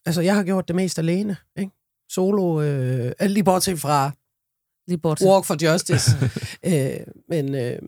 [0.06, 1.72] altså, jeg har gjort det mest alene, ikke?
[2.10, 4.12] Solo, øh, lige bortset fra
[4.88, 5.28] Lige bortset.
[5.30, 6.12] Walk for Justice.
[6.70, 7.00] øh,
[7.30, 7.80] men øh,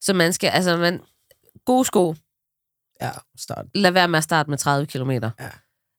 [0.00, 1.00] Så man skal, altså man,
[1.64, 2.14] gode sko,
[3.02, 3.64] ja, start.
[3.74, 5.10] lad være med at starte med 30 km.
[5.10, 5.20] Ja.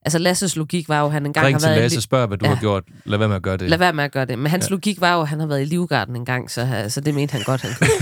[0.06, 1.78] Altså Lasses logik var jo, at han engang Ring har til været...
[1.78, 2.54] i Lasse li- og spørg, hvad du Ja.
[2.54, 2.84] har gjort.
[3.06, 3.70] Lad være med at gøre det.
[3.70, 4.40] Lad være med at gøre det.
[4.40, 4.70] Men hans Ja.
[4.72, 7.32] logik var jo, at han har været i Livgarden en gang, så, så det mente
[7.32, 7.90] han godt, han kunne.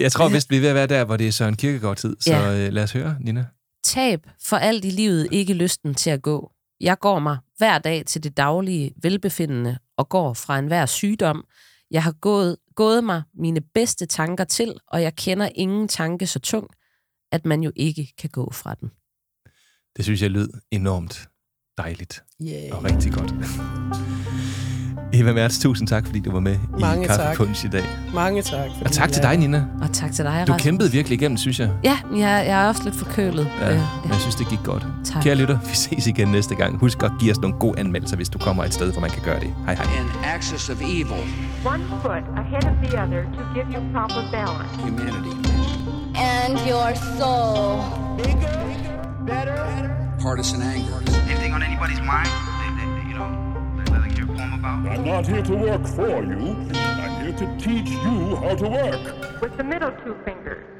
[0.00, 2.16] Jeg tror vist, vi er ved at være der, hvor det er Søren Kierkegaard-tid.
[2.20, 2.66] Så Ja.
[2.66, 3.44] øh, lad os høre, Nina.
[3.84, 6.50] Tab for alt i livet ikke lysten til at gå.
[6.80, 11.44] Jeg går mig hver dag til det daglige velbefindende og går fra enhver sygdom.
[11.90, 16.38] Jeg har gået, gået mig mine bedste tanker til, og jeg kender ingen tanke så
[16.38, 16.70] tung,
[17.32, 18.90] at man jo ikke kan gå fra den.
[19.96, 21.28] Det synes jeg lød enormt
[21.78, 22.76] dejligt Yeah.
[22.78, 24.07] og rigtig godt.
[25.12, 27.16] Eva Mertz, tusind tak, fordi du var med Mange i tak.
[27.18, 27.84] Kaffepunch i dag.
[28.14, 28.70] Mange tak.
[28.84, 29.64] Og tak til dig, Nina.
[29.82, 30.62] Og tak til dig, Du Rasmus.
[30.62, 31.70] kæmpede virkelig igennem, synes jeg.
[31.84, 33.48] Ja, jeg, jeg er også lidt forkølet.
[33.60, 34.86] Ja, Øh, men jeg synes, det gik godt.
[35.04, 35.22] Tak.
[35.22, 36.78] Kære lytter, vi ses igen næste gang.
[36.78, 39.22] Husk at give os nogle gode anmeldelser, hvis du kommer et sted, hvor man kan
[39.22, 39.54] gøre det.
[39.64, 39.84] Hej hej.
[39.98, 41.22] An axis of evil,
[41.64, 44.70] One foot ahead of the other to give you proper balance.
[44.84, 45.34] humanity.
[46.16, 47.80] And your soul.
[50.22, 50.98] Partisan anger.
[51.30, 52.30] Anything on anybody's mind?
[52.60, 53.30] They, they, they, you know,
[53.90, 56.56] I'm not here to work for you.
[56.74, 59.40] I'm here to teach you how to work.
[59.40, 60.77] With the middle two fingers.